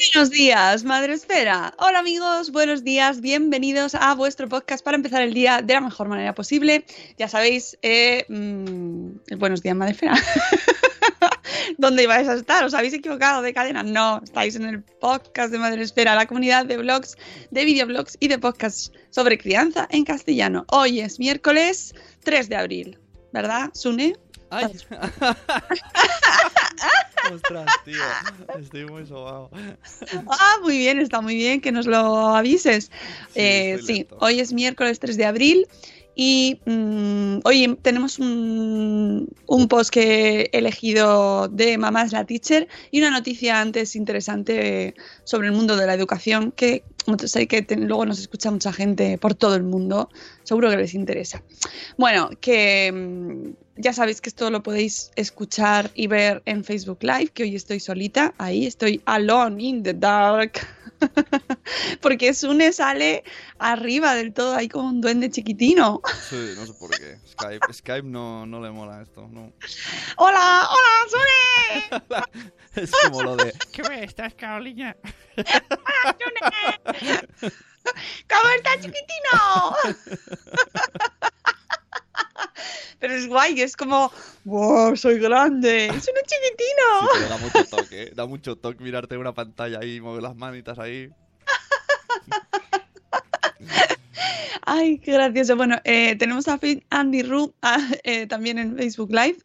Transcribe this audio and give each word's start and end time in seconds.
Buenos 0.00 0.30
días, 0.30 0.82
Madre 0.82 1.12
Esfera. 1.12 1.74
Hola 1.78 1.98
amigos, 1.98 2.52
buenos 2.52 2.84
días, 2.84 3.20
bienvenidos 3.20 3.94
a 3.94 4.14
vuestro 4.14 4.48
podcast 4.48 4.82
para 4.82 4.96
empezar 4.96 5.20
el 5.20 5.34
día 5.34 5.60
de 5.60 5.74
la 5.74 5.82
mejor 5.82 6.08
manera 6.08 6.34
posible. 6.34 6.86
Ya 7.18 7.28
sabéis, 7.28 7.76
eh, 7.82 8.24
mm, 8.30 9.36
Buenos 9.36 9.62
días, 9.62 9.76
Madre 9.76 9.92
Esfera. 9.92 10.14
¿Dónde 11.78 12.04
ibais 12.04 12.26
a 12.28 12.34
estar? 12.34 12.64
¿Os 12.64 12.72
habéis 12.72 12.94
equivocado 12.94 13.42
de 13.42 13.52
cadena? 13.52 13.82
No, 13.82 14.22
estáis 14.24 14.56
en 14.56 14.64
el 14.64 14.82
podcast 14.82 15.52
de 15.52 15.58
Madre 15.58 15.82
Esfera, 15.82 16.14
la 16.14 16.24
comunidad 16.24 16.64
de 16.64 16.78
blogs, 16.78 17.18
de 17.50 17.64
videoblogs 17.66 18.16
y 18.20 18.28
de 18.28 18.38
podcasts 18.38 18.92
sobre 19.10 19.36
crianza 19.36 19.86
en 19.90 20.04
castellano. 20.04 20.64
Hoy 20.68 21.00
es 21.00 21.18
miércoles 21.18 21.94
3 22.24 22.48
de 22.48 22.56
abril, 22.56 22.98
¿verdad, 23.34 23.68
Sune? 23.74 24.14
¡Ay! 24.50 24.66
Ostras, 27.32 27.66
tío. 27.84 27.94
Estoy 28.58 28.86
muy 28.86 29.06
sobado. 29.06 29.50
Ah, 30.28 30.54
muy 30.62 30.78
bien, 30.78 30.98
está 30.98 31.20
muy 31.20 31.34
bien 31.36 31.60
que 31.60 31.70
nos 31.72 31.86
lo 31.86 32.34
avises. 32.34 32.84
Sí, 32.84 32.90
Eh, 33.36 33.78
sí, 33.84 34.06
hoy 34.20 34.40
es 34.40 34.52
miércoles 34.52 34.98
3 34.98 35.16
de 35.16 35.26
abril 35.26 35.66
y 36.16 36.60
mm, 36.66 37.40
hoy 37.44 37.78
tenemos 37.82 38.18
un, 38.18 39.28
un 39.46 39.68
post 39.68 39.90
que 39.90 40.50
he 40.52 40.58
elegido 40.58 41.46
de 41.48 41.78
Mamás 41.78 42.12
la 42.12 42.24
Teacher 42.24 42.66
y 42.90 42.98
una 42.98 43.10
noticia 43.10 43.60
antes 43.60 43.94
interesante 43.94 44.94
sobre 45.24 45.48
el 45.48 45.54
mundo 45.54 45.76
de 45.76 45.86
la 45.86 45.94
educación 45.94 46.50
que 46.52 46.82
sé 47.26 47.46
que 47.46 47.62
te- 47.62 47.76
luego 47.76 48.06
nos 48.06 48.18
escucha 48.18 48.50
mucha 48.50 48.72
gente 48.72 49.18
por 49.18 49.34
todo 49.34 49.54
el 49.54 49.62
mundo, 49.62 50.08
seguro 50.42 50.68
que 50.70 50.76
les 50.78 50.94
interesa. 50.94 51.42
Bueno, 51.96 52.30
que 52.40 52.90
mm, 52.92 53.50
ya 53.80 53.92
sabéis 53.92 54.20
que 54.20 54.28
esto 54.28 54.50
lo 54.50 54.62
podéis 54.62 55.10
escuchar 55.16 55.90
y 55.94 56.06
ver 56.06 56.42
en 56.46 56.64
Facebook 56.64 56.98
Live, 57.02 57.28
que 57.28 57.44
hoy 57.44 57.56
estoy 57.56 57.80
solita, 57.80 58.34
ahí 58.38 58.66
estoy 58.66 59.02
alone 59.06 59.62
in 59.62 59.82
the 59.82 59.94
dark. 59.94 60.60
Porque 62.02 62.34
Sune 62.34 62.72
sale 62.72 63.24
arriba 63.58 64.14
del 64.14 64.32
todo, 64.32 64.54
ahí 64.54 64.68
como 64.68 64.88
un 64.88 65.00
duende 65.00 65.30
chiquitino. 65.30 66.02
Sí, 66.28 66.52
no 66.56 66.66
sé 66.66 66.74
por 66.74 66.90
qué. 66.90 67.18
Skype, 67.26 67.72
Skype 67.72 68.06
no, 68.06 68.44
no 68.46 68.60
le 68.60 68.70
mola 68.70 69.02
esto. 69.02 69.26
No. 69.28 69.52
¡Hola! 70.16 70.68
¡Hola, 70.68 71.06
Sune! 71.10 72.50
Es 72.76 72.92
como 73.04 73.24
lo 73.24 73.34
de. 73.34 73.52
¿Qué 73.72 73.82
ves? 73.82 74.02
¿Estás, 74.02 74.32
Carolina? 74.34 74.96
¡Cómo 78.28 78.50
está 78.54 78.74
chiquitino! 78.80 79.74
Pero 82.98 83.14
es 83.14 83.26
guay, 83.26 83.60
es 83.60 83.76
como, 83.76 84.12
¡wow! 84.44 84.96
Soy 84.96 85.18
grande, 85.18 85.86
es 85.86 85.92
un 85.94 86.00
Sí, 86.00 86.26
chiquitino. 86.26 87.08
pero 87.12 87.28
da 87.28 87.36
mucho 87.38 87.64
toque. 87.64 88.02
¿eh? 88.02 88.12
Da 88.14 88.26
mucho 88.26 88.56
toque 88.56 88.82
mirarte 88.82 89.14
en 89.14 89.20
una 89.20 89.34
pantalla 89.34 89.78
ahí 89.80 90.00
mover 90.00 90.22
las 90.22 90.36
manitas 90.36 90.78
ahí. 90.78 91.10
Ay, 94.66 94.98
qué 94.98 95.12
gracioso. 95.12 95.56
Bueno, 95.56 95.80
eh, 95.84 96.16
tenemos 96.16 96.48
a 96.48 96.58
Andy 96.90 97.22
Ru 97.22 97.54
ah, 97.62 97.78
eh, 98.04 98.26
también 98.26 98.58
en 98.58 98.76
Facebook 98.76 99.10
Live. 99.10 99.38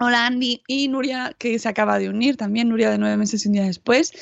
Hola 0.00 0.26
Andy 0.26 0.60
y 0.66 0.88
Nuria, 0.88 1.36
que 1.38 1.56
se 1.60 1.68
acaba 1.68 2.00
de 2.00 2.08
unir 2.08 2.36
también, 2.36 2.68
Nuria 2.68 2.90
de 2.90 2.98
nueve 2.98 3.16
meses 3.16 3.44
y 3.44 3.48
un 3.48 3.54
día 3.54 3.62
después. 3.62 4.12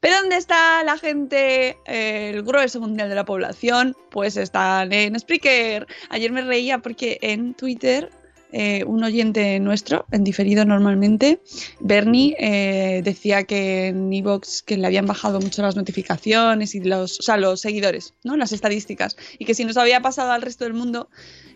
Pero 0.00 0.16
¿dónde 0.20 0.36
está 0.36 0.84
la 0.84 0.98
gente, 0.98 1.78
el 1.86 2.42
grueso 2.42 2.78
mundial 2.78 3.08
de 3.08 3.14
la 3.14 3.24
población? 3.24 3.96
Pues 4.10 4.36
están 4.36 4.92
en 4.92 5.18
Spreaker. 5.18 5.86
Ayer 6.10 6.30
me 6.30 6.42
reía 6.42 6.80
porque 6.80 7.18
en 7.22 7.54
Twitter 7.54 8.10
eh, 8.56 8.84
un 8.84 9.02
oyente 9.02 9.58
nuestro, 9.58 10.06
en 10.12 10.22
diferido 10.22 10.64
normalmente, 10.64 11.40
Bernie, 11.80 12.36
eh, 12.38 13.02
decía 13.02 13.42
que 13.42 13.88
en 13.88 14.12
Evox 14.12 14.62
que 14.62 14.76
le 14.76 14.86
habían 14.86 15.06
bajado 15.06 15.40
mucho 15.40 15.60
las 15.60 15.74
notificaciones 15.74 16.76
y 16.76 16.80
los, 16.80 17.18
o 17.18 17.22
sea, 17.24 17.36
los 17.36 17.60
seguidores, 17.60 18.14
¿no? 18.22 18.36
Las 18.36 18.52
estadísticas. 18.52 19.16
Y 19.40 19.44
que 19.44 19.54
si 19.54 19.64
nos 19.64 19.76
había 19.76 20.00
pasado 20.02 20.30
al 20.30 20.40
resto 20.40 20.62
del 20.62 20.74
mundo. 20.74 21.08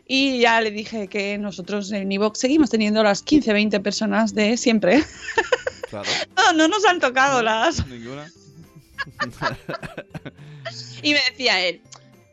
Y 0.09 0.41
ya 0.41 0.60
le 0.60 0.72
dije 0.72 1.06
que 1.06 1.38
nosotros 1.38 1.92
en 1.92 2.10
Evox 2.10 2.41
seguimos 2.41 2.70
teniendo 2.70 3.04
las 3.04 3.22
15, 3.22 3.53
20 3.53 3.78
personas 3.78 4.34
de 4.34 4.56
siempre. 4.56 5.04
Claro. 5.88 6.09
No, 6.36 6.53
no 6.53 6.69
nos 6.69 6.84
han 6.84 6.98
tocado 6.98 7.42
las. 7.42 7.86
Ninguna. 7.86 8.30
Y 11.03 11.12
me 11.12 11.20
decía 11.30 11.65
él, 11.65 11.80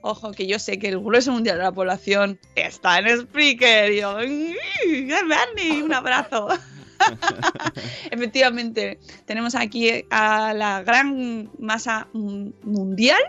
ojo, 0.06 0.32
que 0.32 0.46
yo 0.46 0.60
sé 0.60 0.78
que 0.78 0.90
el 0.90 1.00
grueso 1.00 1.32
mundial 1.32 1.58
de 1.58 1.64
la 1.64 1.72
población 1.72 2.40
está 2.56 3.00
en 3.00 3.22
Spreaker. 3.22 3.92
Y 3.92 4.02
yo, 4.02 4.18
"Mm, 4.20 5.28
Bernie, 5.28 5.84
un 5.84 5.94
abrazo. 5.94 6.48
Efectivamente, 8.12 9.00
tenemos 9.26 9.56
aquí 9.56 10.06
a 10.12 10.54
la 10.54 10.84
gran 10.84 11.50
masa 11.60 12.08
mundial. 12.14 13.20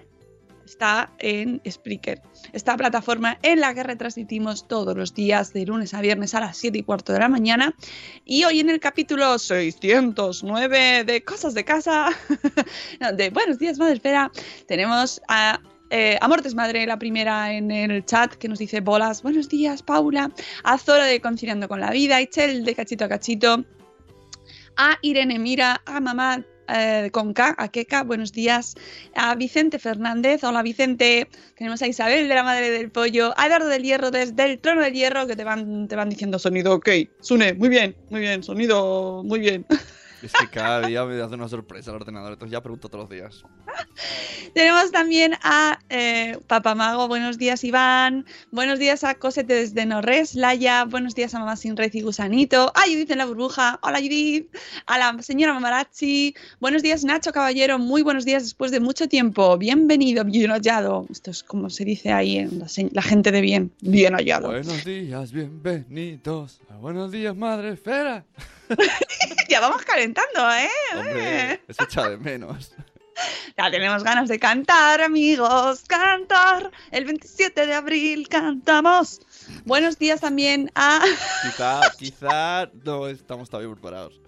Está 0.64 1.12
en 1.20 1.62
Spreaker, 1.68 2.20
esta 2.52 2.76
plataforma 2.76 3.38
en 3.42 3.60
la 3.60 3.72
que 3.72 3.84
retransmitimos 3.84 4.66
todos 4.66 4.96
los 4.96 5.14
días 5.14 5.52
de 5.52 5.64
lunes 5.64 5.94
a 5.94 6.00
viernes 6.00 6.34
a 6.34 6.40
las 6.40 6.56
7 6.56 6.78
y 6.78 6.82
cuarto 6.82 7.12
de 7.12 7.20
la 7.20 7.28
mañana. 7.28 7.74
Y 8.24 8.42
hoy 8.44 8.58
en 8.58 8.70
el 8.70 8.80
capítulo 8.80 9.38
609 9.38 11.04
de 11.04 11.22
Cosas 11.22 11.54
de 11.54 11.64
Casa, 11.64 12.08
de 13.14 13.30
Buenos 13.30 13.60
días, 13.60 13.78
Madre 13.78 13.94
Espera, 13.94 14.32
tenemos 14.66 15.22
a 15.28 15.60
eh, 15.90 16.18
Amor 16.20 16.42
Desmadre, 16.42 16.86
la 16.86 16.98
primera 16.98 17.52
en 17.52 17.70
el 17.70 18.04
chat, 18.04 18.34
que 18.34 18.48
nos 18.48 18.58
dice 18.58 18.80
bolas, 18.80 19.22
buenos 19.22 19.48
días, 19.48 19.82
Paula, 19.82 20.32
a 20.64 20.78
Zora 20.78 21.04
de 21.04 21.20
Conciliando 21.20 21.68
con 21.68 21.80
la 21.80 21.90
Vida, 21.90 22.16
a 22.16 22.22
Ichel 22.22 22.64
de 22.64 22.74
Cachito 22.74 23.04
a 23.04 23.08
Cachito, 23.08 23.64
a 24.76 24.98
Irene 25.02 25.38
Mira, 25.38 25.80
a 25.86 26.00
Mamá 26.00 26.44
eh, 26.68 27.10
con 27.12 27.32
a 27.36 27.68
Keka, 27.68 28.02
buenos 28.02 28.32
días, 28.32 28.74
a 29.14 29.34
Vicente 29.36 29.78
Fernández, 29.78 30.42
hola 30.42 30.62
Vicente, 30.62 31.28
tenemos 31.56 31.80
a 31.82 31.86
Isabel 31.86 32.28
de 32.28 32.34
la 32.34 32.42
Madre 32.42 32.70
del 32.70 32.90
Pollo, 32.90 33.32
a 33.36 33.46
Eduardo 33.46 33.68
del 33.68 33.84
Hierro 33.84 34.10
desde 34.10 34.44
el 34.44 34.58
Trono 34.58 34.82
del 34.82 34.92
Hierro, 34.92 35.26
que 35.28 35.36
te 35.36 35.44
van, 35.44 35.86
te 35.86 35.94
van 35.94 36.10
diciendo 36.10 36.38
sonido, 36.38 36.74
ok, 36.74 36.88
Sune, 37.20 37.54
muy 37.54 37.68
bien, 37.68 37.94
muy 38.10 38.20
bien, 38.20 38.42
sonido, 38.42 39.22
muy 39.24 39.38
bien. 39.38 39.64
Es 40.22 40.32
que 40.32 40.48
cada 40.48 40.86
día 40.86 41.04
me 41.04 41.20
hace 41.20 41.34
una 41.34 41.48
sorpresa 41.48 41.90
el 41.90 41.96
ordenador, 41.96 42.32
entonces 42.32 42.52
ya 42.52 42.62
pregunto 42.62 42.88
todos 42.88 43.04
los 43.04 43.10
días. 43.10 43.42
Tenemos 44.54 44.90
también 44.90 45.34
a 45.42 45.78
eh, 45.90 46.38
Papamago, 46.46 47.08
buenos 47.08 47.36
días 47.36 47.62
Iván, 47.64 48.24
buenos 48.50 48.78
días 48.78 49.04
a 49.04 49.14
Cosete 49.14 49.54
desde 49.54 49.84
Norres, 49.84 50.34
Laia, 50.34 50.84
buenos 50.84 51.14
días 51.14 51.34
a 51.34 51.38
Mamá 51.38 51.56
Sin 51.56 51.76
Red 51.76 51.92
y 51.92 52.00
Gusanito, 52.00 52.72
a 52.74 52.82
Judith 52.82 53.10
en 53.10 53.18
la 53.18 53.26
burbuja, 53.26 53.78
hola 53.82 53.98
Judith, 53.98 54.48
a 54.86 54.98
la 54.98 55.22
señora 55.22 55.52
Mamarachi, 55.52 56.34
buenos 56.60 56.82
días 56.82 57.04
Nacho 57.04 57.32
Caballero, 57.32 57.78
muy 57.78 58.02
buenos 58.02 58.24
días 58.24 58.44
después 58.44 58.70
de 58.70 58.80
mucho 58.80 59.08
tiempo, 59.08 59.58
bienvenido, 59.58 60.24
bien 60.24 60.50
hallado, 60.50 61.06
esto 61.10 61.30
es 61.30 61.42
como 61.42 61.68
se 61.68 61.84
dice 61.84 62.12
ahí 62.12 62.38
en 62.38 62.62
la, 62.92 63.02
gente 63.02 63.30
de 63.32 63.40
bien, 63.42 63.72
bien 63.82 64.14
hallado. 64.14 64.48
Buenos 64.48 64.84
días, 64.84 65.32
bienvenidos. 65.32 66.60
a 66.70 66.76
Buenos 66.76 67.12
días, 67.12 67.36
madre 67.36 67.74
esfera. 67.74 68.24
ya 69.48 69.60
vamos 69.60 69.82
calentando, 69.82 70.50
¿eh? 70.54 70.68
Hombre, 70.96 71.60
se 71.68 71.84
echa 71.84 72.08
de 72.08 72.16
menos. 72.16 72.72
Ya 73.56 73.70
tenemos 73.70 74.02
ganas 74.04 74.28
de 74.28 74.38
cantar, 74.38 75.00
amigos, 75.00 75.84
cantar. 75.88 76.70
El 76.90 77.06
27 77.06 77.66
de 77.66 77.74
abril 77.74 78.28
cantamos. 78.28 79.20
Buenos 79.64 79.98
días 79.98 80.20
también 80.20 80.70
a... 80.74 81.00
Quizá, 81.42 81.80
quizá 81.98 82.70
no 82.84 83.08
estamos 83.08 83.48
todavía 83.48 83.72
preparados. 83.72 84.20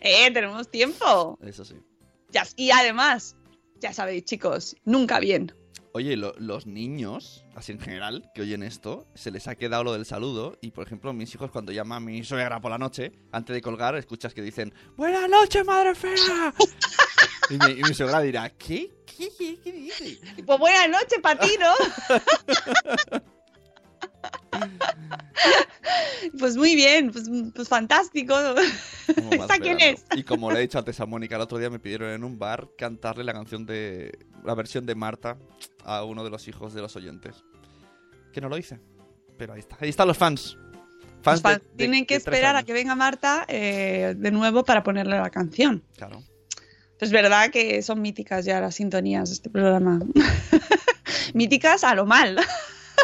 Eh, 0.00 0.30
tenemos 0.32 0.68
tiempo. 0.70 1.38
Eso 1.42 1.64
sí. 1.64 1.76
Ya- 2.30 2.46
y 2.56 2.70
además, 2.72 3.36
ya 3.78 3.92
sabéis, 3.92 4.24
chicos, 4.24 4.74
nunca 4.84 5.20
bien. 5.20 5.54
Oye, 5.92 6.16
lo- 6.16 6.34
los 6.38 6.66
niños, 6.66 7.44
así 7.54 7.72
en 7.72 7.80
general, 7.80 8.30
que 8.34 8.42
oyen 8.42 8.62
esto, 8.62 9.06
se 9.14 9.30
les 9.30 9.48
ha 9.48 9.54
quedado 9.54 9.84
lo 9.84 9.92
del 9.94 10.04
saludo. 10.04 10.58
Y 10.60 10.70
por 10.70 10.86
ejemplo, 10.86 11.12
mis 11.12 11.34
hijos, 11.34 11.50
cuando 11.50 11.72
llama 11.72 11.96
a 11.96 12.00
mi 12.00 12.22
suegra 12.24 12.60
por 12.60 12.70
la 12.70 12.78
noche, 12.78 13.12
antes 13.32 13.54
de 13.54 13.62
colgar, 13.62 13.96
escuchas 13.96 14.34
que 14.34 14.42
dicen: 14.42 14.72
¡Buenas 14.96 15.28
noches, 15.28 15.64
madre 15.64 15.94
fea! 15.94 16.52
y, 17.50 17.54
mi, 17.58 17.80
y 17.80 17.82
mi 17.82 17.94
suegra 17.94 18.20
dirá: 18.20 18.50
¿Qué? 18.50 18.92
¿Qué, 19.06 19.30
qué, 19.36 19.58
qué 19.60 19.72
dice? 19.72 20.18
Pues 20.46 20.58
buenas 20.58 20.88
noches 20.90 21.18
para 21.22 21.40
ti, 21.40 21.50
¿no? 21.58 21.72
pues 26.38 26.56
muy 26.56 26.74
bien, 26.76 27.10
pues, 27.10 27.28
pues 27.54 27.68
fantástico. 27.68 28.34
¿Cómo 29.14 29.30
más 29.30 29.40
¿Esta 29.40 29.58
quién 29.58 29.80
es? 29.80 30.04
Y 30.14 30.22
como 30.22 30.50
le 30.50 30.58
he 30.58 30.62
dicho 30.62 30.78
antes 30.78 30.98
a 31.00 31.06
Mónica, 31.06 31.36
el 31.36 31.42
otro 31.42 31.58
día 31.58 31.70
me 31.70 31.78
pidieron 31.78 32.10
en 32.10 32.24
un 32.24 32.38
bar 32.38 32.68
cantarle 32.76 33.24
la 33.24 33.32
canción 33.32 33.66
de. 33.66 34.18
la 34.44 34.54
versión 34.54 34.86
de 34.86 34.94
Marta 34.94 35.38
a 35.88 36.04
uno 36.04 36.22
de 36.24 36.30
los 36.30 36.46
hijos 36.48 36.74
de 36.74 36.80
los 36.82 36.94
oyentes. 36.96 37.44
Que 38.32 38.40
no 38.40 38.48
lo 38.48 38.58
hice. 38.58 38.78
Pero 39.36 39.52
ahí 39.54 39.60
está. 39.60 39.76
Ahí 39.80 39.88
están 39.88 40.06
los 40.08 40.18
fans. 40.18 40.56
Fans 41.22 41.36
Los 41.38 41.42
fans 41.42 41.58
de- 41.60 41.64
de- 41.64 41.76
tienen 41.76 42.06
que 42.06 42.14
de 42.14 42.18
esperar 42.18 42.56
a 42.56 42.62
que 42.62 42.72
venga 42.72 42.94
Marta 42.94 43.44
eh, 43.48 44.14
de 44.16 44.30
nuevo 44.30 44.64
para 44.64 44.82
ponerle 44.82 45.18
la 45.18 45.30
canción. 45.30 45.82
Claro. 45.96 46.22
Es 47.00 47.10
verdad 47.12 47.50
que 47.50 47.80
son 47.82 48.02
míticas 48.02 48.44
ya 48.44 48.60
las 48.60 48.74
sintonías 48.74 49.28
de 49.30 49.34
este 49.34 49.50
programa. 49.50 50.00
míticas 51.34 51.84
a 51.84 51.94
lo 51.94 52.06
mal. 52.06 52.38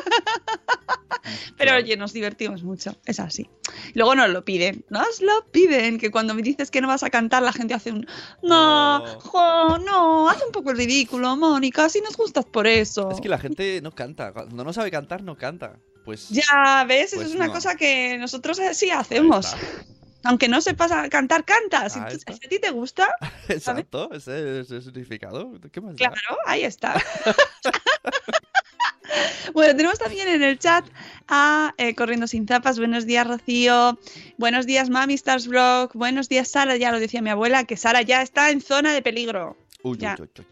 Pero 1.56 1.76
oye, 1.76 1.96
nos 1.96 2.12
divertimos 2.12 2.62
mucho, 2.62 2.96
es 3.06 3.18
así. 3.20 3.48
Luego 3.94 4.14
nos 4.14 4.28
lo 4.28 4.44
piden, 4.44 4.84
nos 4.90 5.20
lo 5.22 5.46
piden, 5.50 5.98
que 5.98 6.10
cuando 6.10 6.34
me 6.34 6.42
dices 6.42 6.70
que 6.70 6.80
no 6.80 6.88
vas 6.88 7.02
a 7.02 7.10
cantar, 7.10 7.42
la 7.42 7.52
gente 7.52 7.72
hace 7.74 7.92
un 7.92 8.06
no, 8.42 8.98
No. 8.98 9.20
jo, 9.20 9.78
no, 9.78 10.28
haz 10.28 10.42
un 10.44 10.52
poco 10.52 10.70
el 10.72 10.76
ridículo, 10.76 11.36
Mónica, 11.36 11.88
si 11.88 12.00
nos 12.00 12.16
gustas 12.16 12.44
por 12.44 12.66
eso. 12.66 13.10
Es 13.10 13.20
que 13.20 13.28
la 13.28 13.38
gente 13.38 13.80
no 13.82 13.92
canta. 13.92 14.32
Cuando 14.32 14.64
no 14.64 14.72
sabe 14.72 14.90
cantar, 14.90 15.22
no 15.22 15.36
canta. 15.36 15.78
Pues. 16.04 16.28
Ya, 16.28 16.84
¿ves? 16.86 17.06
Eso 17.12 17.16
Pues 17.16 17.28
es 17.28 17.34
una 17.34 17.46
no. 17.46 17.52
cosa 17.54 17.76
que 17.76 18.18
nosotros 18.18 18.60
sí 18.72 18.90
hacemos. 18.90 19.54
Aunque 20.26 20.48
no 20.48 20.60
sepas 20.60 20.90
a 20.92 21.08
cantar, 21.08 21.44
canta. 21.44 21.88
Si, 21.88 21.98
Ahí 21.98 22.06
tú- 22.10 22.16
está. 22.16 22.32
si 22.34 22.46
a 22.46 22.48
ti 22.48 22.58
te 22.58 22.70
gusta, 22.70 23.08
Exacto, 23.48 24.10
ese 24.12 24.60
es 24.60 24.70
el 24.70 24.82
significado. 24.82 25.52
¿Qué 25.72 25.80
más 25.80 25.92
da? 25.96 25.96
Claro, 25.96 26.38
ahí 26.46 26.64
está. 26.64 26.94
bueno, 29.52 29.76
tenemos 29.76 29.98
también 29.98 30.28
en 30.28 30.42
el 30.42 30.58
chat 30.58 30.84
a 31.28 31.74
eh, 31.78 31.94
Corriendo 31.94 32.26
Sin 32.26 32.46
Zapas. 32.46 32.78
Buenos 32.78 33.06
días, 33.06 33.26
Rocío. 33.26 33.98
Buenos 34.38 34.66
días, 34.66 34.90
Mami 34.90 35.14
Stars 35.14 35.46
Vlog. 35.46 35.92
Buenos 35.94 36.28
días, 36.28 36.48
Sara. 36.48 36.76
Ya 36.76 36.92
lo 36.92 37.00
decía 37.00 37.22
mi 37.22 37.30
abuela, 37.30 37.64
que 37.64 37.76
Sara 37.76 38.02
ya 38.02 38.22
está 38.22 38.50
en 38.50 38.60
zona 38.60 38.92
de 38.92 39.02
peligro. 39.02 39.56
Uy, 39.82 39.98
Ya. 39.98 40.16
uy, 40.18 40.28
uy. 40.38 40.44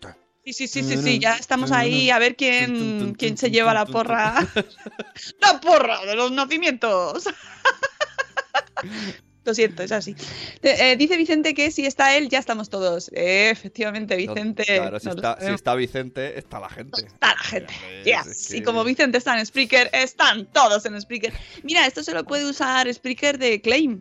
Sí, 0.44 0.52
sí, 0.52 0.66
sí, 0.66 0.82
sí, 0.82 1.00
sí. 1.00 1.18
Ya 1.20 1.36
estamos 1.36 1.70
ahí 1.70 2.10
a 2.10 2.18
ver 2.18 2.34
quién, 2.34 3.14
quién 3.16 3.38
se 3.38 3.50
lleva 3.50 3.72
la 3.72 3.86
porra. 3.86 4.34
¡La 5.40 5.60
porra 5.60 6.04
de 6.04 6.16
los 6.16 6.32
nacimientos! 6.32 7.28
Lo 9.44 9.54
siento, 9.54 9.82
es 9.82 9.90
así. 9.90 10.14
Eh, 10.62 10.96
dice 10.96 11.16
Vicente 11.16 11.52
que 11.54 11.70
si 11.72 11.84
está 11.84 12.16
él, 12.16 12.28
ya 12.28 12.38
estamos 12.38 12.70
todos. 12.70 13.10
Eh, 13.12 13.50
efectivamente, 13.50 14.14
No, 14.14 14.18
Vicente. 14.34 14.64
claro, 14.64 15.00
si 15.00 15.08
está, 15.08 15.34
si 15.34 15.40
sabemos. 15.40 15.60
está 15.60 15.74
Vicente, 15.74 16.38
está 16.38 16.60
la 16.60 16.68
gente. 16.68 17.00
Está 17.04 17.28
la 17.34 17.42
gente. 17.42 17.74
Yes. 18.04 18.26
es 18.28 18.54
Y 18.54 18.62
como 18.62 18.84
Vicente 18.84 19.18
está 19.18 19.36
en 19.38 19.44
Spreaker, 19.44 19.90
están 19.92 20.46
todos 20.52 20.86
en 20.86 21.00
Spreaker. 21.00 21.32
Mira, 21.64 21.86
esto 21.86 22.04
se 22.04 22.12
lo 22.14 22.24
puede 22.24 22.44
usar 22.48 22.92
Spreaker 22.92 23.38
de 23.38 23.60
Claim. 23.60 24.00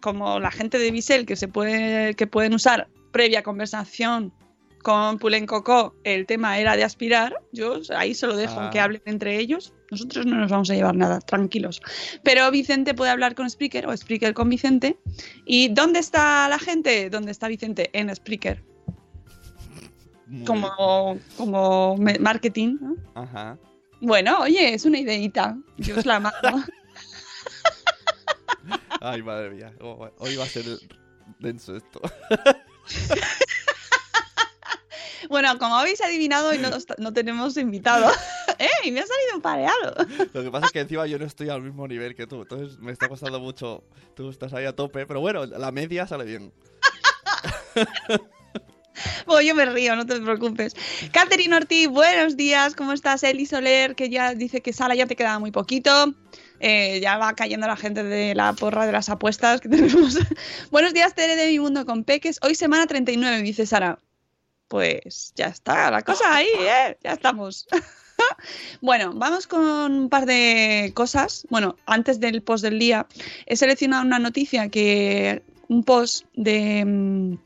Como 0.00 0.40
la 0.40 0.50
gente 0.50 0.78
de 0.78 0.90
Bisel 0.90 1.26
que 1.26 1.36
se 1.36 1.48
puede, 1.48 2.14
que 2.14 2.26
pueden 2.26 2.54
usar 2.54 2.88
previa 3.12 3.42
conversación 3.42 4.32
con 4.82 5.18
Pulen 5.18 5.46
Coco, 5.46 5.96
el 6.04 6.26
tema 6.26 6.58
era 6.58 6.76
de 6.76 6.84
aspirar. 6.84 7.36
Yo 7.52 7.80
ahí 7.96 8.14
se 8.14 8.26
lo 8.26 8.36
dejo 8.36 8.60
Ah. 8.60 8.70
que 8.70 8.78
hablen 8.80 9.02
entre 9.04 9.38
ellos. 9.38 9.72
Nosotros 9.90 10.26
no 10.26 10.36
nos 10.36 10.50
vamos 10.50 10.70
a 10.70 10.74
llevar 10.74 10.96
nada, 10.96 11.20
tranquilos. 11.20 11.80
Pero 12.22 12.50
Vicente 12.50 12.94
puede 12.94 13.10
hablar 13.10 13.34
con 13.34 13.48
Spreaker 13.48 13.86
o 13.86 13.96
Spreaker 13.96 14.34
con 14.34 14.48
Vicente. 14.48 14.98
¿Y 15.44 15.68
dónde 15.68 16.00
está 16.00 16.48
la 16.48 16.58
gente? 16.58 17.10
¿Dónde 17.10 17.32
está 17.32 17.48
Vicente? 17.48 17.90
En 17.92 18.14
Spreaker. 18.14 18.62
Muy. 20.26 20.44
Como, 20.44 21.18
como 21.36 21.96
marketing. 22.20 22.78
¿no? 22.80 22.96
Ajá. 23.14 23.58
Bueno, 24.00 24.38
oye, 24.40 24.74
es 24.74 24.84
una 24.84 24.98
ideita. 24.98 25.56
Yo 25.78 25.96
os 25.96 26.06
la 26.06 26.20
mando. 26.20 26.38
Ay, 29.00 29.22
madre 29.22 29.50
mía. 29.50 29.72
Oh, 29.80 30.08
Hoy 30.18 30.36
va 30.36 30.44
a 30.44 30.48
ser 30.48 30.64
denso 31.38 31.76
esto. 31.76 32.00
bueno, 35.28 35.58
como 35.58 35.76
habéis 35.76 36.00
adivinado, 36.00 36.50
hoy 36.50 36.58
no, 36.58 36.70
no 36.98 37.12
tenemos 37.12 37.56
invitado. 37.56 38.10
¡Eh! 38.58 38.90
Me 38.90 39.00
ha 39.00 39.06
salido 39.06 39.36
un 39.36 39.42
pareado. 39.42 39.94
Lo 40.32 40.42
que 40.42 40.50
pasa 40.50 40.66
es 40.66 40.72
que 40.72 40.80
encima 40.80 41.06
yo 41.06 41.18
no 41.18 41.24
estoy 41.24 41.48
al 41.48 41.62
mismo 41.62 41.86
nivel 41.86 42.14
que 42.14 42.26
tú. 42.26 42.42
Entonces 42.42 42.78
me 42.78 42.92
está 42.92 43.08
costando 43.08 43.40
mucho. 43.40 43.84
Tú 44.14 44.30
estás 44.30 44.52
ahí 44.54 44.64
a 44.64 44.74
tope. 44.74 45.06
Pero 45.06 45.20
bueno, 45.20 45.46
la 45.46 45.72
media 45.72 46.06
sale 46.06 46.24
bien. 46.24 46.52
Bueno, 49.26 49.42
yo 49.42 49.54
me 49.54 49.66
río, 49.66 49.96
no 49.96 50.06
te 50.06 50.20
preocupes. 50.20 50.74
Catherine 51.12 51.54
Ortiz, 51.54 51.88
buenos 51.88 52.36
días. 52.36 52.74
¿Cómo 52.74 52.92
estás? 52.92 53.22
Eli 53.22 53.44
Soler, 53.44 53.94
que 53.94 54.08
ya 54.08 54.34
dice 54.34 54.60
que 54.62 54.72
Sala 54.72 54.94
ya 54.94 55.06
te 55.06 55.16
queda 55.16 55.38
muy 55.38 55.50
poquito. 55.50 56.14
Eh, 56.60 57.00
ya 57.00 57.18
va 57.18 57.34
cayendo 57.34 57.66
la 57.66 57.76
gente 57.76 58.02
de 58.02 58.34
la 58.34 58.54
porra 58.54 58.86
de 58.86 58.92
las 58.92 59.08
apuestas 59.10 59.60
que 59.60 59.68
tenemos. 59.68 60.18
buenos 60.70 60.94
días, 60.94 61.14
Tere 61.14 61.36
de 61.36 61.48
Mi 61.48 61.58
Mundo 61.58 61.84
con 61.84 62.04
Peques. 62.04 62.38
Hoy 62.42 62.54
semana 62.54 62.86
39, 62.86 63.42
dice 63.42 63.66
Sara. 63.66 63.98
Pues 64.68 65.32
ya 65.36 65.46
está, 65.46 65.90
la 65.90 66.02
cosa 66.02 66.34
ahí, 66.34 66.48
¿eh? 66.58 66.96
Ya 67.02 67.12
estamos. 67.12 67.66
Bueno, 68.80 69.12
vamos 69.14 69.46
con 69.46 69.62
un 69.62 70.08
par 70.08 70.24
de 70.24 70.90
cosas. 70.94 71.46
Bueno, 71.50 71.76
antes 71.84 72.18
del 72.18 72.42
post 72.42 72.64
del 72.64 72.78
día, 72.78 73.06
he 73.44 73.56
seleccionado 73.56 74.04
una 74.04 74.18
noticia 74.18 74.68
que. 74.70 75.42
un 75.68 75.84
post 75.84 76.24
de. 76.34 77.38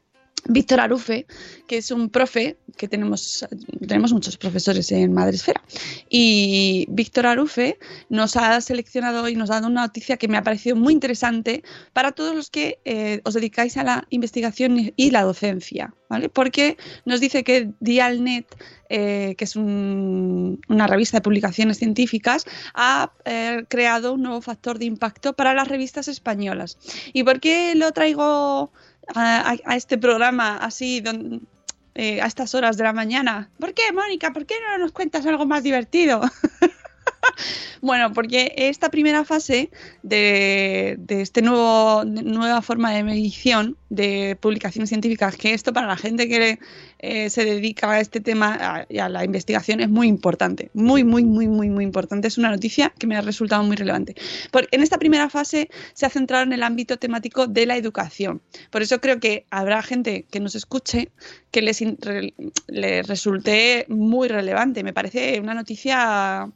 Víctor 0.49 0.81
Arufe, 0.81 1.27
que 1.67 1.79
es 1.79 1.91
un 1.91 2.09
profe 2.11 2.57
que 2.77 2.89
tenemos, 2.89 3.47
tenemos 3.87 4.13
muchos 4.13 4.37
profesores 4.37 4.91
en 4.93 5.13
Madresfera. 5.13 5.63
Y 6.09 6.87
Víctor 6.91 7.27
Arufe 7.27 7.79
nos 8.09 8.37
ha 8.37 8.61
seleccionado 8.61 9.29
y 9.29 9.37
nos 9.37 9.51
ha 9.51 9.55
dado 9.55 9.67
una 9.69 9.83
noticia 9.83 10.17
que 10.17 10.29
me 10.29 10.37
ha 10.39 10.43
parecido 10.43 10.77
muy 10.77 10.93
interesante 10.93 11.63
para 11.93 12.13
todos 12.13 12.35
los 12.35 12.51
que 12.51 12.79
eh, 12.85 13.21
os 13.25 13.35
dedicáis 13.35 13.77
a 13.77 13.85
la 13.85 14.07
investigación 14.11 14.79
y- 14.79 14.93
y 14.97 15.11
la 15.11 15.23
docencia, 15.23 15.95
¿vale? 16.09 16.29
Porque 16.29 16.77
nos 17.05 17.21
dice 17.21 17.45
que 17.45 17.71
Dialnet, 17.81 18.47
eh, 18.89 19.35
que 19.37 19.45
es 19.45 19.57
un- 19.57 20.61
una 20.69 20.87
revista 20.87 21.19
de 21.19 21.23
publicaciones 21.23 21.79
científicas, 21.79 22.45
ha 22.75 23.13
eh, 23.25 23.65
creado 23.69 24.15
un 24.15 24.23
nuevo 24.23 24.41
factor 24.41 24.79
de 24.79 24.87
impacto 24.87 25.35
para 25.35 25.55
las 25.55 25.69
revistas 25.69 26.09
españolas. 26.09 26.79
¿Y 27.13 27.23
por 27.25 27.41
qué 27.41 27.75
lo 27.77 27.93
traigo 27.93 28.73
a, 29.15 29.55
este 29.77 29.99
programa 29.99 30.57
así 30.57 31.01
don- 31.01 31.47
eh, 31.95 32.21
a 32.21 32.27
estas 32.27 32.55
horas 32.55 32.77
de 32.77 32.85
la 32.85 32.93
mañana? 32.93 33.51
¿Por 33.59 33.75
qué, 33.75 33.93
Mónica? 33.93 34.33
¿Por 34.33 34.47
qué 34.47 34.55
no 34.69 34.79
nos 34.79 34.93
cuentas 34.93 35.27
algo 35.27 35.47
más 35.47 35.63
divertido? 35.63 36.21
Bueno, 37.83 38.13
porque 38.13 38.53
esta 38.57 38.91
primera 38.91 39.25
fase 39.25 39.71
de, 40.03 40.97
de 40.99 41.25
de 41.25 41.43
nueva 41.43 42.61
forma 42.63 42.93
de 42.93 43.03
medición 43.03 43.77
de 43.89 44.37
publicaciones 44.41 44.91
científicas, 44.91 45.37
que 45.37 45.55
esto 45.55 45.73
para 45.73 45.87
la 45.87 45.97
gente 45.97 46.29
que 46.29 46.59
eh, 46.99 47.31
se 47.31 47.45
dedica 47.45 47.91
a 47.91 48.01
este 48.01 48.21
tema 48.21 48.55
a- 48.61 48.87
a 49.05 49.09
la 49.09 49.25
investigación 49.25 49.81
es 49.81 49.89
muy 49.89 50.09
importante, 50.09 50.71
muy, 50.75 51.05
muy, 51.05 51.25
muy, 51.25 51.49
muy, 51.49 51.71
muy 51.71 51.85
importante. 51.85 52.29
Es 52.29 52.37
una 52.39 52.51
noticia 52.51 52.93
que 52.99 53.07
me 53.07 53.17
ha 53.17 53.23
resultado 53.23 53.63
muy 53.65 53.77
relevante. 53.77 54.15
Porque 54.51 54.69
en 54.73 54.83
esta 54.83 54.99
primera 54.99 55.31
fase 55.31 55.71
se 55.95 56.07
ha 56.07 56.11
centrado 56.11 56.45
en 56.45 56.53
el 56.53 56.63
ámbito 56.63 56.99
temático 56.99 57.47
de 57.47 57.67
la 57.67 57.77
educación. 57.77 58.43
Por 58.71 58.83
eso 58.83 59.01
creo 59.01 59.19
que 59.21 59.47
habrá 59.51 59.83
gente 59.83 60.27
que 60.31 60.41
nos 60.41 60.55
escuche 60.55 61.11
que 61.51 61.63
les 61.63 63.07
resulte 63.09 63.87
muy 63.89 64.29
relevante. 64.29 64.85
Me 64.85 64.93
parece 64.93 65.41
una 65.41 65.55
noticia 65.55 66.51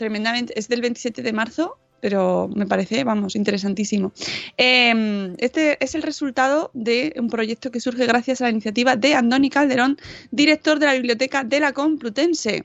tremendamente. 0.00 0.58
Es 0.58 0.66
del 0.68 0.80
27 0.80 1.22
de 1.22 1.32
marzo, 1.34 1.76
pero 2.00 2.48
me 2.56 2.66
parece, 2.66 3.04
vamos, 3.04 3.36
interesantísimo. 3.36 4.12
Eh, 4.56 5.34
este 5.38 5.76
es 5.84 5.94
el 5.94 6.02
resultado 6.02 6.70
de 6.72 7.12
un 7.18 7.28
proyecto 7.28 7.70
que 7.70 7.80
surge 7.80 8.06
gracias 8.06 8.40
a 8.40 8.44
la 8.44 8.50
iniciativa 8.50 8.96
de 8.96 9.14
Andoni 9.14 9.50
Calderón, 9.50 9.98
director 10.30 10.78
de 10.78 10.86
la 10.86 10.94
Biblioteca 10.94 11.44
de 11.44 11.60
la 11.60 11.72
Complutense. 11.72 12.64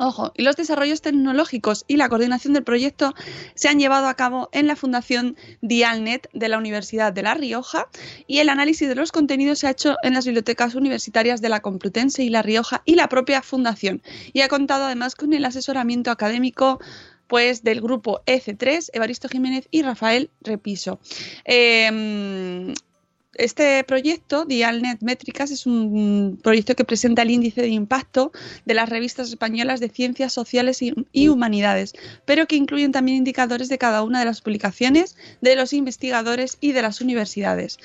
Ojo, 0.00 0.32
y 0.36 0.42
los 0.42 0.54
desarrollos 0.54 1.02
tecnológicos 1.02 1.84
y 1.88 1.96
la 1.96 2.08
coordinación 2.08 2.54
del 2.54 2.62
proyecto 2.62 3.14
se 3.56 3.68
han 3.68 3.80
llevado 3.80 4.06
a 4.06 4.14
cabo 4.14 4.48
en 4.52 4.68
la 4.68 4.76
Fundación 4.76 5.36
Dialnet 5.60 6.28
de 6.32 6.48
la 6.48 6.56
Universidad 6.56 7.12
de 7.12 7.22
La 7.22 7.34
Rioja 7.34 7.88
y 8.28 8.38
el 8.38 8.48
análisis 8.48 8.88
de 8.88 8.94
los 8.94 9.10
contenidos 9.10 9.58
se 9.58 9.66
ha 9.66 9.70
hecho 9.70 9.96
en 10.04 10.14
las 10.14 10.24
bibliotecas 10.24 10.76
universitarias 10.76 11.40
de 11.40 11.48
la 11.48 11.60
Complutense 11.60 12.22
y 12.22 12.28
La 12.28 12.42
Rioja 12.42 12.82
y 12.84 12.94
la 12.94 13.08
propia 13.08 13.42
Fundación. 13.42 14.00
Y 14.32 14.42
ha 14.42 14.48
contado 14.48 14.84
además 14.84 15.16
con 15.16 15.32
el 15.32 15.44
asesoramiento 15.44 16.12
académico 16.12 16.78
pues 17.26 17.64
del 17.64 17.80
grupo 17.80 18.22
EC3, 18.24 18.90
Evaristo 18.92 19.28
Jiménez 19.28 19.66
y 19.72 19.82
Rafael 19.82 20.30
Repiso. 20.40 21.00
Eh, 21.44 22.72
este 23.38 23.82
proyecto, 23.84 24.44
Dialnet 24.44 25.00
Métricas, 25.00 25.50
es 25.50 25.66
un 25.66 26.38
proyecto 26.42 26.74
que 26.74 26.84
presenta 26.84 27.22
el 27.22 27.30
índice 27.30 27.62
de 27.62 27.68
impacto 27.68 28.32
de 28.66 28.74
las 28.74 28.88
revistas 28.88 29.28
españolas 29.28 29.80
de 29.80 29.88
ciencias 29.88 30.32
sociales 30.32 30.82
y, 30.82 30.92
y 31.12 31.28
humanidades, 31.28 31.94
pero 32.26 32.46
que 32.46 32.56
incluyen 32.56 32.92
también 32.92 33.18
indicadores 33.18 33.68
de 33.68 33.78
cada 33.78 34.02
una 34.02 34.18
de 34.18 34.24
las 34.24 34.40
publicaciones, 34.40 35.16
de 35.40 35.56
los 35.56 35.72
investigadores 35.72 36.58
y 36.60 36.72
de 36.72 36.82
las 36.82 37.00
universidades. 37.00 37.78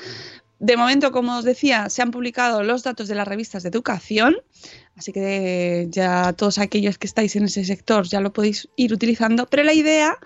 De 0.60 0.78
momento, 0.78 1.12
como 1.12 1.38
os 1.38 1.44
decía, 1.44 1.90
se 1.90 2.02
han 2.02 2.12
publicado 2.12 2.64
los 2.64 2.84
datos 2.84 3.08
de 3.08 3.16
las 3.16 3.28
revistas 3.28 3.64
de 3.64 3.70
educación, 3.70 4.38
así 4.96 5.12
que 5.12 5.88
ya 5.90 6.34
todos 6.34 6.58
aquellos 6.58 6.98
que 6.98 7.06
estáis 7.08 7.36
en 7.36 7.44
ese 7.46 7.66
sector 7.66 8.08
ya 8.08 8.22
lo 8.22 8.32
podéis 8.32 8.70
ir 8.76 8.94
utilizando, 8.94 9.46
pero 9.48 9.64
la 9.64 9.74
idea 9.74 10.18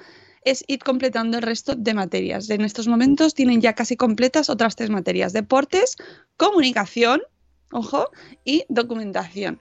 es 0.50 0.64
ir 0.68 0.80
completando 0.80 1.38
el 1.38 1.44
resto 1.44 1.76
de 1.76 1.94
materias. 1.94 2.50
En 2.50 2.62
estos 2.62 2.88
momentos 2.88 3.34
tienen 3.34 3.62
ya 3.62 3.74
casi 3.74 3.96
completas 3.96 4.50
otras 4.50 4.76
tres 4.76 4.90
materias, 4.90 5.34
deportes, 5.34 5.96
comunicación, 6.38 7.22
ojo, 7.72 8.10
y 8.46 8.64
documentación. 8.70 9.60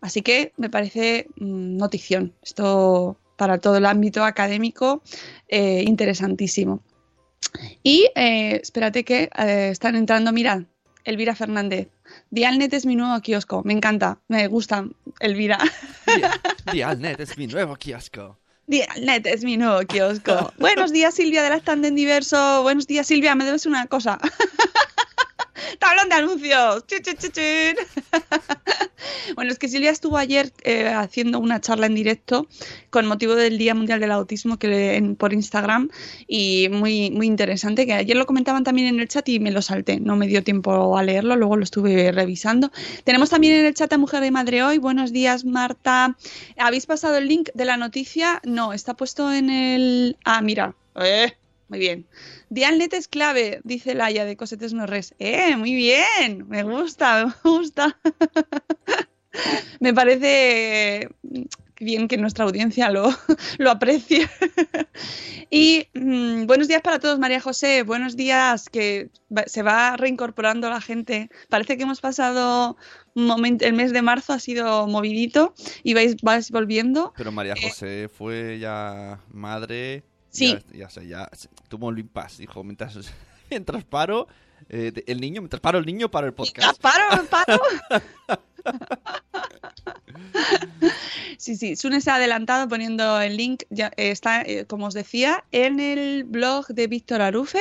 Así 0.00 0.22
que 0.22 0.52
me 0.56 0.70
parece 0.70 1.26
mm, 1.36 1.76
notición. 1.76 2.32
Esto 2.42 3.16
para 3.36 3.58
todo 3.58 3.76
el 3.78 3.86
ámbito 3.86 4.24
académico, 4.24 5.02
eh, 5.48 5.82
interesantísimo. 5.86 6.80
Y 7.82 8.08
eh, 8.14 8.60
espérate 8.62 9.04
que 9.04 9.28
eh, 9.38 9.68
están 9.70 9.96
entrando, 9.96 10.32
mira, 10.32 10.64
Elvira 11.04 11.34
Fernández. 11.34 11.88
Dialnet 12.30 12.72
es 12.74 12.86
mi 12.86 12.96
nuevo 12.96 13.20
kiosco. 13.20 13.62
Me 13.64 13.72
encanta, 13.72 14.20
me 14.28 14.46
gusta, 14.46 14.86
Elvira. 15.20 15.58
Dia- 16.06 16.40
Dialnet 16.72 17.20
es 17.20 17.36
mi 17.36 17.46
nuevo 17.46 17.76
kiosco. 17.76 18.38
Dialnet 18.66 19.26
es 19.26 19.44
mi 19.44 19.56
nuevo 19.56 19.80
kiosco. 19.86 20.52
Buenos 20.58 20.90
días, 20.92 21.14
Silvia 21.14 21.42
de 21.42 21.50
la 21.50 21.56
Stand 21.56 21.84
en 21.84 21.94
Diverso. 21.94 22.62
Buenos 22.62 22.86
días, 22.86 23.06
Silvia, 23.06 23.34
me 23.34 23.44
debes 23.44 23.66
una 23.66 23.86
cosa. 23.86 24.18
Tablón 25.78 26.08
de 26.08 26.14
anuncios. 26.14 26.84
Bueno, 29.34 29.50
es 29.50 29.58
que 29.58 29.68
Silvia 29.68 29.90
estuvo 29.90 30.16
ayer 30.16 30.52
eh, 30.62 30.88
haciendo 30.88 31.38
una 31.38 31.60
charla 31.60 31.86
en 31.86 31.94
directo 31.94 32.46
con 32.90 33.06
motivo 33.06 33.34
del 33.34 33.58
Día 33.58 33.74
Mundial 33.74 34.00
del 34.00 34.12
Autismo 34.12 34.58
que 34.58 35.14
por 35.18 35.32
Instagram 35.32 35.90
y 36.26 36.68
muy, 36.70 37.10
muy 37.10 37.26
interesante, 37.26 37.86
que 37.86 37.92
ayer 37.92 38.16
lo 38.16 38.24
comentaban 38.24 38.64
también 38.64 38.88
en 38.88 39.00
el 39.00 39.08
chat 39.08 39.28
y 39.28 39.40
me 39.40 39.50
lo 39.50 39.60
salté, 39.60 40.00
no 40.00 40.16
me 40.16 40.26
dio 40.26 40.42
tiempo 40.42 40.96
a 40.96 41.02
leerlo, 41.02 41.36
luego 41.36 41.56
lo 41.56 41.64
estuve 41.64 42.12
revisando. 42.12 42.70
Tenemos 43.04 43.30
también 43.30 43.54
en 43.54 43.66
el 43.66 43.74
chat 43.74 43.92
a 43.92 43.98
Mujer 43.98 44.22
de 44.22 44.30
Madre 44.30 44.62
Hoy. 44.62 44.78
Buenos 44.78 45.12
días, 45.12 45.44
Marta. 45.44 46.16
¿Habéis 46.56 46.86
pasado 46.86 47.16
el 47.18 47.28
link 47.28 47.50
de 47.52 47.64
la 47.64 47.76
noticia? 47.76 48.40
No, 48.44 48.72
está 48.72 48.94
puesto 48.94 49.32
en 49.32 49.50
el... 49.50 50.16
Ah, 50.24 50.40
mira. 50.40 50.74
Eh, 50.96 51.32
muy 51.68 51.78
bien. 51.78 52.06
Dialnet 52.50 52.92
es 52.94 53.08
clave, 53.08 53.60
dice 53.64 53.94
Laia 53.94 54.24
de 54.24 54.36
Cosetes 54.36 54.72
No 54.72 54.86
Res. 54.86 55.14
¡Eh! 55.18 55.56
Muy 55.56 55.74
bien. 55.74 56.46
Me 56.48 56.62
gusta, 56.62 57.26
me 57.26 57.50
gusta. 57.50 57.98
me 59.80 59.94
parece 59.94 61.08
bien 61.80 62.08
que 62.08 62.16
nuestra 62.16 62.44
audiencia 62.44 62.90
lo, 62.90 63.08
lo 63.58 63.70
aprecie. 63.70 64.28
y 65.50 65.88
mm, 65.94 66.46
buenos 66.46 66.68
días 66.68 66.82
para 66.82 66.98
todos, 66.98 67.18
María 67.18 67.40
José. 67.40 67.82
Buenos 67.82 68.16
días, 68.16 68.68
que 68.68 69.10
se 69.46 69.62
va 69.62 69.96
reincorporando 69.96 70.68
la 70.68 70.80
gente. 70.80 71.30
Parece 71.48 71.76
que 71.76 71.84
hemos 71.84 72.00
pasado 72.00 72.76
un 73.14 73.26
momento, 73.26 73.64
el 73.64 73.74
mes 73.74 73.92
de 73.92 74.02
marzo 74.02 74.32
ha 74.32 74.38
sido 74.38 74.86
movidito 74.86 75.54
y 75.82 75.94
vais, 75.94 76.16
vais 76.22 76.50
volviendo. 76.50 77.12
Pero 77.16 77.32
María 77.32 77.54
José 77.60 78.08
fue 78.08 78.58
ya 78.58 79.20
madre. 79.28 80.02
Sí. 80.34 80.58
Ya, 80.72 80.78
ya 80.78 80.90
sé, 80.90 81.06
ya 81.06 81.30
tuvo 81.68 81.86
un 81.86 81.98
impas. 81.98 82.38
Dijo, 82.38 82.62
mientras, 82.62 82.98
mientras 83.50 83.84
paro 83.84 84.26
eh, 84.68 84.92
el 85.06 85.20
niño, 85.20 85.40
mientras 85.40 85.60
paro 85.60 85.78
el 85.78 85.86
niño, 85.86 86.10
paro 86.10 86.26
el 86.26 86.34
podcast. 86.34 86.80
¡Paro, 86.80 87.24
paro! 87.30 87.60
Sí, 91.36 91.56
sí, 91.56 91.76
Sune 91.76 92.00
se 92.00 92.10
ha 92.10 92.14
adelantado 92.14 92.68
poniendo 92.68 93.20
el 93.20 93.36
link, 93.36 93.64
ya 93.68 93.88
eh, 93.96 94.10
está, 94.10 94.42
eh, 94.42 94.64
como 94.66 94.86
os 94.86 94.94
decía, 94.94 95.44
en 95.52 95.80
el 95.80 96.24
blog 96.24 96.66
de 96.68 96.86
Víctor 96.86 97.20
Arufe, 97.20 97.60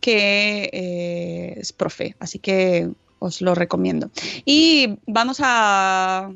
que 0.00 0.70
eh, 0.72 1.54
es 1.56 1.72
profe, 1.72 2.14
así 2.20 2.38
que 2.38 2.90
os 3.18 3.40
lo 3.40 3.54
recomiendo. 3.54 4.10
Y 4.44 4.98
vamos 5.06 5.38
a 5.42 6.30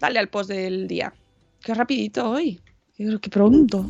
darle 0.00 0.18
al 0.18 0.28
post 0.28 0.50
del 0.50 0.88
día. 0.88 1.14
Qué 1.60 1.74
rapidito 1.74 2.28
hoy, 2.28 2.60
qué, 2.96 3.18
qué 3.20 3.30
pronto. 3.30 3.86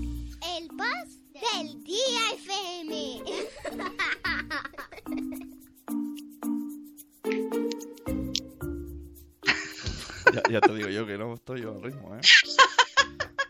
El 0.58 0.68
post 0.68 1.13
del 1.58 1.82
día 1.84 2.32
FM. 2.34 3.22
Ya, 10.32 10.42
ya 10.50 10.60
te 10.60 10.74
digo 10.74 10.88
yo 10.88 11.06
que 11.06 11.16
no 11.18 11.34
estoy 11.34 11.62
yo 11.62 11.72
al 11.72 11.82
ritmo, 11.82 12.14
¿eh? 12.16 12.20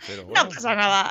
Pero 0.06 0.22
No 0.22 0.28
bueno. 0.28 0.48
pasa 0.50 0.74
nada. 0.74 1.10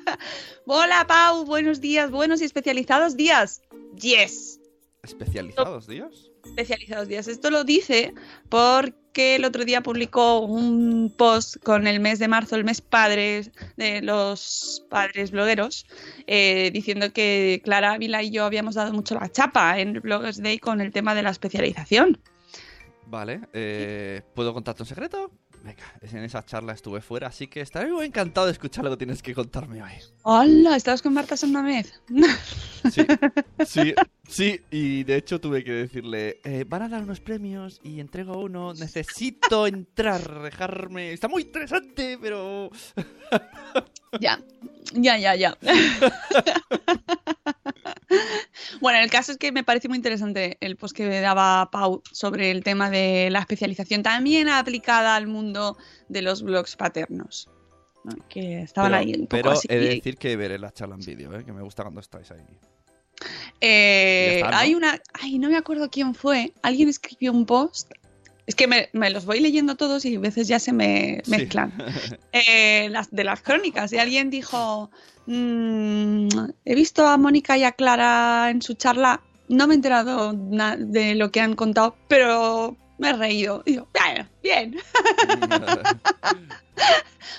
Hola 0.66 1.06
Pau, 1.06 1.44
buenos 1.46 1.80
días, 1.80 2.10
buenos 2.10 2.42
y 2.42 2.44
especializados 2.44 3.16
días. 3.16 3.62
Yes. 3.94 4.60
¿Especializados, 5.02 5.86
Dios? 5.86 6.30
Especializados 6.48 7.08
días. 7.08 7.28
Esto 7.28 7.50
lo 7.50 7.64
dice 7.64 8.12
porque 8.48 9.36
el 9.36 9.44
otro 9.44 9.64
día 9.64 9.82
publicó 9.82 10.40
un 10.40 11.12
post 11.16 11.56
con 11.62 11.86
el 11.86 12.00
mes 12.00 12.18
de 12.18 12.28
marzo, 12.28 12.56
el 12.56 12.64
mes 12.64 12.80
padres 12.80 13.50
de 13.76 14.02
los 14.02 14.84
padres 14.88 15.30
blogueros, 15.30 15.86
eh, 16.26 16.70
diciendo 16.72 17.12
que 17.12 17.60
Clara 17.64 17.92
Ávila 17.92 18.22
y 18.22 18.30
yo 18.30 18.44
habíamos 18.44 18.74
dado 18.74 18.92
mucho 18.92 19.14
la 19.14 19.30
chapa 19.30 19.78
en 19.78 19.94
Bloggers 20.00 20.42
Day 20.42 20.58
con 20.58 20.80
el 20.80 20.92
tema 20.92 21.14
de 21.14 21.22
la 21.22 21.30
especialización. 21.30 22.18
Vale, 23.06 23.40
eh, 23.54 24.20
¿puedo 24.34 24.52
contarte 24.52 24.82
un 24.82 24.86
secreto? 24.86 25.30
Venga, 25.62 25.82
en 26.00 26.24
esa 26.24 26.44
charla 26.44 26.72
estuve 26.72 27.00
fuera, 27.00 27.28
así 27.28 27.46
que 27.46 27.60
estaré 27.60 27.90
muy 27.90 28.06
encantado 28.06 28.46
de 28.46 28.52
escuchar 28.52 28.84
lo 28.84 28.90
que 28.90 28.98
tienes 28.98 29.22
que 29.22 29.34
contarme 29.34 29.82
hoy. 29.82 29.92
¡Hola! 30.22 30.76
¿Estabas 30.76 31.02
con 31.02 31.14
Marta 31.14 31.36
Sandamez? 31.36 32.00
Sí, 32.92 33.02
sí, 33.66 33.94
sí, 34.28 34.60
y 34.70 35.02
de 35.02 35.16
hecho 35.16 35.40
tuve 35.40 35.64
que 35.64 35.72
decirle, 35.72 36.38
eh, 36.44 36.64
van 36.66 36.82
a 36.82 36.88
dar 36.88 37.02
unos 37.02 37.18
premios 37.18 37.80
y 37.82 37.98
entrego 37.98 38.38
uno, 38.38 38.72
necesito 38.72 39.66
entrar, 39.66 40.42
dejarme... 40.42 41.12
Está 41.12 41.26
muy 41.26 41.42
interesante, 41.42 42.16
pero... 42.22 42.70
Ya, 44.20 44.40
ya, 44.94 45.18
ya, 45.18 45.34
ya. 45.34 45.58
bueno, 48.80 48.98
el 48.98 49.10
caso 49.10 49.32
es 49.32 49.38
que 49.38 49.52
me 49.52 49.64
parece 49.64 49.88
muy 49.88 49.96
interesante 49.96 50.56
el 50.60 50.76
post 50.76 50.96
que 50.96 51.20
daba 51.20 51.70
Pau 51.70 52.02
sobre 52.12 52.50
el 52.50 52.62
tema 52.64 52.90
de 52.90 53.28
la 53.30 53.40
especialización 53.40 54.02
también 54.02 54.48
aplicada 54.48 55.16
al 55.16 55.26
mundo 55.26 55.76
de 56.08 56.22
los 56.22 56.42
blogs 56.42 56.76
paternos. 56.76 57.48
¿no? 58.04 58.14
Que 58.28 58.60
estaban 58.62 58.92
pero, 58.92 59.00
ahí 59.00 59.12
un 59.14 59.26
poco 59.26 59.28
pero 59.30 59.50
así. 59.52 59.66
he 59.70 59.78
de 59.78 59.88
decir 59.88 60.16
que 60.16 60.36
veré 60.36 60.58
la 60.58 60.72
charla 60.72 60.94
en 60.94 61.04
vídeo, 61.04 61.34
¿eh? 61.38 61.44
que 61.44 61.52
me 61.52 61.62
gusta 61.62 61.82
cuando 61.82 62.00
estáis 62.00 62.30
ahí. 62.30 62.40
Eh, 63.60 64.38
Ya 64.40 64.46
está, 64.46 64.50
¿no? 64.52 64.56
Hay 64.58 64.74
una. 64.74 65.00
Ay, 65.12 65.38
no 65.38 65.48
me 65.48 65.56
acuerdo 65.56 65.90
quién 65.90 66.14
fue. 66.14 66.52
Alguien 66.62 66.88
escribió 66.88 67.32
un 67.32 67.46
post 67.46 67.90
Es 68.48 68.54
que 68.54 68.66
me, 68.66 68.88
me 68.94 69.10
los 69.10 69.26
voy 69.26 69.40
leyendo 69.40 69.76
todos 69.76 70.06
y 70.06 70.16
a 70.16 70.20
veces 70.20 70.48
ya 70.48 70.58
se 70.58 70.72
me 70.72 71.20
Sí. 71.24 71.30
mezclan. 71.32 71.70
Eh, 72.32 72.88
las, 72.90 73.10
de 73.10 73.22
las 73.24 73.42
crónicas. 73.42 73.92
Y 73.92 73.98
alguien 73.98 74.30
dijo, 74.30 74.90
"Mm, 75.26 76.28
he 76.64 76.74
visto 76.74 77.06
a 77.06 77.18
Mónica 77.18 77.58
y 77.58 77.64
a 77.64 77.72
Clara 77.72 78.48
en 78.50 78.62
su 78.62 78.72
charla, 78.74 79.20
no 79.48 79.66
me 79.66 79.74
he 79.74 79.76
enterado 79.76 80.32
de 80.34 81.14
lo 81.14 81.30
que 81.30 81.40
han 81.42 81.54
contado, 81.56 81.94
pero 82.08 82.74
me 82.98 83.10
he 83.10 83.12
reído. 83.12 83.62
Y 83.66 83.74
yo, 83.74 83.88
bueno, 83.98 84.26
bien. 84.42 84.76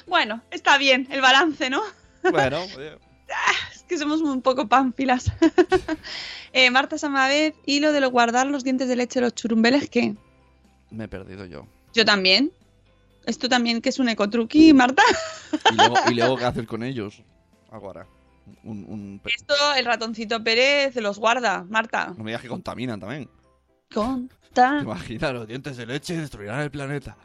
Bueno, 0.07 0.41
está 0.51 0.77
bien 0.77 1.07
el 1.11 1.21
balance, 1.21 1.69
¿no? 1.69 1.81
bueno, 2.31 2.61
oye, 2.77 2.97
Es 3.73 3.83
que 3.83 3.97
somos 3.97 4.21
un 4.21 4.41
poco 4.41 4.67
pánfilas. 4.67 5.31
Eh, 6.53 6.69
Marta 6.71 6.97
Samavez, 6.97 7.53
y 7.65 7.79
lo 7.79 7.91
de 7.91 8.01
lo 8.01 8.09
guardar 8.11 8.47
los 8.47 8.63
dientes 8.63 8.87
de 8.87 8.95
leche, 8.95 9.21
los 9.21 9.33
churumbeles, 9.35 9.89
¿qué? 9.89 10.15
Me 10.91 11.05
he 11.05 11.07
perdido 11.07 11.45
yo. 11.45 11.67
Yo 11.93 12.05
también. 12.05 12.51
Esto 13.25 13.47
también 13.49 13.81
que 13.81 13.89
es 13.89 13.99
un 13.99 14.09
ecotruqui, 14.09 14.73
Marta. 14.73 15.03
Y 15.71 15.75
luego, 15.75 15.95
y 16.09 16.13
luego 16.15 16.37
¿qué 16.37 16.45
hacer 16.45 16.65
con 16.67 16.83
ellos? 16.83 17.21
Ahora. 17.71 18.07
Un, 18.63 18.83
un 18.89 19.19
pe- 19.23 19.31
Esto 19.35 19.53
el 19.77 19.85
ratoncito 19.85 20.43
Pérez 20.43 20.95
los 20.95 21.19
guarda, 21.19 21.63
Marta. 21.69 22.13
no 22.17 22.23
me 22.23 22.31
digas 22.31 22.41
que 22.41 22.47
contaminan 22.47 22.99
también. 22.99 23.29
Conta. 23.93 24.79
Imagina, 24.81 25.31
los 25.31 25.47
dientes 25.47 25.77
de 25.77 25.85
leche 25.85 26.15
destruirán 26.17 26.61
el 26.61 26.71
planeta. 26.71 27.15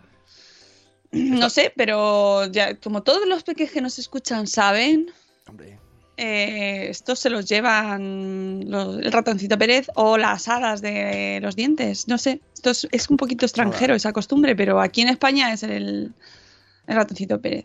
No 1.13 1.49
sé, 1.49 1.73
pero 1.77 2.47
ya, 2.51 2.77
como 2.77 3.03
todos 3.03 3.27
los 3.27 3.43
peques 3.45 3.71
que 3.71 3.81
nos 3.81 3.99
escuchan 3.99 4.47
saben, 4.47 5.11
Hombre, 5.47 5.79
eh, 6.17 6.87
estos 6.91 7.19
se 7.19 7.31
los 7.31 7.47
llevan 7.47 8.71
los- 8.71 8.99
el 8.99 9.11
ratoncito 9.13 9.59
Pérez 9.59 9.89
o 9.95 10.17
las 10.19 10.49
hadas 10.49 10.81
de 10.83 11.39
los 11.43 11.57
dientes. 11.57 12.07
No 12.09 12.19
sé, 12.19 12.41
esto 12.55 12.71
es, 12.71 12.87
es 12.93 13.11
un 13.11 13.17
poquito 13.17 13.45
extranjero 13.47 13.95
esa 13.95 14.13
costumbre, 14.13 14.55
pero 14.57 14.81
aquí 14.81 15.01
en 15.03 15.09
España 15.09 15.53
es 15.53 15.63
el, 15.63 16.13
el 16.87 16.95
ratoncito 16.97 17.41
Pérez. 17.41 17.65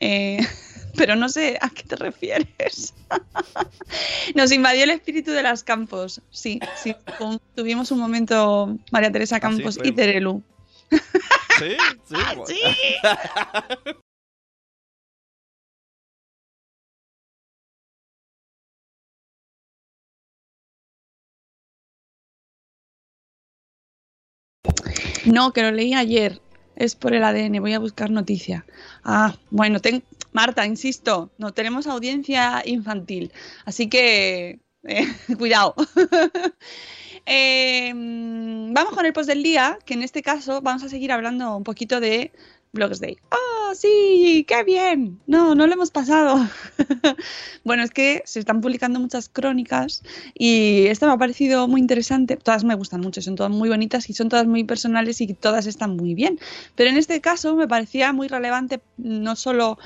Eh, 0.00 0.38
pero 0.96 1.14
no 1.14 1.28
sé 1.28 1.58
a 1.60 1.68
qué 1.70 1.82
te 1.82 1.96
refieres. 1.96 2.94
Nos 4.34 4.50
invadió 4.52 4.84
el 4.84 4.90
espíritu 4.90 5.30
de 5.32 5.42
las 5.42 5.62
Campos. 5.64 6.20
Sí, 6.30 6.58
sí. 6.82 6.94
tu- 7.18 7.40
Tuvimos 7.54 7.90
un 7.90 7.98
momento 7.98 8.76
María 8.90 9.12
Teresa 9.12 9.36
sí? 9.36 9.40
Campos 9.40 9.78
y 9.82 9.92
Terelu. 9.92 10.42
sí, 10.90 11.76
sí. 12.08 12.14
bueno. 12.36 14.00
No, 25.32 25.52
que 25.52 25.62
lo 25.62 25.70
leí 25.72 25.94
ayer. 25.94 26.40
Es 26.76 26.94
por 26.96 27.14
el 27.14 27.24
ADN. 27.24 27.60
Voy 27.60 27.74
a 27.74 27.78
buscar 27.78 28.10
noticia. 28.10 28.64
Ah, 29.04 29.34
bueno, 29.50 29.80
ten- 29.80 30.04
Marta, 30.32 30.64
insisto, 30.66 31.30
no 31.38 31.52
tenemos 31.52 31.86
audiencia 31.86 32.62
infantil. 32.64 33.32
Así 33.64 33.88
que 33.88 34.60
eh, 34.84 35.06
cuidado. 35.38 35.74
Mm, 37.26 38.72
vamos 38.74 38.94
con 38.94 39.06
el 39.06 39.12
post 39.12 39.28
del 39.28 39.42
día, 39.42 39.78
que 39.84 39.94
en 39.94 40.02
este 40.02 40.22
caso 40.22 40.60
vamos 40.62 40.82
a 40.82 40.88
seguir 40.88 41.12
hablando 41.12 41.56
un 41.56 41.64
poquito 41.64 42.00
de 42.00 42.32
Blogs 42.72 43.00
Day. 43.00 43.18
¡Oh, 43.32 43.74
sí! 43.74 44.44
¡Qué 44.46 44.62
bien! 44.62 45.20
No, 45.26 45.54
no 45.54 45.66
lo 45.66 45.72
hemos 45.72 45.90
pasado. 45.90 46.48
bueno, 47.64 47.82
es 47.82 47.90
que 47.90 48.22
se 48.24 48.38
están 48.38 48.60
publicando 48.60 49.00
muchas 49.00 49.28
crónicas 49.28 50.02
y 50.34 50.86
esta 50.86 51.06
me 51.06 51.12
ha 51.12 51.16
parecido 51.16 51.66
muy 51.66 51.80
interesante. 51.80 52.36
Todas 52.36 52.62
me 52.62 52.76
gustan 52.76 53.00
mucho, 53.00 53.22
son 53.22 53.34
todas 53.34 53.50
muy 53.50 53.68
bonitas 53.68 54.08
y 54.08 54.12
son 54.12 54.28
todas 54.28 54.46
muy 54.46 54.64
personales 54.64 55.20
y 55.20 55.34
todas 55.34 55.66
están 55.66 55.96
muy 55.96 56.14
bien. 56.14 56.38
Pero 56.76 56.90
en 56.90 56.96
este 56.96 57.20
caso 57.20 57.56
me 57.56 57.66
parecía 57.66 58.12
muy 58.12 58.28
relevante 58.28 58.80
no 58.98 59.34
solo 59.34 59.78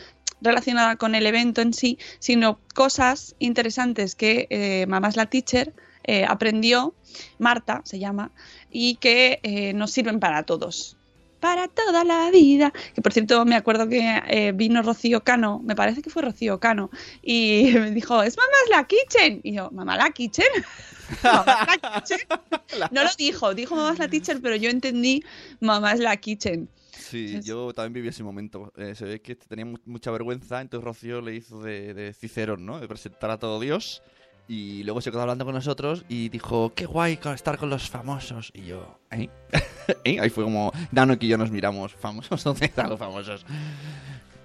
relacionada 0.42 0.96
con 0.96 1.14
el 1.14 1.26
evento 1.26 1.62
en 1.62 1.72
sí, 1.72 1.98
sino 2.18 2.58
cosas 2.74 3.34
interesantes 3.38 4.14
que 4.14 4.46
eh, 4.50 4.84
Mamás 4.86 5.16
la 5.16 5.26
Teacher 5.26 5.72
eh, 6.04 6.26
aprendió, 6.28 6.94
Marta 7.38 7.80
se 7.84 7.98
llama, 7.98 8.30
y 8.70 8.96
que 8.96 9.40
eh, 9.42 9.72
nos 9.72 9.90
sirven 9.90 10.20
para 10.20 10.42
todos. 10.42 10.98
Para 11.44 11.68
toda 11.68 12.04
la 12.04 12.30
vida. 12.30 12.72
Que 12.94 13.02
por 13.02 13.12
cierto, 13.12 13.44
me 13.44 13.54
acuerdo 13.54 13.86
que 13.86 14.00
eh, 14.28 14.52
vino 14.54 14.80
Rocío 14.80 15.22
Cano, 15.22 15.60
me 15.62 15.76
parece 15.76 16.00
que 16.00 16.08
fue 16.08 16.22
Rocío 16.22 16.58
Cano, 16.58 16.88
y 17.22 17.64
me 17.74 17.90
dijo, 17.90 18.22
es 18.22 18.34
Mamás 18.38 18.70
la 18.70 18.84
Kitchen. 18.86 19.40
Y 19.42 19.52
yo, 19.52 19.70
¿Mamá 19.70 19.94
la 19.98 20.10
Kitchen? 20.10 20.46
¿Mamá 21.22 21.66
la 21.82 22.00
Kitchen? 22.00 22.18
No 22.92 23.04
lo 23.04 23.10
dijo, 23.18 23.54
dijo 23.54 23.76
Mamás 23.76 23.98
la 23.98 24.08
Teacher, 24.08 24.40
pero 24.40 24.56
yo 24.56 24.70
entendí 24.70 25.22
Mamás 25.60 25.98
la 26.00 26.16
Kitchen. 26.16 26.66
Sí, 26.92 27.40
yo 27.42 27.74
también 27.74 27.92
viví 27.92 28.08
ese 28.08 28.22
momento. 28.22 28.72
Eh, 28.78 28.94
se 28.94 29.04
ve 29.04 29.20
que 29.20 29.36
tenía 29.36 29.66
mu- 29.66 29.76
mucha 29.84 30.10
vergüenza, 30.12 30.62
entonces 30.62 30.82
Rocío 30.82 31.20
le 31.20 31.34
hizo 31.34 31.60
de, 31.60 31.92
de 31.92 32.14
Cicerón, 32.14 32.64
¿no? 32.64 32.80
De 32.80 32.88
presentar 32.88 33.30
a 33.30 33.38
todo 33.38 33.60
Dios. 33.60 34.02
Y 34.46 34.82
luego 34.84 35.00
se 35.00 35.10
quedó 35.10 35.22
hablando 35.22 35.44
con 35.46 35.54
nosotros 35.54 36.04
y 36.08 36.28
dijo, 36.28 36.72
qué 36.74 36.84
guay 36.84 37.18
estar 37.34 37.56
con 37.56 37.70
los 37.70 37.88
famosos. 37.88 38.50
Y 38.54 38.66
yo, 38.66 38.98
¿eh? 39.10 39.30
¿Eh? 40.04 40.20
Ahí 40.20 40.28
fue 40.30 40.44
como, 40.44 40.70
Nano 40.90 41.16
y 41.18 41.28
yo 41.28 41.38
nos 41.38 41.50
miramos, 41.50 41.94
famosos, 41.94 42.44
¿dónde 42.44 42.66
están 42.66 42.90
los 42.90 42.98
famosos? 42.98 43.46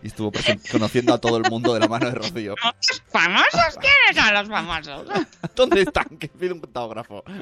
Y 0.01 0.08
estuvo 0.08 0.32
conociendo 0.72 1.13
a 1.13 1.18
todo 1.18 1.36
el 1.36 1.50
mundo 1.50 1.74
de 1.74 1.82
la 1.82 1.89
mano 1.89 2.06
de 2.06 2.13
Rocío. 2.13 2.56
¿Famosos? 3.10 3.77
¿Quiénes 3.82 4.15
son 4.24 4.34
los 4.34 4.48
famosos? 4.48 5.08
¿Dónde 5.56 5.82
están? 5.82 6.06
Que 6.18 6.29
pide 6.29 6.53
un 6.53 6.59
autógrafo. 6.59 7.24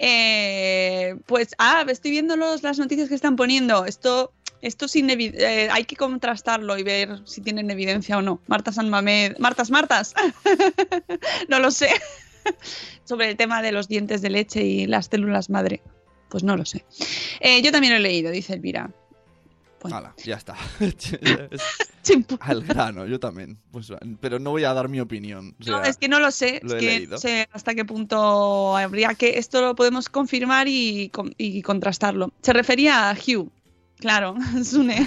Eh, 0.00 1.16
pues, 1.26 1.56
ah, 1.58 1.84
estoy 1.88 2.12
viendo 2.12 2.36
los- 2.36 2.62
las 2.62 2.78
noticias 2.78 3.08
que 3.08 3.16
están 3.16 3.34
poniendo. 3.34 3.84
Esto, 3.84 4.32
esto 4.60 4.88
sin 4.88 5.08
eh, 5.10 5.68
hay 5.70 5.84
que 5.84 5.96
contrastarlo 5.96 6.76
y 6.78 6.82
ver 6.82 7.20
si 7.24 7.40
tienen 7.40 7.70
evidencia 7.70 8.18
o 8.18 8.22
no. 8.22 8.40
Marta 8.46 8.72
San 8.72 8.90
Mamed, 8.90 9.38
Martas, 9.38 9.70
Martas, 9.70 10.14
no 11.48 11.58
lo 11.58 11.70
sé. 11.70 11.90
Sobre 13.04 13.30
el 13.30 13.36
tema 13.36 13.62
de 13.62 13.72
los 13.72 13.88
dientes 13.88 14.22
de 14.22 14.30
leche 14.30 14.64
y 14.64 14.86
las 14.86 15.06
células 15.06 15.50
madre. 15.50 15.82
Pues 16.28 16.44
no 16.44 16.56
lo 16.56 16.64
sé. 16.64 16.84
Eh, 17.40 17.62
yo 17.62 17.72
también 17.72 17.92
lo 17.92 17.98
he 17.98 18.02
leído, 18.02 18.30
dice 18.30 18.54
Elvira. 18.54 18.90
Bueno. 19.80 19.96
Hala, 19.96 20.14
ya 20.24 20.34
está. 20.34 20.56
Al 22.40 22.64
grano, 22.64 23.06
yo 23.06 23.20
también. 23.20 23.58
Pues, 23.70 23.92
pero 24.20 24.38
no 24.40 24.50
voy 24.50 24.64
a 24.64 24.74
dar 24.74 24.88
mi 24.88 24.98
opinión. 24.98 25.54
o 25.64 25.70
No, 25.70 25.82
es 25.84 25.96
que 25.96 26.08
no 26.08 26.18
lo 26.18 26.32
sé, 26.32 26.60
lo 26.64 26.74
es 26.76 26.80
que 26.80 27.06
no 27.06 27.18
sé 27.18 27.48
hasta 27.52 27.74
qué 27.74 27.84
punto 27.84 28.76
habría 28.76 29.14
que 29.14 29.38
esto 29.38 29.60
lo 29.60 29.76
podemos 29.76 30.08
confirmar 30.08 30.66
y, 30.66 31.12
y 31.36 31.62
contrastarlo. 31.62 32.32
Se 32.42 32.52
refería 32.52 33.10
a 33.10 33.14
Hugh, 33.14 33.50
claro, 34.00 34.36
Sune. 34.64 35.06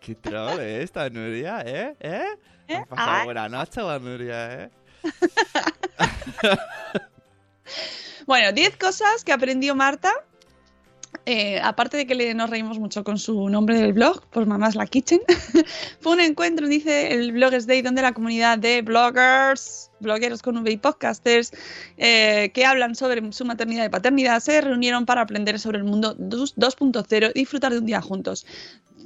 Qué 0.00 0.14
troll 0.14 0.60
eh, 0.60 0.82
esta 0.82 1.08
Nuria, 1.10 1.62
¿eh? 1.64 1.96
¿Eh? 2.00 2.24
¿Eh? 2.68 2.76
Ha 2.76 2.84
pasado 2.86 3.10
Ay. 3.10 3.24
buena 3.24 3.48
noche 3.48 3.82
la 3.82 3.98
Nuria, 3.98 4.64
¿eh? 4.64 4.70
Bueno, 8.26 8.52
10 8.52 8.76
cosas 8.76 9.24
que 9.24 9.32
aprendió 9.32 9.74
Marta. 9.74 10.12
Eh, 11.26 11.60
aparte 11.62 11.96
de 11.96 12.06
que 12.06 12.34
nos 12.34 12.48
reímos 12.48 12.78
mucho 12.78 13.04
con 13.04 13.18
su 13.18 13.48
nombre 13.48 13.78
del 13.78 13.92
blog, 13.92 14.24
por 14.28 14.46
Mamás 14.46 14.74
la 14.74 14.86
Kitchen, 14.86 15.20
fue 16.00 16.14
un 16.14 16.20
encuentro, 16.20 16.66
dice 16.66 17.12
el 17.12 17.32
Bloggers 17.32 17.66
Day, 17.66 17.82
donde 17.82 18.02
la 18.02 18.12
comunidad 18.12 18.58
de 18.58 18.82
bloggers, 18.82 19.90
blogueros 20.00 20.42
con 20.42 20.56
V 20.56 20.70
y 20.70 20.76
podcasters, 20.76 21.52
eh, 21.98 22.50
que 22.54 22.64
hablan 22.64 22.94
sobre 22.94 23.32
su 23.32 23.44
maternidad 23.44 23.84
y 23.84 23.88
paternidad, 23.90 24.40
se 24.40 24.60
reunieron 24.60 25.06
para 25.06 25.22
aprender 25.22 25.58
sobre 25.58 25.78
el 25.78 25.84
mundo 25.84 26.16
2- 26.16 26.54
2.0 26.56 27.32
y 27.34 27.40
disfrutar 27.40 27.72
de 27.72 27.78
un 27.78 27.86
día 27.86 28.00
juntos. 28.00 28.46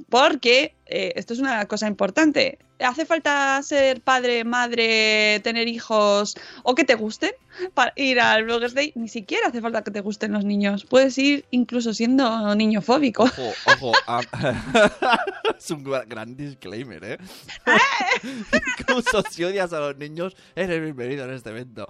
Porque 0.09 0.75
eh, 0.85 1.13
esto 1.15 1.33
es 1.33 1.39
una 1.39 1.65
cosa 1.67 1.87
importante. 1.87 2.59
¿Hace 2.79 3.05
falta 3.05 3.61
ser 3.63 4.01
padre, 4.01 4.43
madre, 4.43 5.39
tener 5.43 5.67
hijos 5.69 6.35
o 6.63 6.75
que 6.75 6.83
te 6.83 6.95
gusten 6.95 7.31
para 7.73 7.93
ir 7.95 8.19
al 8.19 8.43
Bloggers 8.43 8.73
Day? 8.73 8.91
Ni 8.95 9.07
siquiera 9.07 9.47
hace 9.47 9.61
falta 9.61 9.83
que 9.83 9.91
te 9.91 10.01
gusten 10.01 10.33
los 10.33 10.43
niños. 10.43 10.83
Puedes 10.83 11.17
ir 11.17 11.45
incluso 11.51 11.93
siendo 11.93 12.53
niño 12.55 12.81
fóbico. 12.81 13.23
Ojo, 13.23 13.53
ojo. 13.67 13.91
am- 14.07 14.25
es 15.57 15.71
un 15.71 15.85
gra- 15.85 16.03
gran 16.05 16.35
disclaimer, 16.35 17.03
¿eh? 17.05 17.17
Incluso 18.79 19.23
si 19.29 19.43
odias 19.43 19.71
a 19.73 19.79
los 19.79 19.97
niños, 19.97 20.35
eres 20.55 20.81
bienvenido 20.81 21.25
en 21.25 21.31
este 21.35 21.49
evento. 21.51 21.87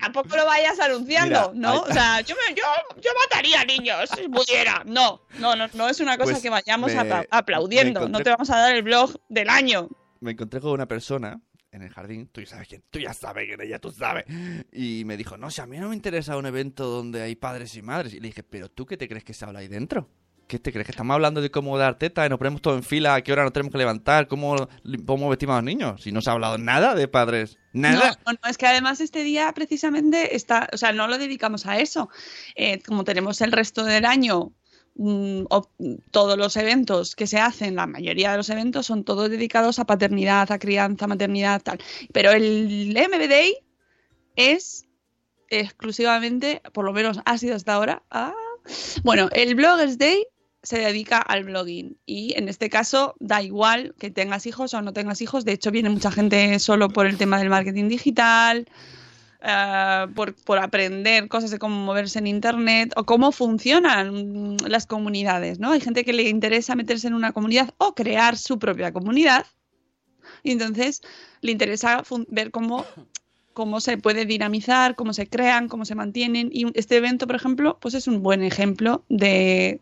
Tampoco 0.00 0.36
lo 0.36 0.46
vayas 0.46 0.78
anunciando, 0.80 1.52
Mira, 1.52 1.68
¿no? 1.68 1.84
hay- 1.84 1.90
O 1.90 1.92
sea, 1.92 2.20
yo, 2.22 2.34
me- 2.48 2.54
yo, 2.54 2.64
yo 3.00 3.10
mataría 3.24 3.64
niños 3.64 4.08
si 4.16 4.28
pudiera. 4.28 4.82
No, 4.86 5.20
no, 5.38 5.56
no, 5.56 5.66
no 5.74 5.88
es 5.88 6.00
una 6.00 6.16
cosa 6.16 6.32
Pues 6.32 6.42
que 6.42 6.50
vayamos 6.50 6.92
me- 6.92 6.98
apla- 7.00 7.26
aplaudiendo. 7.30 8.00
me 8.00 8.06
No 8.10 8.20
te 8.20 8.30
vamos 8.30 8.50
a 8.50 8.58
dar 8.58 8.74
el 8.74 8.82
blog 8.82 9.20
del 9.28 9.48
año. 9.48 9.88
Me 10.20 10.32
encontré 10.32 10.60
con 10.60 10.72
una 10.72 10.86
persona 10.86 11.40
en 11.72 11.82
el 11.82 11.90
jardín, 11.90 12.28
tú 12.32 12.40
ya 12.40 12.48
sabes 12.48 12.68
quién, 12.68 12.82
tú 12.90 12.98
ya 12.98 13.14
sabes 13.14 13.46
quién 13.46 13.60
ella, 13.60 13.78
tú 13.78 13.90
sabes. 13.90 14.24
Y 14.72 15.04
me 15.04 15.16
dijo, 15.16 15.36
no, 15.36 15.50
si 15.50 15.60
a 15.60 15.66
mí 15.66 15.78
no 15.78 15.88
me 15.88 15.94
interesa 15.94 16.36
un 16.36 16.46
evento 16.46 16.86
donde 16.86 17.22
hay 17.22 17.36
padres 17.36 17.74
y 17.76 17.82
madres. 17.82 18.12
Y 18.12 18.20
le 18.20 18.28
dije, 18.28 18.42
pero 18.42 18.68
tú 18.68 18.86
qué 18.86 18.96
te 18.96 19.08
crees 19.08 19.24
que 19.24 19.34
se 19.34 19.44
habla 19.44 19.60
ahí 19.60 19.68
dentro? 19.68 20.08
¿Qué 20.48 20.58
te 20.58 20.72
crees? 20.72 20.84
¿Que 20.84 20.90
estamos 20.90 21.14
hablando 21.14 21.40
de 21.40 21.52
cómo 21.52 21.78
dar 21.78 21.96
teta? 21.96 22.28
¿Nos 22.28 22.38
ponemos 22.38 22.60
todo 22.60 22.74
en 22.74 22.82
fila? 22.82 23.14
¿A 23.14 23.22
qué 23.22 23.32
hora 23.32 23.44
nos 23.44 23.52
tenemos 23.52 23.70
que 23.70 23.78
levantar? 23.78 24.26
¿Cómo, 24.26 24.68
cómo 25.06 25.28
vestimos 25.28 25.52
a 25.52 25.56
los 25.58 25.64
niños? 25.64 26.02
Si 26.02 26.10
no 26.10 26.20
se 26.20 26.28
ha 26.28 26.32
hablado 26.32 26.58
nada 26.58 26.96
de 26.96 27.06
padres. 27.06 27.56
Nada. 27.72 28.18
No, 28.26 28.32
no, 28.32 28.50
es 28.50 28.58
que 28.58 28.66
además 28.66 29.00
este 29.00 29.22
día 29.22 29.52
precisamente 29.54 30.34
está, 30.34 30.68
o 30.72 30.76
sea, 30.76 30.92
no 30.92 31.06
lo 31.06 31.18
dedicamos 31.18 31.66
a 31.66 31.78
eso. 31.78 32.10
Eh, 32.56 32.82
como 32.82 33.04
tenemos 33.04 33.40
el 33.42 33.52
resto 33.52 33.84
del 33.84 34.04
año, 34.04 34.52
mm, 34.96 35.44
todos 36.10 36.38
los 36.38 36.56
eventos 36.56 37.16
que 37.16 37.26
se 37.26 37.38
hacen, 37.38 37.76
la 37.76 37.86
mayoría 37.86 38.30
de 38.30 38.36
los 38.36 38.50
eventos 38.50 38.86
son 38.86 39.04
todos 39.04 39.30
dedicados 39.30 39.78
a 39.78 39.84
paternidad, 39.84 40.50
a 40.52 40.58
crianza, 40.58 41.06
maternidad, 41.06 41.62
tal. 41.62 41.78
Pero 42.12 42.30
el 42.30 42.94
MB 42.94 43.28
Day 43.28 43.56
es 44.36 44.86
exclusivamente, 45.48 46.62
por 46.72 46.84
lo 46.84 46.92
menos 46.92 47.20
ha 47.24 47.38
sido 47.38 47.56
hasta 47.56 47.74
ahora, 47.74 48.02
bueno, 49.02 49.28
el 49.32 49.54
Bloggers 49.54 49.98
Day 49.98 50.24
se 50.62 50.78
dedica 50.78 51.18
al 51.18 51.44
blogging 51.44 51.96
y 52.04 52.34
en 52.36 52.48
este 52.48 52.68
caso 52.68 53.14
da 53.18 53.42
igual 53.42 53.94
que 53.98 54.10
tengas 54.10 54.46
hijos 54.46 54.74
o 54.74 54.82
no 54.82 54.92
tengas 54.92 55.22
hijos, 55.22 55.44
de 55.44 55.52
hecho 55.52 55.70
viene 55.70 55.88
mucha 55.88 56.10
gente 56.10 56.58
solo 56.58 56.90
por 56.90 57.06
el 57.06 57.16
tema 57.16 57.38
del 57.38 57.48
marketing 57.48 57.88
digital, 57.88 58.66
eh, 59.42 60.06
por, 60.14 60.34
por 60.34 60.58
aprender 60.58 61.28
cosas 61.28 61.50
de 61.50 61.58
cómo 61.58 61.76
moverse 61.76 62.18
en 62.18 62.26
internet 62.26 62.92
o 62.96 63.04
cómo 63.04 63.32
funcionan 63.32 64.56
las 64.66 64.86
comunidades, 64.86 65.58
¿no? 65.58 65.72
Hay 65.72 65.80
gente 65.80 66.04
que 66.04 66.12
le 66.12 66.28
interesa 66.28 66.74
meterse 66.74 67.08
en 67.08 67.14
una 67.14 67.32
comunidad 67.32 67.74
o 67.78 67.94
crear 67.94 68.36
su 68.36 68.58
propia 68.58 68.92
comunidad 68.92 69.46
y 70.42 70.52
entonces 70.52 71.02
le 71.40 71.52
interesa 71.52 72.02
ver 72.28 72.50
cómo 72.50 72.84
cómo 73.52 73.80
se 73.80 73.98
puede 73.98 74.24
dinamizar, 74.24 74.94
cómo 74.94 75.12
se 75.12 75.26
crean, 75.26 75.68
cómo 75.68 75.84
se 75.84 75.94
mantienen. 75.94 76.50
Y 76.52 76.66
este 76.78 76.96
evento, 76.96 77.26
por 77.26 77.36
ejemplo, 77.36 77.78
pues 77.80 77.94
es 77.94 78.06
un 78.06 78.22
buen 78.22 78.42
ejemplo 78.42 79.04
de, 79.08 79.80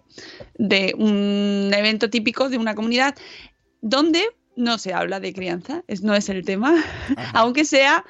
de 0.57 0.95
un 0.97 1.71
evento 1.73 2.11
típico 2.11 2.49
de 2.49 2.59
una 2.59 2.75
comunidad 2.75 3.15
donde 3.81 4.25
no 4.57 4.79
se 4.79 4.93
habla 4.93 5.21
de 5.21 5.33
crianza, 5.33 5.85
es, 5.87 6.03
no 6.03 6.15
es 6.15 6.29
el 6.29 6.45
tema, 6.45 6.75
aunque 7.35 7.65
sea 7.65 8.05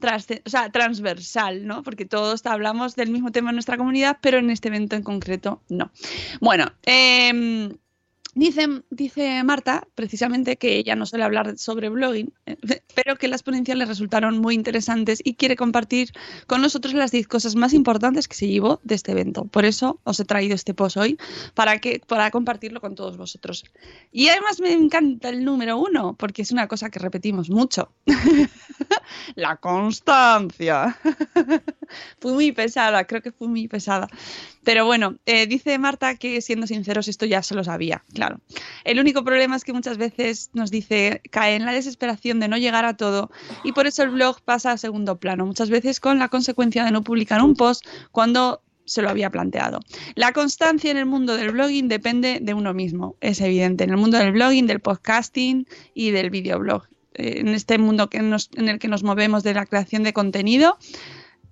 trasce- 0.00 0.42
o 0.46 0.50
sea, 0.50 0.70
transversal, 0.70 1.66
¿no? 1.66 1.82
Porque 1.82 2.04
todos 2.04 2.44
hablamos 2.46 2.96
del 2.96 3.10
mismo 3.10 3.32
tema 3.32 3.50
en 3.50 3.56
nuestra 3.56 3.76
comunidad, 3.76 4.18
pero 4.20 4.38
en 4.38 4.50
este 4.50 4.68
evento 4.68 4.96
en 4.96 5.02
concreto 5.02 5.62
no. 5.68 5.90
Bueno, 6.40 6.66
em, 6.84 7.76
Dice, 8.36 8.82
dice 8.90 9.42
Marta, 9.44 9.88
precisamente, 9.94 10.58
que 10.58 10.76
ella 10.76 10.94
no 10.94 11.06
suele 11.06 11.24
hablar 11.24 11.56
sobre 11.56 11.88
blogging, 11.88 12.34
eh, 12.44 12.58
pero 12.94 13.16
que 13.16 13.28
las 13.28 13.42
ponencias 13.42 13.78
le 13.78 13.86
resultaron 13.86 14.38
muy 14.40 14.54
interesantes 14.54 15.22
y 15.24 15.36
quiere 15.36 15.56
compartir 15.56 16.12
con 16.46 16.60
nosotros 16.60 16.92
las 16.92 17.12
10 17.12 17.28
cosas 17.28 17.56
más 17.56 17.72
importantes 17.72 18.28
que 18.28 18.36
se 18.36 18.46
llevó 18.46 18.78
de 18.84 18.94
este 18.94 19.12
evento. 19.12 19.46
Por 19.46 19.64
eso 19.64 20.00
os 20.04 20.20
he 20.20 20.26
traído 20.26 20.54
este 20.54 20.74
post 20.74 20.98
hoy, 20.98 21.16
para, 21.54 21.78
que, 21.78 22.02
para 22.06 22.30
compartirlo 22.30 22.82
con 22.82 22.94
todos 22.94 23.16
vosotros. 23.16 23.64
Y 24.12 24.28
además 24.28 24.60
me 24.60 24.70
encanta 24.70 25.30
el 25.30 25.42
número 25.42 25.78
uno, 25.78 26.14
porque 26.18 26.42
es 26.42 26.52
una 26.52 26.68
cosa 26.68 26.90
que 26.90 26.98
repetimos 26.98 27.48
mucho. 27.48 27.90
La 29.34 29.56
constancia. 29.56 30.98
fui 32.20 32.32
muy 32.32 32.52
pesada, 32.52 33.04
creo 33.04 33.22
que 33.22 33.32
fui 33.32 33.48
muy 33.48 33.68
pesada. 33.68 34.08
Pero 34.64 34.84
bueno, 34.84 35.16
eh, 35.26 35.46
dice 35.46 35.78
Marta 35.78 36.16
que 36.16 36.40
siendo 36.40 36.66
sinceros 36.66 37.08
esto 37.08 37.24
ya 37.26 37.42
se 37.42 37.54
lo 37.54 37.62
sabía, 37.62 38.02
claro. 38.12 38.40
El 38.84 38.98
único 38.98 39.24
problema 39.24 39.56
es 39.56 39.64
que 39.64 39.72
muchas 39.72 39.96
veces 39.96 40.50
nos 40.54 40.70
dice 40.70 41.22
cae 41.30 41.54
en 41.54 41.64
la 41.64 41.72
desesperación 41.72 42.40
de 42.40 42.48
no 42.48 42.56
llegar 42.56 42.84
a 42.84 42.96
todo 42.96 43.30
y 43.62 43.72
por 43.72 43.86
eso 43.86 44.02
el 44.02 44.10
blog 44.10 44.40
pasa 44.42 44.72
a 44.72 44.78
segundo 44.78 45.18
plano, 45.18 45.46
muchas 45.46 45.70
veces 45.70 46.00
con 46.00 46.18
la 46.18 46.28
consecuencia 46.28 46.84
de 46.84 46.90
no 46.90 47.02
publicar 47.02 47.42
un 47.42 47.54
post 47.54 47.86
cuando 48.10 48.62
se 48.86 49.02
lo 49.02 49.10
había 49.10 49.30
planteado. 49.30 49.80
La 50.14 50.32
constancia 50.32 50.90
en 50.90 50.96
el 50.96 51.06
mundo 51.06 51.36
del 51.36 51.50
blogging 51.50 51.88
depende 51.88 52.38
de 52.40 52.54
uno 52.54 52.72
mismo, 52.72 53.16
es 53.20 53.40
evidente. 53.40 53.84
En 53.84 53.90
el 53.90 53.96
mundo 53.96 54.16
del 54.16 54.32
blogging, 54.32 54.66
del 54.66 54.80
podcasting 54.80 55.66
y 55.92 56.12
del 56.12 56.30
videoblog. 56.30 56.84
Eh, 57.14 57.40
En 57.40 57.48
este 57.48 57.78
mundo 57.78 58.08
que 58.08 58.18
en 58.18 58.68
el 58.68 58.78
que 58.78 58.88
nos 58.88 59.02
movemos 59.02 59.42
de 59.42 59.54
la 59.54 59.66
creación 59.66 60.02
de 60.02 60.12
contenido, 60.12 60.78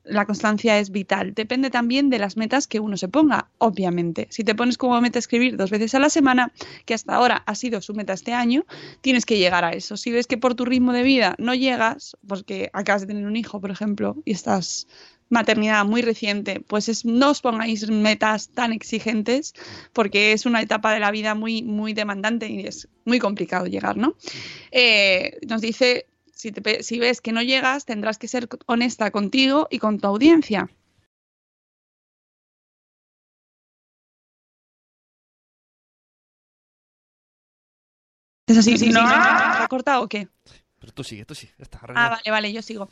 la 0.04 0.26
constancia 0.26 0.78
es 0.78 0.90
vital. 0.90 1.34
Depende 1.34 1.70
también 1.70 2.10
de 2.10 2.18
las 2.18 2.36
metas 2.36 2.66
que 2.66 2.80
uno 2.80 2.96
se 2.96 3.08
ponga, 3.08 3.48
obviamente. 3.58 4.26
Si 4.30 4.44
te 4.44 4.54
pones 4.54 4.78
como 4.78 5.00
meta 5.00 5.18
escribir 5.18 5.56
dos 5.56 5.70
veces 5.70 5.94
a 5.94 5.98
la 5.98 6.10
semana, 6.10 6.52
que 6.84 6.94
hasta 6.94 7.14
ahora 7.14 7.42
ha 7.46 7.54
sido 7.54 7.80
su 7.80 7.94
meta 7.94 8.12
este 8.12 8.32
año, 8.32 8.64
tienes 9.00 9.24
que 9.26 9.38
llegar 9.38 9.64
a 9.64 9.70
eso. 9.72 9.96
Si 9.96 10.10
ves 10.12 10.26
que 10.26 10.38
por 10.38 10.54
tu 10.54 10.64
ritmo 10.64 10.92
de 10.92 11.02
vida 11.02 11.34
no 11.38 11.54
llegas, 11.54 12.16
porque 12.26 12.70
acabas 12.72 13.02
de 13.02 13.08
tener 13.08 13.26
un 13.26 13.36
hijo, 13.36 13.60
por 13.60 13.70
ejemplo, 13.70 14.16
y 14.24 14.32
estás 14.32 14.86
maternidad 15.30 15.84
muy 15.86 16.02
reciente, 16.02 16.60
pues 16.60 16.88
es- 16.88 17.04
no 17.04 17.30
os 17.30 17.40
pongáis 17.40 17.88
metas 17.90 18.50
tan 18.50 18.72
exigentes 18.72 19.54
porque 19.92 20.32
es 20.32 20.44
una 20.46 20.60
etapa 20.60 20.92
de 20.92 21.00
la 21.00 21.10
vida 21.10 21.34
muy, 21.34 21.62
muy 21.62 21.94
demandante 21.94 22.46
y 22.48 22.66
es 22.66 22.88
muy 23.04 23.18
complicado 23.18 23.66
llegar, 23.66 23.96
¿no? 23.96 24.14
Eh, 24.70 25.38
nos 25.48 25.60
dice, 25.60 26.06
si, 26.44 26.52
te 26.52 26.82
si 26.82 26.98
ves 26.98 27.22
que 27.22 27.32
no 27.32 27.42
llegas, 27.42 27.86
tendrás 27.86 28.18
que 28.18 28.28
ser 28.28 28.48
honesta 28.66 29.10
contigo 29.10 29.66
y 29.70 29.78
con 29.78 29.98
tu 29.98 30.08
audiencia. 30.08 30.68
¿Es 38.46 38.58
así? 38.58 38.76
¿Sí, 38.76 38.90
¿No? 38.90 39.00
¿Se 39.00 39.62
ha 39.62 39.66
cortado 39.70 40.02
o 40.02 40.08
qué? 40.08 40.28
Pero 40.84 40.92
tú 40.92 41.02
sigue, 41.02 41.24
tú 41.24 41.34
sigue. 41.34 41.54
Ya 41.56 41.62
está, 41.62 41.80
Ah, 41.94 42.10
vale, 42.10 42.30
vale, 42.30 42.52
yo 42.52 42.60
sigo. 42.60 42.90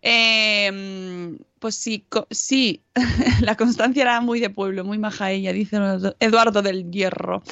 Eh, 0.00 1.36
pues 1.58 1.74
sí, 1.74 2.06
co- 2.08 2.26
sí, 2.30 2.80
la 3.42 3.54
constancia 3.54 4.00
era 4.02 4.22
muy 4.22 4.40
de 4.40 4.48
pueblo, 4.48 4.82
muy 4.82 4.96
maja 4.96 5.30
ella, 5.30 5.52
dice 5.52 5.76
Eduardo 6.20 6.62
del 6.62 6.90
Hierro. 6.90 7.42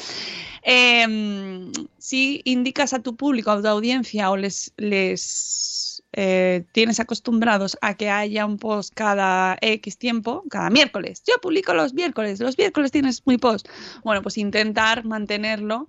Eh, 0.62 1.70
si 1.98 2.40
indicas 2.46 2.94
a 2.94 3.00
tu 3.00 3.16
público, 3.16 3.50
a 3.50 3.60
tu 3.60 3.68
audiencia, 3.68 4.30
o 4.30 4.36
les, 4.38 4.72
les 4.78 6.02
eh, 6.14 6.64
tienes 6.72 6.98
acostumbrados 7.00 7.76
a 7.82 7.94
que 7.94 8.08
haya 8.08 8.46
un 8.46 8.56
post 8.56 8.94
cada 8.94 9.58
X 9.60 9.98
tiempo, 9.98 10.42
cada 10.48 10.70
miércoles, 10.70 11.22
yo 11.26 11.34
publico 11.42 11.74
los 11.74 11.92
miércoles, 11.92 12.40
los 12.40 12.56
miércoles 12.56 12.92
tienes 12.92 13.26
muy 13.26 13.36
post. 13.36 13.68
Bueno, 14.04 14.22
pues 14.22 14.38
intentar 14.38 15.04
mantenerlo 15.04 15.86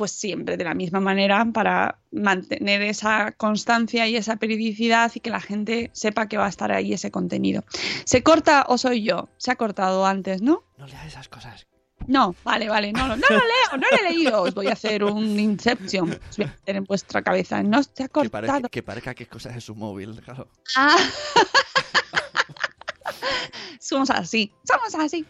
pues 0.00 0.12
siempre 0.12 0.56
de 0.56 0.64
la 0.64 0.72
misma 0.72 0.98
manera 0.98 1.44
para 1.52 2.00
mantener 2.10 2.80
esa 2.80 3.32
constancia 3.32 4.08
y 4.08 4.16
esa 4.16 4.36
periodicidad 4.36 5.12
y 5.14 5.20
que 5.20 5.28
la 5.28 5.42
gente 5.42 5.90
sepa 5.92 6.26
que 6.26 6.38
va 6.38 6.46
a 6.46 6.48
estar 6.48 6.72
ahí 6.72 6.94
ese 6.94 7.10
contenido. 7.10 7.64
¿Se 8.06 8.22
corta 8.22 8.64
o 8.66 8.78
soy 8.78 9.02
yo? 9.02 9.28
Se 9.36 9.50
ha 9.50 9.56
cortado 9.56 10.06
antes, 10.06 10.40
¿no? 10.40 10.64
No 10.78 10.86
leas 10.86 11.06
esas 11.06 11.28
cosas. 11.28 11.66
No, 12.06 12.34
vale, 12.44 12.70
vale, 12.70 12.94
no, 12.94 13.08
no, 13.08 13.16
no 13.16 13.26
lo 13.28 13.36
leo, 13.36 13.76
no 13.78 13.86
lo 13.90 13.96
he 13.98 14.10
leído. 14.10 14.40
Os 14.40 14.54
voy 14.54 14.68
a 14.68 14.72
hacer 14.72 15.04
un 15.04 15.38
Inception. 15.38 16.18
Os 16.30 16.36
voy 16.38 16.46
a 16.46 16.48
meter 16.48 16.76
en 16.76 16.84
vuestra 16.84 17.20
cabeza. 17.20 17.62
No 17.62 17.82
se 17.82 18.04
ha 18.04 18.06
Que 18.06 18.08
cortado. 18.08 18.46
parezca, 18.46 18.68
que 18.70 18.82
parezca 18.82 19.14
que 19.14 19.24
es 19.24 19.28
cosas 19.28 19.54
de 19.54 19.60
su 19.60 19.74
móvil, 19.74 20.18
claro. 20.22 20.48
Ah. 20.78 20.96
somos 23.80 24.08
así, 24.08 24.50
somos 24.64 24.94
así. 24.94 25.26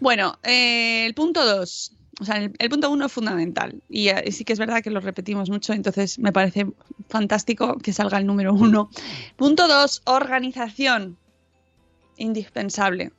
Bueno, 0.00 0.38
eh, 0.42 1.04
el 1.04 1.12
punto 1.14 1.44
2. 1.44 1.98
O 2.20 2.24
sea, 2.24 2.36
el, 2.36 2.70
punto 2.70 2.90
1 2.90 3.06
es 3.06 3.12
fundamental. 3.12 3.82
Y 3.88 4.08
eh, 4.08 4.30
sí 4.32 4.44
que 4.44 4.52
es 4.52 4.58
verdad 4.58 4.82
que 4.82 4.90
lo 4.90 5.00
repetimos 5.00 5.50
mucho, 5.50 5.72
entonces 5.72 6.18
me 6.18 6.32
parece 6.32 6.66
fantástico 7.08 7.78
que 7.78 7.92
salga 7.92 8.18
el 8.18 8.26
número 8.26 8.54
1. 8.54 8.90
Punto 9.36 9.68
2, 9.68 10.02
organización. 10.04 11.16
Indispensable. 12.16 13.10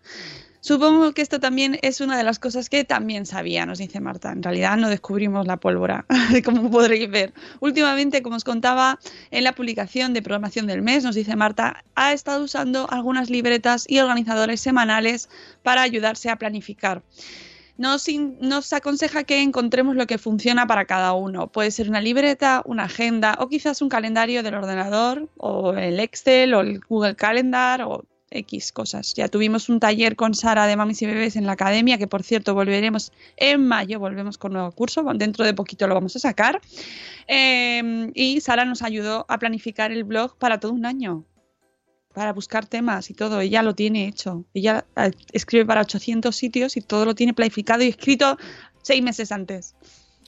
Supongo 0.65 1.13
que 1.13 1.21
esto 1.21 1.39
también 1.39 1.77
es 1.83 2.01
una 2.01 2.17
de 2.17 2.23
las 2.23 2.39
cosas 2.39 2.69
que 2.69 2.83
también 2.83 3.27
sabía, 3.27 3.67
nos 3.67 3.77
dice 3.77 3.99
Marta. 3.99 4.31
En 4.31 4.41
realidad 4.41 4.77
no 4.77 4.89
descubrimos 4.89 5.45
la 5.45 5.57
pólvora, 5.57 6.07
como 6.43 6.71
podréis 6.71 7.07
ver. 7.07 7.35
Últimamente, 7.59 8.23
como 8.23 8.35
os 8.35 8.43
contaba 8.43 8.97
en 9.29 9.43
la 9.43 9.53
publicación 9.53 10.15
de 10.15 10.23
programación 10.23 10.65
del 10.65 10.81
mes, 10.81 11.03
nos 11.03 11.13
dice 11.13 11.35
Marta, 11.35 11.83
ha 11.93 12.13
estado 12.13 12.45
usando 12.45 12.89
algunas 12.89 13.29
libretas 13.29 13.85
y 13.87 13.99
organizadores 13.99 14.59
semanales 14.59 15.29
para 15.61 15.83
ayudarse 15.83 16.31
a 16.31 16.37
planificar. 16.37 17.03
Nos, 17.77 18.07
nos 18.39 18.73
aconseja 18.73 19.23
que 19.23 19.41
encontremos 19.41 19.95
lo 19.95 20.07
que 20.07 20.17
funciona 20.17 20.65
para 20.65 20.85
cada 20.85 21.13
uno. 21.13 21.47
Puede 21.47 21.71
ser 21.71 21.89
una 21.89 22.01
libreta, 22.01 22.61
una 22.65 22.85
agenda 22.85 23.35
o 23.39 23.49
quizás 23.49 23.81
un 23.81 23.89
calendario 23.89 24.43
del 24.43 24.55
ordenador 24.55 25.29
o 25.37 25.73
el 25.73 25.99
Excel 25.99 26.53
o 26.53 26.61
el 26.61 26.79
Google 26.79 27.15
Calendar 27.15 27.81
o 27.81 28.05
X 28.35 28.71
cosas. 28.71 29.13
Ya 29.13 29.27
tuvimos 29.27 29.69
un 29.69 29.79
taller 29.79 30.15
con 30.15 30.33
Sara 30.33 30.67
de 30.67 30.75
Mamis 30.75 31.01
y 31.01 31.05
Bebés 31.05 31.35
en 31.35 31.45
la 31.45 31.53
academia, 31.53 31.97
que 31.97 32.07
por 32.07 32.23
cierto 32.23 32.53
volveremos 32.53 33.11
en 33.37 33.65
mayo, 33.65 33.99
volvemos 33.99 34.37
con 34.37 34.53
nuevo 34.53 34.71
curso, 34.71 35.03
dentro 35.15 35.45
de 35.45 35.53
poquito 35.53 35.87
lo 35.87 35.95
vamos 35.95 36.15
a 36.15 36.19
sacar. 36.19 36.61
Eh, 37.27 38.11
y 38.13 38.41
Sara 38.41 38.65
nos 38.65 38.81
ayudó 38.81 39.25
a 39.29 39.37
planificar 39.39 39.91
el 39.91 40.03
blog 40.03 40.37
para 40.37 40.59
todo 40.59 40.73
un 40.73 40.85
año, 40.85 41.25
para 42.15 42.33
buscar 42.33 42.65
temas 42.65 43.11
y 43.11 43.13
todo. 43.13 43.41
Ella 43.41 43.61
lo 43.61 43.75
tiene 43.75 44.07
hecho. 44.07 44.45
Ella 44.53 44.85
eh, 44.95 45.11
escribe 45.33 45.65
para 45.65 45.81
800 45.81 46.35
sitios 46.35 46.77
y 46.77 46.81
todo 46.81 47.05
lo 47.05 47.13
tiene 47.13 47.33
planificado 47.33 47.83
y 47.83 47.89
escrito 47.89 48.37
seis 48.81 49.03
meses 49.03 49.31
antes. 49.31 49.75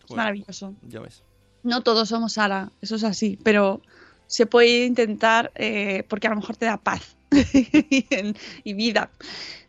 Es 0.07 0.15
maravilloso. 0.15 0.75
Ya 0.83 0.99
ves. 0.99 1.23
No 1.63 1.81
todos 1.81 2.09
somos 2.09 2.33
Sara, 2.33 2.71
eso 2.81 2.95
es 2.97 3.03
así, 3.03 3.39
pero 3.43 3.81
se 4.27 4.45
puede 4.45 4.85
intentar 4.85 5.51
eh, 5.55 6.03
porque 6.07 6.27
a 6.27 6.29
lo 6.29 6.35
mejor 6.35 6.57
te 6.57 6.65
da 6.65 6.77
paz 6.77 7.15
y 8.63 8.73
vida. 8.73 9.09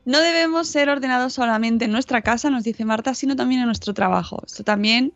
No 0.05 0.21
debemos 0.21 0.69
ser 0.69 0.89
ordenados 0.89 1.35
solamente 1.35 1.85
en 1.85 1.93
nuestra 1.93 2.23
casa, 2.23 2.51
nos 2.51 2.65
dice 2.65 2.85
Marta, 2.85 3.15
sino 3.15 3.37
también 3.37 3.61
en 3.61 3.67
nuestro 3.67 3.95
trabajo. 3.95 4.43
Esto 4.45 4.65
también, 4.65 5.13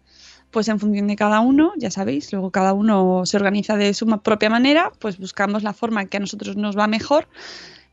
pues 0.53 0.69
en 0.69 0.79
función 0.79 1.09
de 1.09 1.17
cada 1.17 1.41
uno, 1.41 1.73
ya 1.77 1.91
sabéis, 1.91 2.33
luego 2.33 2.51
cada 2.53 2.73
uno 2.75 3.23
se 3.27 3.37
organiza 3.39 3.77
de 3.77 3.95
su 3.95 4.07
propia 4.23 4.51
manera, 4.51 4.93
pues 5.01 5.19
buscamos 5.19 5.63
la 5.63 5.73
forma 5.73 6.07
que 6.07 6.19
a 6.19 6.21
nosotros 6.21 6.57
nos 6.57 6.77
va 6.79 6.87
mejor 6.87 7.29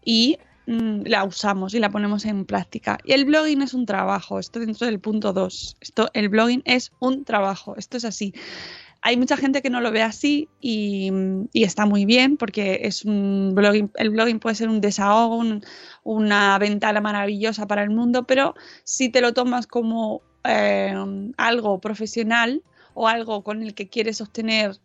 y 0.03 0.37
mm, 0.67 1.03
la 1.05 1.23
usamos 1.23 1.73
y 1.73 1.79
la 1.79 1.89
ponemos 1.89 2.25
en 2.25 2.45
práctica. 2.45 2.97
Y 3.03 3.13
el 3.13 3.25
blogging 3.25 3.61
es 3.61 3.73
un 3.73 3.85
trabajo, 3.85 4.39
esto 4.39 4.59
dentro 4.59 4.85
del 4.87 4.99
punto 4.99 5.33
2. 5.33 5.77
Esto, 5.81 6.09
el 6.13 6.29
blogging 6.29 6.61
es 6.65 6.91
un 6.99 7.23
trabajo, 7.25 7.75
esto 7.77 7.97
es 7.97 8.05
así. 8.05 8.33
Hay 9.01 9.15
mucha 9.15 9.37
gente 9.37 9.61
que 9.61 9.69
no 9.69 9.79
lo 9.79 9.91
ve 9.91 10.01
así 10.01 10.49
y, 10.59 11.09
y 11.53 11.63
está 11.63 11.85
muy 11.85 12.03
bien 12.03 12.35
porque 12.35 12.81
es 12.83 13.05
un 13.05 13.53
blogging, 13.55 13.89
el 13.95 14.09
blogging 14.09 14.39
puede 14.39 14.55
ser 14.55 14.67
un 14.67 14.81
desahogo, 14.81 15.37
un- 15.37 15.63
una 16.03 16.57
ventana 16.59 16.99
maravillosa 16.99 17.65
para 17.65 17.83
el 17.83 17.91
mundo, 17.91 18.25
pero 18.27 18.55
si 18.83 19.07
te 19.09 19.21
lo 19.21 19.33
tomas 19.33 19.67
como 19.67 20.21
eh, 20.43 20.93
algo 21.37 21.79
profesional 21.79 22.63
o 22.93 23.07
algo 23.07 23.43
con 23.43 23.63
el 23.63 23.73
que 23.73 23.87
quieres 23.89 24.21
obtener 24.21 24.77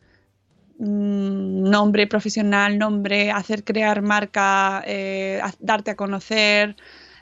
mm, 0.79 1.71
nombre 1.71 2.07
profesional, 2.07 2.79
nombre, 2.79 3.31
hacer 3.31 3.65
crear 3.65 4.03
marca, 4.03 4.83
eh, 4.87 5.41
darte 5.61 5.93
a 5.93 5.97
conocer, 5.97 6.77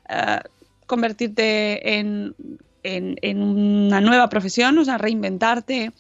eh, 0.09 0.41
convertirte 0.87 1.99
en, 1.99 2.35
en- 2.83 3.17
en 3.23 3.43
una 3.43 4.01
nueva 4.01 4.29
profesión, 4.29 4.77
o 4.79 4.85
sea, 4.85 4.99
reinventarte. 4.99 5.93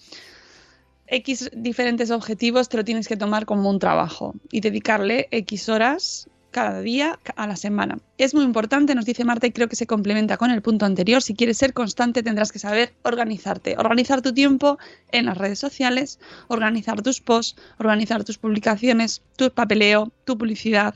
X 1.06 1.50
diferentes 1.54 2.10
objetivos 2.10 2.68
te 2.68 2.78
lo 2.78 2.84
tienes 2.84 3.06
que 3.06 3.16
tomar 3.16 3.44
como 3.44 3.68
un 3.68 3.78
trabajo 3.78 4.34
y 4.50 4.60
dedicarle 4.60 5.28
X 5.30 5.68
horas 5.68 6.28
cada 6.52 6.80
día 6.82 7.18
a 7.34 7.46
la 7.48 7.56
semana. 7.56 7.98
Es 8.18 8.34
muy 8.34 8.44
importante, 8.44 8.94
nos 8.94 9.04
dice 9.04 9.24
Marta, 9.24 9.48
y 9.48 9.52
creo 9.52 9.68
que 9.68 9.74
se 9.74 9.88
complementa 9.88 10.36
con 10.36 10.52
el 10.52 10.62
punto 10.62 10.86
anterior. 10.86 11.22
Si 11.22 11.34
quieres 11.34 11.58
ser 11.58 11.72
constante, 11.72 12.22
tendrás 12.22 12.52
que 12.52 12.60
saber 12.60 12.94
organizarte. 13.02 13.74
Organizar 13.76 14.22
tu 14.22 14.32
tiempo 14.32 14.78
en 15.10 15.26
las 15.26 15.36
redes 15.36 15.58
sociales, 15.58 16.20
organizar 16.46 17.02
tus 17.02 17.20
posts, 17.20 17.60
organizar 17.78 18.22
tus 18.22 18.38
publicaciones, 18.38 19.22
tu 19.36 19.50
papeleo, 19.50 20.12
tu 20.24 20.38
publicidad, 20.38 20.94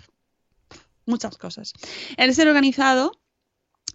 muchas 1.07 1.39
cosas. 1.39 1.73
El 2.17 2.35
ser 2.35 2.47
organizado 2.47 3.13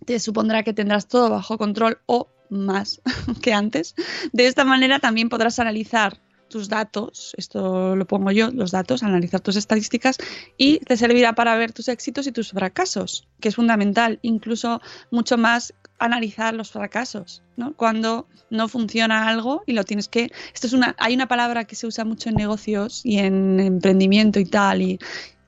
te 0.05 0.19
supondrá 0.19 0.63
que 0.63 0.73
tendrás 0.73 1.07
todo 1.07 1.29
bajo 1.29 1.57
control 1.57 1.99
o 2.07 2.27
más 2.49 3.01
que 3.41 3.53
antes. 3.53 3.95
De 4.33 4.47
esta 4.47 4.65
manera 4.65 4.99
también 4.99 5.29
podrás 5.29 5.59
analizar 5.59 6.19
tus 6.51 6.69
datos, 6.69 7.33
esto 7.37 7.95
lo 7.95 8.05
pongo 8.05 8.31
yo, 8.31 8.51
los 8.51 8.71
datos, 8.71 9.01
analizar 9.01 9.39
tus 9.39 9.55
estadísticas 9.55 10.17
y 10.57 10.79
te 10.79 10.97
servirá 10.97 11.33
para 11.33 11.55
ver 11.55 11.71
tus 11.71 11.87
éxitos 11.87 12.27
y 12.27 12.31
tus 12.31 12.51
fracasos, 12.51 13.27
que 13.39 13.47
es 13.47 13.55
fundamental, 13.55 14.19
incluso 14.21 14.81
mucho 15.09 15.37
más 15.37 15.73
analizar 15.97 16.53
los 16.53 16.71
fracasos, 16.71 17.41
¿no? 17.57 17.73
Cuando 17.75 18.27
no 18.49 18.67
funciona 18.67 19.27
algo 19.27 19.63
y 19.65 19.73
lo 19.73 19.83
tienes 19.83 20.07
que 20.07 20.31
esto 20.53 20.67
es 20.67 20.73
una 20.73 20.95
hay 20.99 21.13
una 21.13 21.27
palabra 21.27 21.63
que 21.65 21.75
se 21.75 21.87
usa 21.87 22.03
mucho 22.05 22.29
en 22.29 22.35
negocios 22.35 23.01
y 23.05 23.19
en 23.19 23.59
emprendimiento 23.59 24.39
y 24.39 24.45
tal 24.45 24.81
y 24.81 24.99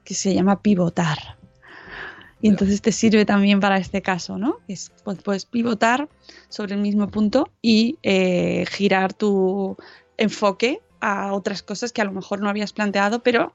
que 0.03 0.13
se 0.13 0.33
llama 0.33 0.61
pivotar. 0.61 1.17
Y 2.41 2.49
entonces 2.49 2.81
te 2.81 2.91
sirve 2.91 3.25
también 3.25 3.61
para 3.61 3.77
este 3.77 4.01
caso, 4.01 4.37
¿no? 4.37 4.57
Es, 4.67 4.91
pues, 5.05 5.21
puedes 5.21 5.45
pivotar 5.45 6.09
sobre 6.49 6.75
el 6.75 6.81
mismo 6.81 7.07
punto 7.09 7.49
y 7.61 7.97
eh, 8.03 8.65
girar 8.69 9.13
tu 9.13 9.77
enfoque 10.17 10.81
a 11.03 11.33
otras 11.33 11.61
cosas 11.61 11.91
que 11.91 12.01
a 12.01 12.05
lo 12.05 12.13
mejor 12.13 12.41
no 12.41 12.49
habías 12.49 12.71
planteado, 12.71 13.21
pero 13.21 13.53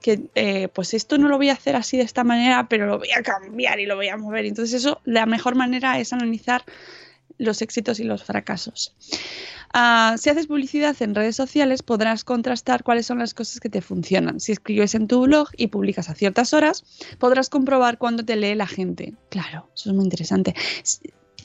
que 0.00 0.30
eh, 0.36 0.68
pues 0.68 0.94
esto 0.94 1.18
no 1.18 1.28
lo 1.28 1.36
voy 1.36 1.48
a 1.48 1.54
hacer 1.54 1.74
así 1.74 1.96
de 1.96 2.04
esta 2.04 2.22
manera, 2.22 2.68
pero 2.68 2.86
lo 2.86 2.98
voy 2.98 3.10
a 3.10 3.22
cambiar 3.22 3.80
y 3.80 3.86
lo 3.86 3.96
voy 3.96 4.08
a 4.08 4.16
mover. 4.16 4.46
Entonces 4.46 4.82
eso, 4.82 5.00
la 5.04 5.26
mejor 5.26 5.56
manera 5.56 5.98
es 5.98 6.12
analizar 6.12 6.64
los 7.38 7.60
éxitos 7.60 7.98
y 7.98 8.04
los 8.04 8.22
fracasos. 8.22 8.94
Ah, 9.74 10.14
si 10.16 10.30
haces 10.30 10.46
publicidad 10.46 10.96
en 11.00 11.14
redes 11.14 11.34
sociales, 11.34 11.82
podrás 11.82 12.22
contrastar 12.22 12.84
cuáles 12.84 13.06
son 13.06 13.18
las 13.18 13.34
cosas 13.34 13.58
que 13.58 13.68
te 13.68 13.82
funcionan. 13.82 14.38
Si 14.38 14.52
escribes 14.52 14.94
en 14.94 15.08
tu 15.08 15.22
blog 15.22 15.48
y 15.56 15.66
publicas 15.66 16.08
a 16.08 16.14
ciertas 16.14 16.54
horas, 16.54 16.84
podrás 17.18 17.50
comprobar 17.50 17.98
cuándo 17.98 18.24
te 18.24 18.36
lee 18.36 18.54
la 18.54 18.68
gente. 18.68 19.14
Claro, 19.28 19.68
eso 19.74 19.90
es 19.90 19.96
muy 19.96 20.04
interesante. 20.04 20.54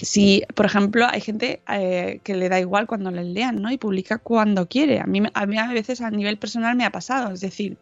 Si- 0.01 0.43
por 0.55 0.65
ejemplo, 0.65 1.05
hay 1.09 1.21
gente 1.21 1.61
eh, 1.69 2.19
que 2.23 2.35
le 2.35 2.49
da 2.49 2.59
igual 2.59 2.87
cuando 2.87 3.11
le 3.11 3.23
lean, 3.23 3.61
¿no? 3.61 3.71
Y 3.71 3.77
publica 3.77 4.17
cuando 4.17 4.67
quiere. 4.67 4.99
A 4.99 5.05
mí, 5.05 5.21
a 5.33 5.45
mí 5.45 5.57
a 5.57 5.67
veces 5.67 6.01
a 6.01 6.09
nivel 6.11 6.37
personal 6.37 6.75
me 6.75 6.85
ha 6.85 6.91
pasado. 6.91 7.31
Es 7.33 7.41
decir, 7.41 7.77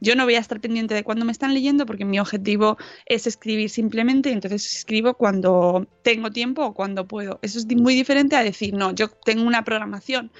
yo 0.00 0.14
no 0.14 0.24
voy 0.24 0.36
a 0.36 0.38
estar 0.38 0.60
pendiente 0.60 0.94
de 0.94 1.04
cuándo 1.04 1.24
me 1.24 1.32
están 1.32 1.54
leyendo 1.54 1.84
porque 1.86 2.04
mi 2.04 2.20
objetivo 2.20 2.76
es 3.06 3.26
escribir 3.26 3.70
simplemente 3.70 4.30
y 4.30 4.32
entonces 4.32 4.64
escribo 4.76 5.14
cuando 5.14 5.88
tengo 6.02 6.30
tiempo 6.30 6.64
o 6.64 6.74
cuando 6.74 7.06
puedo. 7.08 7.38
Eso 7.42 7.58
es 7.58 7.66
muy 7.66 7.94
diferente 7.94 8.36
a 8.36 8.42
decir, 8.44 8.74
no, 8.74 8.94
yo 8.94 9.08
tengo 9.08 9.42
una 9.44 9.64
programación, 9.64 10.30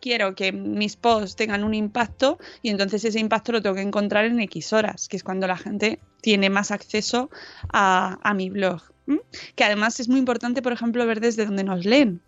quiero 0.00 0.34
que 0.34 0.52
mis 0.52 0.96
posts 0.96 1.36
tengan 1.36 1.64
un 1.64 1.74
impacto 1.74 2.38
y 2.62 2.70
entonces 2.70 3.04
ese 3.04 3.20
impacto 3.20 3.52
lo 3.52 3.62
tengo 3.62 3.76
que 3.76 3.82
encontrar 3.82 4.24
en 4.24 4.40
X 4.40 4.72
horas, 4.72 5.08
que 5.08 5.16
es 5.18 5.24
cuando 5.24 5.46
la 5.46 5.56
gente 5.58 6.00
tiene 6.22 6.48
más 6.50 6.70
acceso 6.70 7.30
a 7.72 8.32
mi 8.34 8.48
blog. 8.50 8.91
¿M? 9.06 9.20
Que 9.54 9.64
además 9.64 10.00
es 10.00 10.08
muy 10.08 10.18
importante, 10.18 10.62
por 10.62 10.72
ejemplo, 10.72 11.06
ver 11.06 11.20
desde 11.20 11.46
dónde 11.46 11.64
nos 11.64 11.84
leen. 11.84 12.20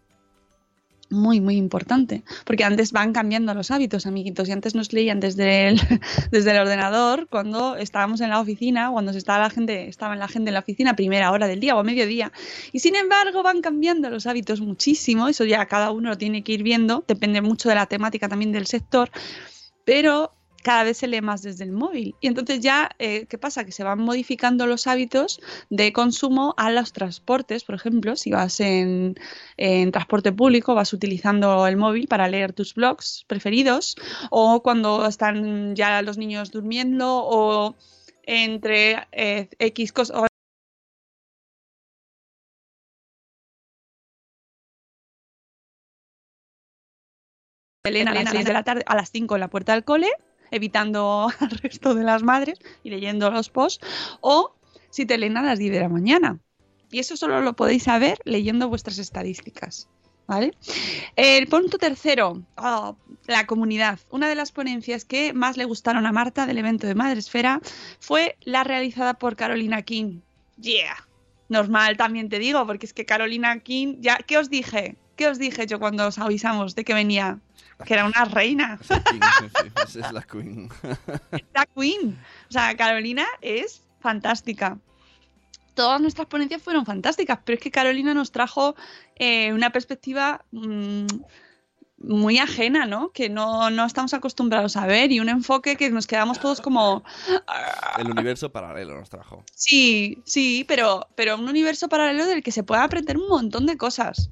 Muy, 1.11 1.41
muy 1.41 1.57
importante. 1.57 2.25
Porque 2.45 2.65
antes 2.65 2.93
van 2.93 3.13
cambiando 3.13 3.55
los 3.55 3.71
hábitos, 3.71 4.07
amiguitos. 4.07 4.49
Y 4.49 4.53
antes 4.53 4.75
nos 4.75 4.93
leían 4.93 5.21
desde 5.21 5.69
el, 5.69 5.81
desde 6.31 6.51
el 6.51 6.59
ordenador 6.59 7.29
cuando 7.29 7.77
estábamos 7.77 8.21
en 8.21 8.31
la 8.31 8.41
oficina, 8.41 8.91
cuando 8.91 9.13
se 9.13 9.19
estaba 9.19 9.39
la 9.39 9.51
gente, 9.51 9.89
estaba 9.89 10.17
la 10.17 10.29
gente 10.29 10.51
en 10.51 10.55
la 10.55 10.61
oficina 10.61 10.97
primera 10.97 11.31
hora 11.31 11.47
del 11.47 11.61
día 11.61 11.77
o 11.77 11.85
mediodía. 11.85 12.33
Y 12.73 12.81
sin 12.81 12.97
embargo 12.97 13.43
van 13.43 13.61
cambiando 13.61 14.11
los 14.11 14.27
hábitos 14.27 14.61
muchísimo. 14.61 15.29
Eso 15.29 15.45
ya 15.45 15.67
cada 15.67 15.91
uno 15.91 16.11
lo 16.11 16.19
tiene 16.19 16.43
que 16.43 16.53
ir 16.53 16.63
viendo. 16.63 17.05
Depende 17.07 17.43
mucho 17.43 17.69
de 17.69 17.75
la 17.75 17.87
temática 17.87 18.29
también 18.29 18.53
del 18.53 18.67
sector. 18.67 19.11
Pero 19.85 20.33
cada 20.65 20.83
vez 20.83 20.97
se 20.97 21.07
lee 21.07 21.21
más 21.21 21.43
desde 21.43 21.63
el 21.63 21.73
móvil. 21.73 22.17
Y 22.21 22.27
entonces 22.27 22.61
ya, 22.61 22.91
eh, 22.99 23.27
¿qué 23.27 23.39
pasa? 23.39 23.65
Que 23.65 23.71
se 23.71 23.85
van 23.85 24.01
modificando 24.01 24.67
los 24.67 24.87
hábitos 24.87 25.41
de 25.69 25.93
consumo 25.93 26.55
a 26.57 26.71
los 26.71 26.93
transportes. 26.93 27.65
Por 27.65 27.75
ejemplo, 27.77 28.17
si 28.17 28.31
vas 28.31 28.59
en, 28.61 29.15
transporte 29.93 30.33
público, 30.33 30.75
vas 30.75 30.93
utilizando 30.93 31.67
el 31.67 31.77
móvil 31.77 32.09
para 32.09 32.29
leer 32.29 32.55
tus 32.55 32.75
blogs 32.75 33.25
preferidos, 33.29 33.95
o 34.31 34.63
cuando 34.63 35.07
están 35.07 35.77
ya 35.77 36.01
los 36.01 36.17
niños 36.17 36.51
durmiendo, 36.51 37.07
o 37.09 37.77
entre 38.23 39.07
eh, 39.13 39.49
X 39.59 39.93
cosas. 39.93 40.27
Elena 47.85 48.13
a 48.13 48.15
las 48.15 48.31
seis 48.31 48.47
de 48.47 48.53
la 48.55 48.63
tarde, 48.63 48.83
a 48.87 48.95
las 48.95 49.11
5 49.11 49.35
en 49.37 49.41
la 49.41 49.49
puerta 49.49 49.75
del 49.75 49.85
cole, 49.85 50.09
evitando 50.51 51.29
al 51.41 51.51
resto 51.51 51.95
de 51.95 52.05
las 52.05 52.23
madres 52.23 52.59
y 52.83 52.91
leyendo 52.91 53.31
los 53.31 53.49
posts, 53.49 53.87
o 54.21 54.55
si 54.91 55.07
te 55.07 55.19
leen 55.19 55.37
a 55.37 55.43
las 55.43 55.59
10 55.59 55.73
de 55.73 55.81
la 55.81 55.89
mañana. 55.89 56.39
Y 56.91 57.01
eso 57.01 57.17
solo 57.17 57.41
lo 57.41 57.55
podéis 57.55 57.85
saber 57.85 58.19
leyendo 58.25 58.69
vuestras 58.69 58.99
estadísticas. 58.99 59.89
¿Vale? 60.27 60.55
El 61.17 61.49
punto 61.49 61.77
tercero, 61.77 62.43
oh, 62.57 62.97
la 63.27 63.47
comunidad. 63.47 63.99
Una 64.11 64.27
de 64.29 64.35
las 64.35 64.53
ponencias 64.53 65.05
que 65.05 65.35
más 65.35 65.59
le 65.59 65.67
gustaron 65.67 66.07
a 66.07 66.13
Marta 66.13 66.47
del 66.47 66.57
evento 66.57 66.87
de 66.87 66.95
Madresfera 66.95 67.61
fue 68.01 68.39
la 68.43 68.65
realizada 68.65 69.15
por 69.15 69.37
Carolina 69.37 69.83
King. 69.83 70.21
Yeah. 70.59 70.97
Normal 71.49 71.97
también 71.97 72.31
te 72.31 72.39
digo, 72.39 72.67
porque 72.67 72.87
es 72.87 72.95
que 72.95 73.05
Carolina 73.05 73.59
King, 73.61 73.97
ya, 74.01 74.17
¿qué 74.17 74.39
os 74.39 74.49
dije? 74.49 74.97
¿Qué 75.17 75.29
os 75.29 75.39
dije 75.39 75.67
yo 75.67 75.79
cuando 75.79 76.07
os 76.07 76.19
avisamos 76.19 76.75
de 76.75 76.85
que 76.85 76.95
venía? 76.95 77.41
Que 77.85 77.95
era 77.95 78.05
una 78.05 78.25
reina. 78.25 78.79
Es 78.81 78.89
king, 78.89 79.21
es- 79.85 79.97
es 79.97 80.13
la 80.13 80.23
queen. 80.23 80.69
la 81.53 81.67
Queen. 81.67 82.19
O 82.49 82.53
sea, 82.53 82.77
Carolina 82.77 83.25
es 83.41 83.83
fantástica. 84.01 84.79
Todas 85.75 86.01
nuestras 86.01 86.29
ponencias 86.29 86.63
fueron 86.63 86.87
fantásticas, 86.87 87.41
pero 87.45 87.57
es 87.57 87.63
que 87.63 87.71
Carolina 87.71 88.15
nos 88.15 88.31
trajo 88.31 88.77
eh, 89.17 89.53
una 89.53 89.71
perspectiva 89.71 90.45
mm, 90.53 91.07
muy 91.99 92.39
ajena, 92.39 92.87
¿no? 92.87 93.11
Que 93.11 93.29
no, 93.29 93.71
no 93.71 93.85
estamos 93.87 94.15
acostumbrados 94.15 94.77
a 94.77 94.87
ver 94.87 95.11
y 95.11 95.19
un 95.21 95.29
enfoque 95.29 95.77
que 95.77 95.91
nos 95.91 96.07
quedamos 96.07 96.39
todos 96.39 96.61
como, 96.61 97.03
El 97.99 98.11
universo 98.11 98.53
paralelo 98.53 98.95
nos 98.99 99.11
trajo. 99.11 99.43
sí, 99.55 100.23
sí, 100.25 100.65
pero, 100.69 101.09
pero 101.17 101.37
un 101.37 101.49
universo 101.49 101.89
paralelo 101.89 102.27
del 102.27 102.43
que 102.43 102.53
se 102.53 102.63
puede 102.63 102.83
aprender 102.83 103.17
un 103.19 103.29
montón 103.29 103.67
de 103.67 103.77
cosas. 103.77 104.31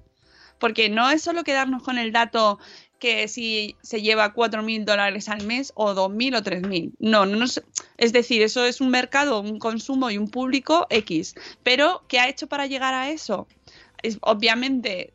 Porque 0.61 0.88
no 0.88 1.11
es 1.11 1.22
solo 1.22 1.42
quedarnos 1.42 1.83
con 1.83 1.98
el 1.98 2.12
dato 2.12 2.61
que 3.03 3.27
si 3.27 3.75
se 3.83 4.01
lleva 4.01 4.33
4.000 4.33 4.85
dólares 4.85 5.29
al 5.29 5.45
mes 5.45 5.73
o 5.75 5.93
2.000 5.93 6.37
o 6.37 6.43
3.000. 6.45 6.93
No, 7.01 7.27
no 7.27 7.37
nos- 7.37 7.61
es 7.99 8.12
decir, 8.12 8.43
eso 8.43 8.65
es 8.65 8.81
un 8.81 8.91
mercado, 8.91 9.41
un 9.41 9.59
consumo 9.59 10.09
y 10.09 10.19
un 10.19 10.29
público 10.29 10.87
X. 10.88 11.35
Pero, 11.65 12.05
¿qué 12.07 12.21
ha 12.21 12.29
hecho 12.29 12.47
para 12.47 12.69
llegar 12.69 12.95
a 12.95 13.11
eso? 13.11 13.49
Es, 14.05 14.19
obviamente 14.21 15.12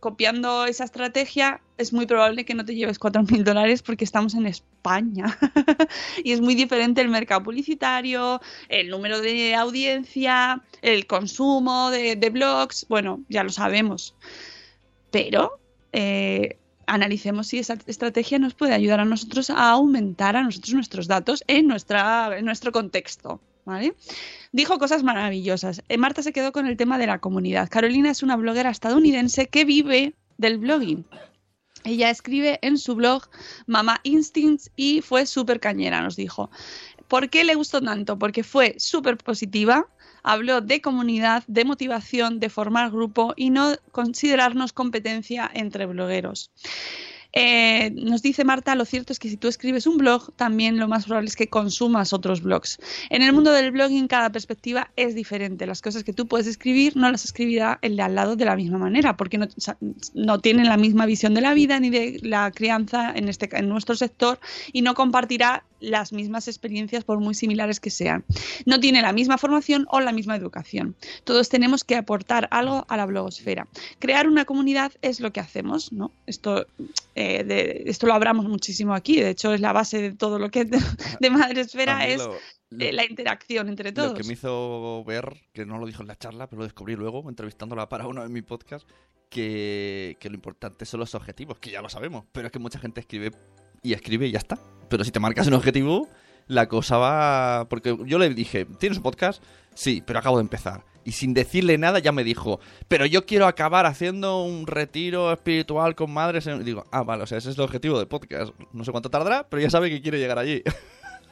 copiando 0.00 0.64
esa 0.64 0.84
estrategia, 0.84 1.60
es 1.76 1.92
muy 1.92 2.06
probable 2.06 2.44
que 2.46 2.54
no 2.54 2.64
te 2.64 2.74
lleves 2.74 2.98
4.000 2.98 3.44
dólares 3.44 3.82
porque 3.82 4.04
estamos 4.04 4.32
en 4.34 4.46
España. 4.46 5.38
y 6.24 6.32
es 6.32 6.40
muy 6.40 6.54
diferente 6.54 7.02
el 7.02 7.08
mercado 7.10 7.42
publicitario, 7.42 8.40
el 8.70 8.88
número 8.88 9.20
de 9.20 9.54
audiencia, 9.54 10.62
el 10.80 11.06
consumo 11.06 11.90
de, 11.90 12.16
de 12.16 12.30
blogs, 12.30 12.86
bueno, 12.88 13.20
ya 13.28 13.42
lo 13.44 13.50
sabemos. 13.50 14.14
Pero 15.10 15.60
eh, 15.92 16.56
analicemos 16.86 17.48
si 17.48 17.58
esa 17.58 17.76
estrategia 17.86 18.38
nos 18.38 18.54
puede 18.54 18.74
ayudar 18.74 19.00
a 19.00 19.04
nosotros 19.04 19.50
a 19.50 19.70
aumentar 19.70 20.36
a 20.36 20.42
nosotros 20.42 20.74
nuestros 20.74 21.08
datos 21.08 21.44
en, 21.46 21.66
nuestra, 21.66 22.38
en 22.38 22.44
nuestro 22.44 22.72
contexto. 22.72 23.40
¿Vale? 23.64 23.96
Dijo 24.52 24.78
cosas 24.78 25.02
maravillosas. 25.02 25.82
Eh, 25.88 25.98
Marta 25.98 26.22
se 26.22 26.32
quedó 26.32 26.52
con 26.52 26.68
el 26.68 26.76
tema 26.76 26.98
de 26.98 27.08
la 27.08 27.18
comunidad. 27.18 27.68
Carolina 27.68 28.10
es 28.10 28.22
una 28.22 28.36
bloguera 28.36 28.70
estadounidense 28.70 29.48
que 29.48 29.64
vive 29.64 30.14
del 30.38 30.58
blogging. 30.58 31.04
Ella 31.82 32.10
escribe 32.10 32.58
en 32.62 32.78
su 32.78 32.94
blog 32.94 33.28
Mama 33.66 34.00
Instincts 34.02 34.70
y 34.76 35.02
fue 35.02 35.26
súper 35.26 35.60
cañera, 35.60 36.00
nos 36.00 36.16
dijo. 36.16 36.50
¿Por 37.08 37.30
qué 37.30 37.44
le 37.44 37.54
gustó 37.54 37.80
tanto? 37.80 38.18
Porque 38.18 38.42
fue 38.42 38.74
súper 38.78 39.16
positiva, 39.16 39.86
habló 40.22 40.60
de 40.60 40.80
comunidad, 40.80 41.44
de 41.46 41.64
motivación, 41.64 42.40
de 42.40 42.50
formar 42.50 42.90
grupo 42.90 43.32
y 43.36 43.50
no 43.50 43.74
considerarnos 43.92 44.72
competencia 44.72 45.50
entre 45.54 45.86
blogueros. 45.86 46.50
Eh, 47.38 47.90
nos 47.90 48.22
dice 48.22 48.44
Marta, 48.44 48.74
lo 48.74 48.86
cierto 48.86 49.12
es 49.12 49.18
que 49.18 49.28
si 49.28 49.36
tú 49.36 49.46
escribes 49.46 49.86
un 49.86 49.98
blog, 49.98 50.32
también 50.36 50.78
lo 50.78 50.88
más 50.88 51.04
probable 51.04 51.28
es 51.28 51.36
que 51.36 51.48
consumas 51.48 52.14
otros 52.14 52.40
blogs. 52.40 52.78
En 53.10 53.20
el 53.20 53.34
mundo 53.34 53.52
del 53.52 53.72
blogging 53.72 54.08
cada 54.08 54.30
perspectiva 54.30 54.90
es 54.96 55.14
diferente. 55.14 55.66
Las 55.66 55.82
cosas 55.82 56.02
que 56.02 56.14
tú 56.14 56.26
puedes 56.26 56.46
escribir 56.46 56.96
no 56.96 57.10
las 57.10 57.26
escribirá 57.26 57.78
el 57.82 57.96
de 57.96 58.02
al 58.02 58.14
lado 58.14 58.36
de 58.36 58.46
la 58.46 58.56
misma 58.56 58.78
manera, 58.78 59.18
porque 59.18 59.36
no, 59.36 59.48
no 60.14 60.40
tienen 60.40 60.64
la 60.64 60.78
misma 60.78 61.04
visión 61.04 61.34
de 61.34 61.42
la 61.42 61.52
vida 61.52 61.78
ni 61.78 61.90
de 61.90 62.18
la 62.22 62.50
crianza 62.52 63.12
en, 63.14 63.28
este, 63.28 63.50
en 63.52 63.68
nuestro 63.68 63.96
sector 63.96 64.40
y 64.72 64.80
no 64.80 64.94
compartirá 64.94 65.62
las 65.80 66.12
mismas 66.12 66.48
experiencias 66.48 67.04
por 67.04 67.18
muy 67.20 67.34
similares 67.34 67.80
que 67.80 67.90
sean. 67.90 68.24
No 68.64 68.80
tiene 68.80 69.02
la 69.02 69.12
misma 69.12 69.38
formación 69.38 69.86
o 69.90 70.00
la 70.00 70.12
misma 70.12 70.36
educación. 70.36 70.96
Todos 71.24 71.48
tenemos 71.48 71.84
que 71.84 71.96
aportar 71.96 72.48
algo 72.50 72.84
a 72.88 72.96
la 72.96 73.06
blogosfera. 73.06 73.68
Crear 73.98 74.26
una 74.26 74.44
comunidad 74.44 74.92
es 75.02 75.20
lo 75.20 75.32
que 75.32 75.40
hacemos, 75.40 75.92
¿no? 75.92 76.10
Esto, 76.26 76.66
eh, 77.14 77.44
de, 77.44 77.82
esto 77.86 78.06
lo 78.06 78.14
hablamos 78.14 78.46
muchísimo 78.46 78.94
aquí, 78.94 79.20
de 79.20 79.30
hecho 79.30 79.52
es 79.52 79.60
la 79.60 79.72
base 79.72 80.00
de 80.00 80.12
todo 80.12 80.38
lo 80.38 80.50
que 80.50 80.60
es 80.62 80.70
de, 80.70 80.78
de 81.20 81.30
Madresfera 81.30 82.06
es 82.06 82.18
Lo- 82.18 82.34
lo- 82.70 82.84
eh, 82.84 82.92
la 82.92 83.04
interacción 83.04 83.68
entre 83.68 83.92
todos. 83.92 84.12
Lo 84.12 84.16
que 84.18 84.24
me 84.24 84.32
hizo 84.32 85.04
ver, 85.04 85.42
que 85.52 85.64
no 85.66 85.78
lo 85.78 85.86
dijo 85.86 86.02
en 86.02 86.08
la 86.08 86.16
charla, 86.18 86.48
pero 86.48 86.60
lo 86.60 86.64
descubrí 86.64 86.96
luego, 86.96 87.28
entrevistándola 87.28 87.88
para 87.88 88.06
uno 88.06 88.22
de 88.22 88.28
mis 88.28 88.42
podcasts, 88.42 88.86
que, 89.30 90.16
que 90.20 90.28
lo 90.28 90.34
importante 90.36 90.84
son 90.86 91.00
los 91.00 91.14
objetivos, 91.14 91.58
que 91.58 91.70
ya 91.70 91.82
lo 91.82 91.88
sabemos, 91.88 92.24
pero 92.32 92.46
es 92.46 92.52
que 92.52 92.58
mucha 92.58 92.78
gente 92.78 93.00
escribe 93.00 93.32
y 93.82 93.92
escribe 93.92 94.26
y 94.26 94.32
ya 94.32 94.38
está. 94.38 94.58
Pero 94.88 95.04
si 95.04 95.10
te 95.10 95.20
marcas 95.20 95.46
un 95.46 95.54
objetivo, 95.54 96.08
la 96.46 96.68
cosa 96.68 96.96
va... 96.98 97.66
Porque 97.68 97.96
yo 98.04 98.18
le 98.18 98.28
dije, 98.30 98.64
¿tienes 98.78 98.98
un 98.98 99.02
podcast? 99.02 99.42
Sí, 99.74 100.02
pero 100.06 100.18
acabo 100.18 100.38
de 100.38 100.42
empezar. 100.42 100.84
Y 101.04 101.12
sin 101.12 101.34
decirle 101.34 101.78
nada 101.78 101.98
ya 102.00 102.10
me 102.10 102.24
dijo, 102.24 102.60
pero 102.88 103.06
yo 103.06 103.26
quiero 103.26 103.46
acabar 103.46 103.86
haciendo 103.86 104.42
un 104.42 104.66
retiro 104.66 105.32
espiritual 105.32 105.94
con 105.94 106.12
madres. 106.12 106.46
en-". 106.46 106.62
Y 106.62 106.64
digo, 106.64 106.84
ah, 106.90 107.02
vale, 107.02 107.22
o 107.22 107.26
sea, 107.26 107.38
ese 107.38 107.50
es 107.50 107.56
el 107.56 107.64
objetivo 107.64 107.98
del 107.98 108.08
podcast. 108.08 108.52
No 108.72 108.84
sé 108.84 108.90
cuánto 108.90 109.10
tardará, 109.10 109.48
pero 109.48 109.62
ya 109.62 109.70
sabe 109.70 109.90
que 109.90 110.02
quiere 110.02 110.18
llegar 110.18 110.38
allí. 110.38 110.62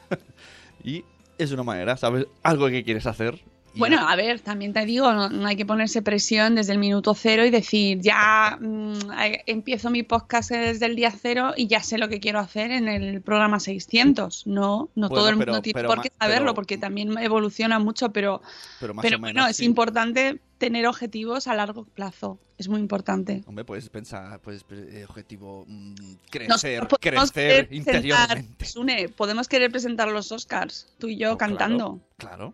y 0.83 1.03
es 1.37 1.51
una 1.51 1.63
manera, 1.63 1.97
¿sabes? 1.97 2.27
Algo 2.43 2.67
que 2.67 2.83
quieres 2.83 3.05
hacer. 3.05 3.43
Bueno, 3.77 4.07
a 4.07 4.15
ver, 4.15 4.39
también 4.39 4.73
te 4.73 4.85
digo, 4.85 5.11
no, 5.13 5.29
no 5.29 5.47
hay 5.47 5.55
que 5.55 5.65
ponerse 5.65 6.01
presión 6.01 6.55
desde 6.55 6.73
el 6.73 6.79
minuto 6.79 7.13
cero 7.13 7.45
y 7.45 7.49
decir, 7.49 7.99
ya 8.01 8.57
mm, 8.59 9.11
empiezo 9.47 9.89
mi 9.89 10.03
podcast 10.03 10.51
desde 10.51 10.85
el 10.85 10.95
día 10.95 11.11
cero 11.11 11.53
y 11.55 11.67
ya 11.67 11.81
sé 11.83 11.97
lo 11.97 12.07
que 12.09 12.19
quiero 12.19 12.39
hacer 12.39 12.71
en 12.71 12.87
el 12.87 13.21
programa 13.21 13.59
600. 13.59 14.47
No, 14.47 14.89
no 14.95 15.09
Bueno, 15.09 15.09
todo 15.09 15.29
el 15.29 15.37
pero- 15.37 15.51
mundo 15.53 15.61
tiene 15.61 15.75
pero 15.79 15.87
por 15.89 16.01
qué 16.01 16.11
saberlo 16.19 16.45
pero- 16.47 16.53
porque 16.55 16.77
también 16.77 17.17
evoluciona 17.17 17.79
mucho, 17.79 18.11
pero, 18.11 18.41
pero 18.79 18.93
más 18.93 19.03
pero 19.03 19.17
o 19.17 19.19
menos. 19.19 19.33
bueno, 19.33 19.47
es 19.49 19.59
importante 19.59 20.39
tener 20.57 20.87
objetivos 20.87 21.47
a 21.47 21.53
largo 21.55 21.83
plazo. 21.83 22.39
Es 22.57 22.69
muy 22.69 22.79
importante. 22.79 23.43
Hombre, 23.45 23.65
puedes 23.65 23.89
pensar, 23.89 24.39
pues, 24.39 24.63
eh, 24.71 25.05
objetivo, 25.09 25.65
mm, 25.67 25.93
crecer, 26.29 26.87
crecer 27.01 27.67
interiormente. 27.71 28.63
Sune, 28.65 29.09
podemos 29.09 29.49
querer 29.49 29.69
presentar 29.69 30.07
los 30.07 30.31
Oscars, 30.31 30.87
tú 30.97 31.07
y 31.09 31.17
yo 31.17 31.33
Oh, 31.33 31.37
claro, 31.37 31.57
cantando. 31.57 31.99
Claro. 32.17 32.53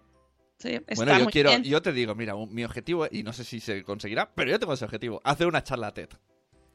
Sí, 0.62 0.80
Bueno, 0.96 1.18
yo 1.18 1.26
quiero, 1.30 1.50
bien. 1.50 1.64
yo 1.64 1.82
te 1.82 1.92
digo, 1.92 2.14
mira, 2.14 2.36
un- 2.36 2.54
mi 2.54 2.64
objetivo, 2.64 3.08
y 3.10 3.24
no 3.24 3.34
sé 3.34 3.44
si 3.44 3.60
se 3.60 3.84
conseguirá, 3.84 4.30
pero 4.36 4.52
yo 4.52 4.60
tengo 4.60 4.74
ese 4.74 4.86
objetivo, 4.86 5.20
hacer 5.24 5.48
una 5.48 5.64
charla 5.64 5.92
TED. 5.94 6.10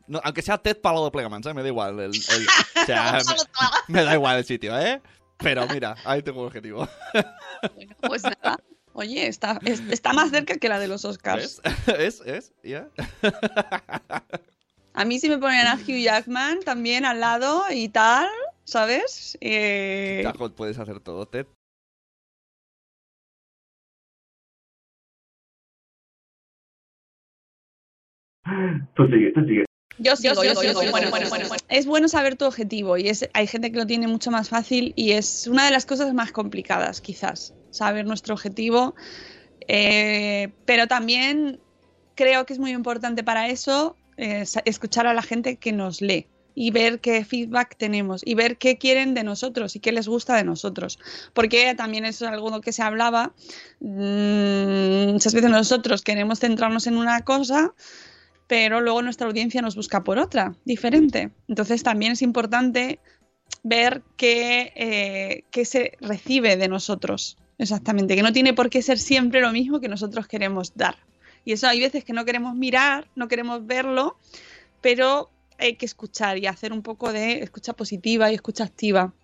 No, 0.08 0.20
aunque 0.24 0.42
sea 0.42 0.58
TED 0.58 0.76
para 0.80 1.00
de 1.00 1.10
Plegamans, 1.10 1.46
¿eh? 1.46 1.54
me 1.54 1.62
da 1.62 1.68
igual. 1.68 1.98
El, 2.00 2.10
el- 2.10 2.46
o 2.82 2.86
sea, 2.86 3.20
me, 3.88 3.94
me 3.94 4.04
da 4.04 4.14
igual 4.14 4.38
el 4.38 4.44
sitio, 4.44 4.78
¿eh? 4.78 5.00
Pero 5.38 5.66
mira, 5.68 5.96
ahí 6.04 6.22
tengo 6.22 6.40
un 6.40 6.46
objetivo. 6.46 6.88
Bueno, 7.74 7.96
pues 8.00 8.22
nada. 8.22 8.58
Oye, 8.92 9.26
está, 9.26 9.60
es- 9.64 9.82
está 9.90 10.12
más 10.12 10.30
cerca 10.30 10.56
que 10.56 10.68
la 10.68 10.78
de 10.78 10.88
los 10.88 11.04
Oscars. 11.04 11.60
¿Ves? 11.62 11.74
¿Es? 11.98 12.20
¿Es? 12.22 12.52
¿Ya? 12.62 12.88
A 14.94 15.04
mí 15.04 15.18
si 15.18 15.28
me 15.28 15.38
ponen 15.38 15.66
a 15.66 15.74
Hugh 15.74 16.00
Jackman 16.02 16.60
también 16.60 17.04
al 17.04 17.20
lado 17.20 17.64
y 17.70 17.88
tal, 17.90 18.28
¿sabes? 18.64 19.36
Eh, 19.42 20.22
Tajo, 20.24 20.50
puedes 20.52 20.78
hacer 20.78 21.00
todo 21.00 21.26
TED. 21.26 21.46
Tú 28.94 29.06
sigue, 29.06 29.32
tú 29.32 29.40
sigue. 29.44 29.64
yo 29.98 30.16
sigo, 30.16 30.44
yo 30.44 30.54
sigo. 30.54 30.74
Bueno, 30.90 30.90
bueno, 30.90 31.10
bueno, 31.10 31.28
bueno. 31.48 31.62
Es 31.68 31.86
bueno 31.86 32.08
saber 32.08 32.36
tu 32.36 32.44
objetivo 32.44 32.96
y 32.96 33.08
es, 33.08 33.28
hay 33.32 33.46
gente 33.46 33.72
que 33.72 33.78
lo 33.78 33.86
tiene 33.86 34.08
mucho 34.08 34.30
más 34.30 34.48
fácil 34.48 34.92
y 34.96 35.12
es 35.12 35.46
una 35.46 35.64
de 35.64 35.70
las 35.70 35.86
cosas 35.86 36.12
más 36.14 36.32
complicadas, 36.32 37.00
quizás, 37.00 37.54
saber 37.70 38.06
nuestro 38.06 38.34
objetivo. 38.34 38.94
Eh, 39.68 40.52
pero 40.64 40.86
también 40.86 41.60
creo 42.14 42.46
que 42.46 42.52
es 42.52 42.58
muy 42.58 42.70
importante 42.70 43.24
para 43.24 43.48
eso 43.48 43.96
eh, 44.16 44.44
escuchar 44.64 45.06
a 45.06 45.14
la 45.14 45.22
gente 45.22 45.56
que 45.56 45.72
nos 45.72 46.00
lee 46.00 46.28
y 46.58 46.70
ver 46.70 47.00
qué 47.00 47.22
feedback 47.24 47.76
tenemos 47.76 48.22
y 48.24 48.34
ver 48.34 48.56
qué 48.56 48.78
quieren 48.78 49.12
de 49.12 49.22
nosotros 49.22 49.76
y 49.76 49.80
qué 49.80 49.92
les 49.92 50.08
gusta 50.08 50.34
de 50.34 50.42
nosotros. 50.42 50.98
Porque 51.34 51.74
también 51.76 52.06
eso 52.06 52.24
es 52.24 52.32
algo 52.32 52.60
que 52.62 52.72
se 52.72 52.82
hablaba. 52.82 53.34
mm, 53.80 55.12
muchas 55.12 55.34
veces 55.34 55.50
nosotros 55.50 56.02
queremos 56.02 56.40
centrarnos 56.40 56.86
en 56.86 56.96
una 56.96 57.20
cosa, 57.20 57.74
pero 58.46 58.80
luego 58.80 59.02
nuestra 59.02 59.26
audiencia 59.26 59.62
nos 59.62 59.76
busca 59.76 60.04
por 60.04 60.18
otra, 60.18 60.54
diferente. 60.64 61.30
Entonces 61.48 61.82
también 61.82 62.12
es 62.12 62.22
importante 62.22 63.00
ver 63.62 64.02
qué, 64.16 64.72
eh, 64.76 65.44
qué 65.50 65.64
se 65.64 65.92
recibe 66.00 66.56
de 66.56 66.68
nosotros. 66.68 67.36
Exactamente, 67.58 68.14
que 68.14 68.22
no 68.22 68.32
tiene 68.32 68.52
por 68.52 68.68
qué 68.68 68.82
ser 68.82 68.98
siempre 68.98 69.40
lo 69.40 69.50
mismo 69.50 69.80
que 69.80 69.88
nosotros 69.88 70.26
queremos 70.26 70.74
dar. 70.74 70.96
Y 71.44 71.52
eso 71.52 71.66
hay 71.66 71.80
veces 71.80 72.04
que 72.04 72.12
no 72.12 72.24
queremos 72.24 72.54
mirar, 72.54 73.08
no 73.14 73.28
queremos 73.28 73.66
verlo, 73.66 74.18
pero 74.80 75.30
hay 75.58 75.76
que 75.76 75.86
escuchar 75.86 76.38
y 76.38 76.46
hacer 76.46 76.72
un 76.72 76.82
poco 76.82 77.12
de 77.12 77.42
escucha 77.42 77.72
positiva 77.72 78.30
y 78.30 78.34
escucha 78.34 78.64
activa. 78.64 79.14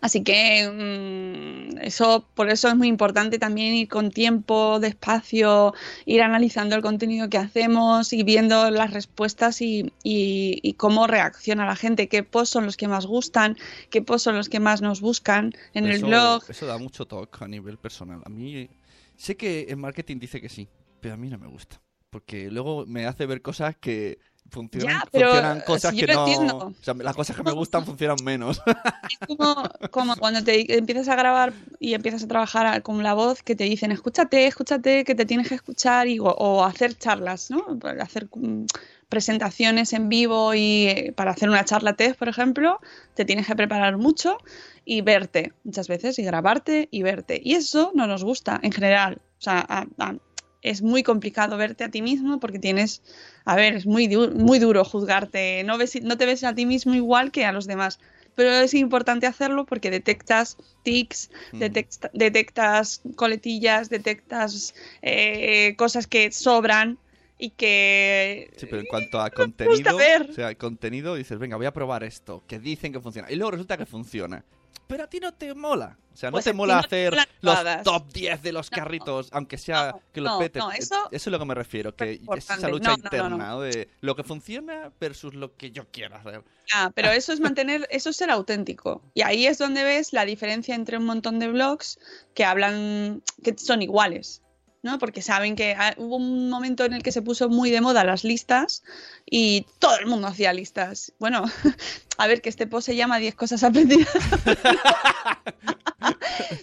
Así 0.00 0.22
que 0.22 0.68
mm, 0.68 1.69
eso, 1.82 2.26
por 2.34 2.50
eso 2.50 2.68
es 2.68 2.76
muy 2.76 2.88
importante 2.88 3.38
también 3.38 3.74
ir 3.74 3.88
con 3.88 4.10
tiempo, 4.10 4.78
despacio, 4.80 5.74
ir 6.06 6.22
analizando 6.22 6.76
el 6.76 6.82
contenido 6.82 7.28
que 7.28 7.38
hacemos 7.38 8.12
y 8.12 8.22
viendo 8.22 8.70
las 8.70 8.92
respuestas 8.92 9.60
y, 9.60 9.92
y- 10.02 10.60
y 10.62 10.74
cómo 10.74 11.06
reacciona 11.06 11.66
la 11.66 11.76
gente, 11.76 12.08
qué 12.08 12.22
posts 12.22 12.50
son 12.50 12.64
los 12.66 12.76
que 12.76 12.88
más 12.88 13.06
gustan, 13.06 13.56
qué 13.90 14.02
posts 14.02 14.24
son 14.24 14.36
los 14.36 14.48
que 14.48 14.60
más 14.60 14.82
nos 14.82 15.00
buscan 15.00 15.52
en 15.74 15.86
el 15.86 16.00
blog. 16.04 16.42
Eso 16.48 16.66
da 16.66 16.78
mucho 16.78 17.06
toque 17.06 17.44
a 17.44 17.48
nivel 17.48 17.78
personal. 17.78 18.20
A 18.24 18.28
mí, 18.28 18.68
sé 19.16 19.36
que 19.36 19.66
en 19.68 19.80
marketing 19.80 20.18
dice 20.18 20.40
que 20.40 20.48
sí, 20.48 20.68
pero 21.00 21.14
a 21.14 21.16
mí 21.16 21.28
no 21.28 21.38
me 21.38 21.46
gusta. 21.46 21.80
Porque 22.10 22.50
luego 22.50 22.86
me 22.86 23.06
hace 23.06 23.24
ver 23.26 23.40
cosas 23.40 23.76
que 23.76 24.18
funcionan, 24.50 24.96
Ya, 24.98 25.08
pero, 25.10 25.28
funcionan 25.30 25.60
cosas 25.60 25.94
si 25.94 26.00
que 26.00 26.14
no. 26.14 26.24
O 26.58 26.74
sea, 26.82 26.94
las 26.94 27.14
cosas 27.16 27.36
que 27.36 27.42
me 27.42 27.52
gustan 27.52 27.84
funcionan 27.86 28.16
menos. 28.24 28.60
Es 29.10 29.26
como, 29.26 29.62
como 29.90 30.16
cuando 30.16 30.42
te 30.44 30.76
empiezas 30.76 31.08
a 31.08 31.16
grabar 31.16 31.52
y 31.78 31.94
empiezas 31.94 32.22
a 32.24 32.28
trabajar 32.28 32.82
con 32.82 33.02
la 33.02 33.14
voz 33.14 33.42
que 33.42 33.56
te 33.56 33.64
dicen 33.64 33.90
escúchate, 33.92 34.46
escúchate, 34.46 35.04
que 35.04 35.14
te 35.14 35.24
tienes 35.26 35.48
que 35.48 35.54
escuchar 35.54 36.06
y, 36.08 36.18
o, 36.18 36.24
o 36.26 36.64
hacer 36.64 36.96
charlas, 36.96 37.50
¿no? 37.50 37.64
Hacer 38.00 38.28
mm, 38.34 38.66
presentaciones 39.08 39.92
en 39.92 40.08
vivo 40.08 40.54
y 40.54 40.86
eh, 40.88 41.12
para 41.16 41.32
hacer 41.32 41.48
una 41.50 41.64
charla 41.64 41.94
TED, 41.94 42.14
por 42.16 42.28
ejemplo, 42.28 42.78
te 43.14 43.24
tienes 43.24 43.46
que 43.46 43.56
preparar 43.56 43.96
mucho 43.96 44.38
y 44.84 45.00
verte 45.02 45.52
muchas 45.64 45.88
veces 45.88 46.18
y 46.18 46.22
grabarte 46.22 46.88
y 46.90 47.02
verte. 47.02 47.40
Y 47.42 47.54
eso 47.54 47.90
no 47.94 48.06
nos 48.06 48.22
gusta 48.24 48.60
en 48.62 48.72
general. 48.72 49.20
O 49.38 49.42
sea, 49.42 49.64
a- 49.68 49.86
a- 49.98 50.14
es 50.62 50.82
muy 50.82 51.02
complicado 51.02 51.56
verte 51.56 51.84
a 51.84 51.90
ti 51.90 52.02
mismo 52.02 52.40
porque 52.40 52.58
tienes, 52.58 53.02
a 53.44 53.56
ver, 53.56 53.74
es 53.74 53.86
muy, 53.86 54.08
du- 54.08 54.30
muy 54.32 54.58
duro 54.58 54.84
juzgarte. 54.84 55.62
No, 55.64 55.78
ves, 55.78 56.00
no 56.02 56.16
te 56.16 56.26
ves 56.26 56.44
a 56.44 56.54
ti 56.54 56.66
mismo 56.66 56.94
igual 56.94 57.30
que 57.32 57.44
a 57.44 57.52
los 57.52 57.66
demás 57.66 57.98
pero 58.36 58.52
es 58.52 58.72
importante 58.74 59.26
hacerlo 59.26 59.66
porque 59.66 59.90
detectas 59.90 60.56
tics, 60.82 61.30
detecta- 61.52 62.10
detectas 62.14 63.02
coletillas, 63.16 63.90
detectas 63.90 64.74
eh, 65.02 65.74
cosas 65.76 66.06
que 66.06 66.30
sobran 66.32 66.96
y 67.38 67.50
que... 67.50 68.50
Sí, 68.56 68.66
pero 68.66 68.80
en 68.80 68.86
cuanto 68.86 69.20
a 69.20 69.30
contenido, 69.34 69.96
ver. 69.96 70.28
o 70.30 70.32
sea, 70.32 70.54
contenido 70.54 71.16
dices, 71.16 71.38
venga, 71.38 71.56
voy 71.56 71.66
a 71.66 71.72
probar 71.72 72.04
esto, 72.04 72.42
que 72.46 72.58
dicen 72.58 72.92
que 72.92 73.00
funciona. 73.00 73.30
Y 73.30 73.36
luego 73.36 73.50
resulta 73.50 73.76
que 73.76 73.84
funciona. 73.84 74.44
Pero 74.90 75.04
a 75.04 75.06
ti 75.06 75.20
no 75.20 75.32
te 75.32 75.54
mola. 75.54 75.96
O 76.12 76.16
sea, 76.16 76.30
no 76.30 76.32
Pues 76.34 76.44
te 76.44 76.52
mola 76.52 76.74
no 76.74 76.80
hacer 76.80 77.14
los 77.40 77.54
todas. 77.56 77.82
top 77.84 78.12
10 78.12 78.42
de 78.42 78.52
los 78.52 78.70
No, 78.72 78.76
carritos, 78.76 79.28
aunque 79.30 79.56
sea 79.56 79.94
que 80.12 80.20
los 80.20 80.36
petes. 80.38 80.60
no, 80.60 80.72
Eh, 80.72 80.76
eso- 80.78 81.08
es 81.12 81.26
lo 81.28 81.38
que 81.38 81.44
me 81.44 81.54
refiero, 81.54 81.94
que 81.94 82.20
es 82.36 82.50
esa 82.50 82.68
lucha 82.68 82.92
interna. 82.94 83.56
De 83.60 83.88
lo 84.00 84.16
que 84.16 84.24
funciona 84.24 84.92
versus 85.00 85.32
lo 85.34 85.54
que 85.56 85.70
yo 85.70 85.86
quiero 85.92 86.16
hacer. 86.16 86.42
Ah, 86.74 86.90
pero 86.94 87.10
eso 87.12 87.32
es 87.32 87.38
mantener, 87.38 87.86
eso 87.90 88.10
es 88.10 88.16
ser 88.16 88.30
auténtico. 88.30 89.00
Y 89.14 89.22
ahí 89.22 89.46
es 89.46 89.58
donde 89.58 89.84
ves 89.84 90.12
la 90.12 90.24
diferencia 90.24 90.74
entre 90.74 90.98
un 90.98 91.04
montón 91.04 91.38
de 91.38 91.46
blogs 91.48 91.98
que 92.34 92.44
hablan, 92.44 93.22
que 93.44 93.56
son 93.56 93.80
iguales, 93.80 94.42
¿no? 94.82 94.98
Porque 94.98 95.22
saben 95.22 95.56
que 95.56 95.74
ah, 95.78 95.94
hubo 95.98 96.16
un 96.16 96.48
momento 96.48 96.84
en 96.84 96.94
el 96.94 97.02
que 97.02 97.12
se 97.12 97.22
puso 97.22 97.48
muy 97.48 97.70
de 97.70 97.80
moda 97.80 98.04
las 98.04 98.24
listas 98.24 98.82
y 99.26 99.66
todo 99.78 99.98
el 99.98 100.06
mundo 100.06 100.28
hacía 100.28 100.52
listas. 100.52 101.12
Bueno, 101.18 101.44
a 102.18 102.26
ver, 102.26 102.40
que 102.40 102.48
este 102.48 102.66
post 102.66 102.86
se 102.86 102.96
llama 102.96 103.18
10 103.18 103.34
cosas 103.34 103.62
aprendidas. 103.62 104.08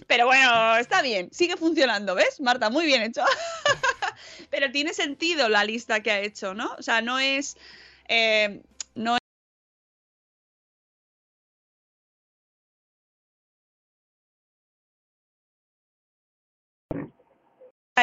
Pero 0.06 0.26
bueno, 0.26 0.76
está 0.76 1.02
bien, 1.02 1.28
sigue 1.32 1.56
funcionando, 1.56 2.14
¿ves? 2.14 2.40
Marta, 2.40 2.70
muy 2.70 2.86
bien 2.86 3.02
hecho. 3.02 3.22
Pero 4.50 4.70
tiene 4.72 4.94
sentido 4.94 5.48
la 5.48 5.64
lista 5.64 6.00
que 6.00 6.10
ha 6.10 6.20
hecho, 6.20 6.54
¿no? 6.54 6.74
O 6.78 6.82
sea, 6.82 7.02
no 7.02 7.18
es... 7.18 7.56
eh, 8.08 8.62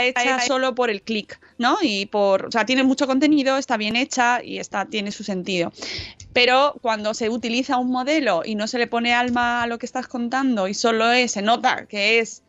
hecha 0.04 0.40
solo 0.42 0.76
por 0.76 0.90
el 0.90 1.02
clic, 1.02 1.40
¿no? 1.58 1.78
Y 1.82 2.08
por, 2.08 2.48
o 2.48 2.52
sea, 2.52 2.66
tiene 2.66 2.84
mucho 2.84 3.08
contenido, 3.08 3.58
está 3.58 3.78
bien 3.78 3.96
hecha 3.96 4.44
y 4.44 4.58
está, 4.60 4.86
tiene 4.86 5.12
su 5.12 5.24
sentido. 5.24 5.72
Pero 6.34 6.76
cuando 6.82 7.14
se 7.14 7.30
utiliza 7.30 7.78
un 7.78 7.92
modelo 7.92 8.42
y 8.46 8.56
no 8.56 8.68
se 8.68 8.78
le 8.78 8.88
pone 8.88 9.14
alma 9.14 9.64
a 9.64 9.68
lo 9.68 9.78
que 9.78 9.86
estás 9.86 10.08
contando 10.08 10.68
y 10.68 10.74
solo 10.74 11.12
es, 11.12 11.32
se 11.32 11.42
nota 11.42 11.86
que 11.86 12.20
es 12.20 12.44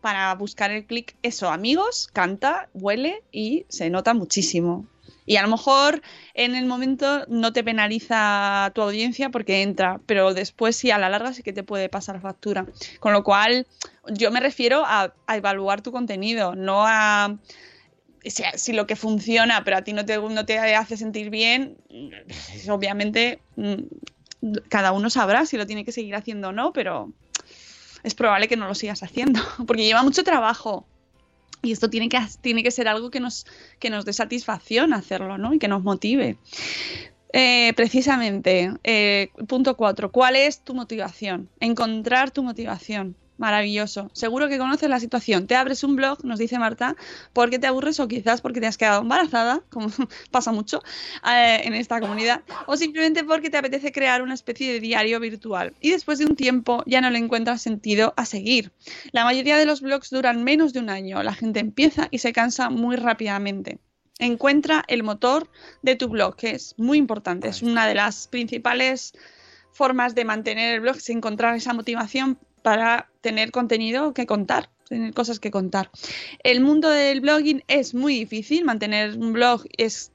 para 0.00 0.34
buscar 0.34 0.70
el 0.70 0.86
clic, 0.86 1.16
eso, 1.22 1.50
amigos, 1.50 2.08
canta, 2.12 2.68
huele 2.72 3.22
y 3.32 3.66
se 3.68 3.90
nota 3.90 4.14
muchísimo. 4.14 4.86
Y 5.30 5.36
a 5.36 5.42
lo 5.42 5.48
mejor 5.48 6.02
en 6.34 6.56
el 6.56 6.66
momento 6.66 7.24
no 7.28 7.52
te 7.52 7.62
penaliza 7.62 8.72
tu 8.74 8.82
audiencia 8.82 9.28
porque 9.30 9.62
entra, 9.62 10.00
pero 10.04 10.34
después 10.34 10.74
sí 10.74 10.90
a 10.90 10.98
la 10.98 11.08
larga 11.08 11.32
sí 11.32 11.44
que 11.44 11.52
te 11.52 11.62
puede 11.62 11.88
pasar 11.88 12.20
factura. 12.20 12.66
Con 12.98 13.12
lo 13.12 13.22
cual, 13.22 13.68
yo 14.08 14.32
me 14.32 14.40
refiero 14.40 14.82
a, 14.84 15.14
evaluar 15.28 15.82
tu 15.82 15.92
contenido, 15.92 16.56
no 16.56 16.84
a 16.84 17.38
si, 18.24 18.42
si 18.56 18.72
lo 18.72 18.88
que 18.88 18.96
funciona 18.96 19.62
pero 19.62 19.76
a 19.76 19.82
ti 19.82 19.92
no 19.92 20.04
te, 20.04 20.18
no 20.18 20.44
te 20.44 20.58
hace 20.58 20.96
sentir 20.96 21.30
bien, 21.30 21.76
obviamente 22.68 23.40
mm, 23.54 24.54
cada 24.68 24.90
uno 24.90 25.10
sabrá 25.10 25.46
si 25.46 25.56
lo 25.56 25.64
tiene 25.64 25.84
que 25.84 25.92
seguir 25.92 26.16
haciendo 26.16 26.48
o 26.48 26.52
no, 26.52 26.72
pero 26.72 27.12
es 28.02 28.16
probable 28.16 28.48
que 28.48 28.56
no 28.56 28.66
lo 28.66 28.74
sigas 28.74 29.04
haciendo, 29.04 29.38
porque 29.68 29.84
lleva 29.84 30.02
mucho 30.02 30.24
trabajo. 30.24 30.88
Y 31.62 31.72
esto 31.72 31.90
tiene 31.90 32.08
que, 32.08 32.18
tiene 32.40 32.62
que 32.62 32.70
ser 32.70 32.88
algo 32.88 33.10
que 33.10 33.20
nos, 33.20 33.46
que 33.78 33.90
nos 33.90 34.04
dé 34.04 34.12
satisfacción 34.12 34.92
hacerlo, 34.92 35.38
¿no? 35.38 35.52
Y 35.52 35.58
que 35.58 35.68
nos 35.68 35.82
motive. 35.82 36.38
Eh, 37.32 37.72
precisamente, 37.76 38.72
eh, 38.82 39.28
punto 39.46 39.76
cuatro, 39.76 40.10
¿cuál 40.10 40.34
es 40.36 40.62
tu 40.62 40.74
motivación? 40.74 41.48
Encontrar 41.60 42.30
tu 42.32 42.42
motivación. 42.42 43.14
Maravilloso. 43.40 44.10
Seguro 44.12 44.50
que 44.50 44.58
conoces 44.58 44.90
la 44.90 45.00
situación. 45.00 45.46
Te 45.46 45.56
abres 45.56 45.82
un 45.82 45.96
blog, 45.96 46.22
nos 46.26 46.38
dice 46.38 46.58
Marta, 46.58 46.94
porque 47.32 47.58
te 47.58 47.66
aburres 47.66 47.98
o 47.98 48.06
quizás 48.06 48.42
porque 48.42 48.60
te 48.60 48.66
has 48.66 48.76
quedado 48.76 49.00
embarazada, 49.00 49.62
como 49.70 49.88
pasa 50.30 50.52
mucho 50.52 50.82
eh, 51.26 51.62
en 51.64 51.72
esta 51.72 52.00
comunidad, 52.00 52.42
o 52.66 52.76
simplemente 52.76 53.24
porque 53.24 53.48
te 53.48 53.56
apetece 53.56 53.92
crear 53.92 54.20
una 54.20 54.34
especie 54.34 54.70
de 54.70 54.80
diario 54.80 55.18
virtual 55.20 55.72
y 55.80 55.90
después 55.90 56.18
de 56.18 56.26
un 56.26 56.36
tiempo 56.36 56.84
ya 56.84 57.00
no 57.00 57.08
le 57.08 57.16
encuentras 57.16 57.62
sentido 57.62 58.12
a 58.18 58.26
seguir. 58.26 58.72
La 59.10 59.24
mayoría 59.24 59.56
de 59.56 59.64
los 59.64 59.80
blogs 59.80 60.10
duran 60.10 60.44
menos 60.44 60.74
de 60.74 60.80
un 60.80 60.90
año. 60.90 61.22
La 61.22 61.32
gente 61.32 61.60
empieza 61.60 62.08
y 62.10 62.18
se 62.18 62.34
cansa 62.34 62.68
muy 62.68 62.96
rápidamente. 62.96 63.78
Encuentra 64.18 64.84
el 64.86 65.02
motor 65.02 65.50
de 65.80 65.96
tu 65.96 66.08
blog, 66.08 66.36
que 66.36 66.50
es 66.50 66.74
muy 66.76 66.98
importante. 66.98 67.48
Es 67.48 67.62
una 67.62 67.86
de 67.86 67.94
las 67.94 68.28
principales 68.28 69.14
formas 69.72 70.14
de 70.14 70.26
mantener 70.26 70.74
el 70.74 70.80
blog, 70.80 70.96
es 70.96 71.08
encontrar 71.08 71.54
esa 71.54 71.72
motivación 71.72 72.38
para 72.62 73.10
tener 73.20 73.50
contenido 73.50 74.14
que 74.14 74.26
contar, 74.26 74.70
tener 74.88 75.14
cosas 75.14 75.40
que 75.40 75.50
contar. 75.50 75.90
El 76.42 76.60
mundo 76.60 76.90
del 76.90 77.20
blogging 77.20 77.62
es 77.68 77.94
muy 77.94 78.14
difícil, 78.14 78.64
mantener 78.64 79.16
un 79.16 79.32
blog 79.32 79.64
es, 79.76 80.12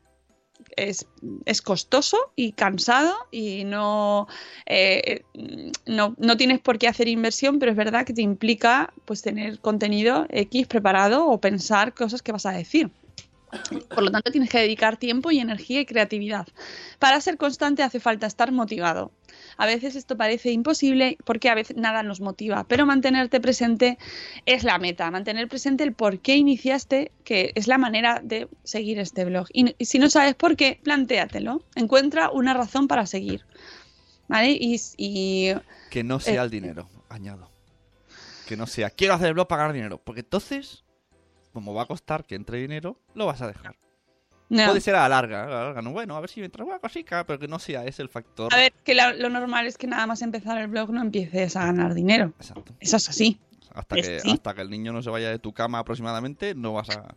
es, 0.76 1.08
es 1.46 1.62
costoso 1.62 2.32
y 2.36 2.54
cansado 2.54 3.16
y 3.32 3.64
no, 3.64 4.28
eh, 4.66 5.24
no, 5.86 6.16
no, 6.18 6.38
tienes 6.38 6.60
por 6.60 6.78
qué 6.78 6.88
hacer 6.88 7.08
inversión, 7.08 7.60
pero 7.60 7.72
es 7.72 7.78
verdad 7.78 8.06
que 8.06 8.14
te 8.14 8.22
implica 8.22 8.94
pues 9.06 9.22
tener 9.22 9.60
contenido 9.60 10.26
X 10.30 10.68
preparado 10.68 11.28
o 11.28 11.40
pensar 11.40 11.94
cosas 11.94 12.22
que 12.22 12.32
vas 12.32 12.46
a 12.46 12.52
decir. 12.52 12.92
Por 13.90 14.04
lo 14.04 14.12
tanto, 14.12 14.32
tienes 14.32 14.50
que 14.50 14.60
dedicar 14.60 14.98
tiempo 14.98 15.32
y 15.32 15.40
energía 15.40 15.82
y 15.82 15.86
creatividad. 15.86 16.48
Para 17.00 17.22
ser 17.22 17.38
constante 17.38 17.84
hace 17.84 18.00
falta 18.00 18.28
estar 18.28 18.52
motivado. 18.52 19.12
A 19.58 19.66
veces 19.66 19.96
esto 19.96 20.18
parece 20.18 20.52
imposible 20.52 21.18
porque 21.24 21.50
a 21.50 21.56
veces 21.56 21.78
nada 21.78 22.04
nos 22.04 22.22
motiva, 22.22 22.66
pero 22.66 22.86
mantenerte 22.86 23.40
presente 23.40 23.98
es 24.46 24.64
la 24.64 24.78
meta, 24.78 25.10
mantener 25.12 25.48
presente 25.48 25.84
el 25.84 25.94
por 25.94 26.20
qué 26.20 26.36
iniciaste, 26.36 27.12
que 27.24 27.52
es 27.56 27.68
la 27.68 27.78
manera 27.78 28.22
de 28.24 28.48
seguir 28.64 29.00
este 29.00 29.26
blog. 29.26 29.48
Y, 29.54 29.76
si 29.86 30.00
no 30.00 30.10
sabes 30.10 30.36
por 30.36 30.56
qué, 30.56 30.80
plantéatelo, 30.84 31.64
encuentra 31.76 32.30
una 32.32 32.54
razón 32.54 32.88
para 32.88 33.06
seguir. 33.06 33.46
¿Vale? 34.28 34.52
Y, 34.60 34.82
y 34.98 35.54
que 35.92 36.04
no 36.04 36.20
sea 36.20 36.42
eh, 36.42 36.46
el 36.46 36.50
dinero, 36.50 36.90
añado. 37.10 37.50
Que 38.48 38.58
no 38.58 38.68
sea, 38.68 38.90
quiero 38.90 39.14
hacer 39.14 39.28
el 39.28 39.34
blog 39.36 39.48
para 39.48 39.64
ganar 39.64 39.76
dinero, 39.76 40.02
porque 40.04 40.22
entonces, 40.22 40.84
como 41.56 41.74
va 41.74 41.84
a 41.84 41.86
costar 41.88 42.26
que 42.26 42.36
entre 42.36 42.60
dinero, 42.60 43.00
lo 43.16 43.26
vas 43.26 43.42
a 43.42 43.48
dejar. 43.48 43.76
No. 44.50 44.68
Puede 44.68 44.82
ser 44.82 44.94
a 44.94 45.04
la 45.04 45.10
larga, 45.10 45.46
a 45.46 45.48
la 45.48 45.64
larga, 45.64 45.82
no, 45.82 45.92
bueno, 45.92 46.16
a 46.16 46.20
ver 46.20 46.30
si 46.30 46.42
me 46.42 46.46
entra 46.46 46.64
una 46.64 46.78
cosica, 46.78 47.26
pero 47.26 47.40
que 47.40 47.48
no 47.48 47.58
sea 47.58 47.86
ese 47.86 48.04
el 48.04 48.10
factor. 48.10 48.54
A 48.54 48.58
ver, 48.58 48.74
que 48.84 48.94
la, 48.94 49.14
lo 49.14 49.30
normal 49.30 49.66
es 49.66 49.78
que 49.78 49.88
nada 49.88 50.06
más 50.06 50.22
empezar 50.22 50.60
el 50.60 50.68
blog 50.68 50.92
no 50.92 51.02
empieces 51.02 51.56
a 51.56 51.66
ganar 51.66 51.96
dinero. 51.96 52.34
Exacto. 52.38 52.76
Eso 52.80 52.98
es 52.98 53.10
así. 53.10 53.40
Hasta 53.76 53.98
que, 53.98 54.22
¿Sí? 54.22 54.32
hasta 54.32 54.54
que 54.54 54.62
el 54.62 54.70
niño 54.70 54.94
no 54.94 55.04
se 55.04 55.10
vaya 55.10 55.30
de 55.30 55.38
tu 55.38 55.54
cama 55.54 55.80
aproximadamente, 55.80 56.56
no 56.56 56.72
vas 56.72 56.90
a... 56.92 57.14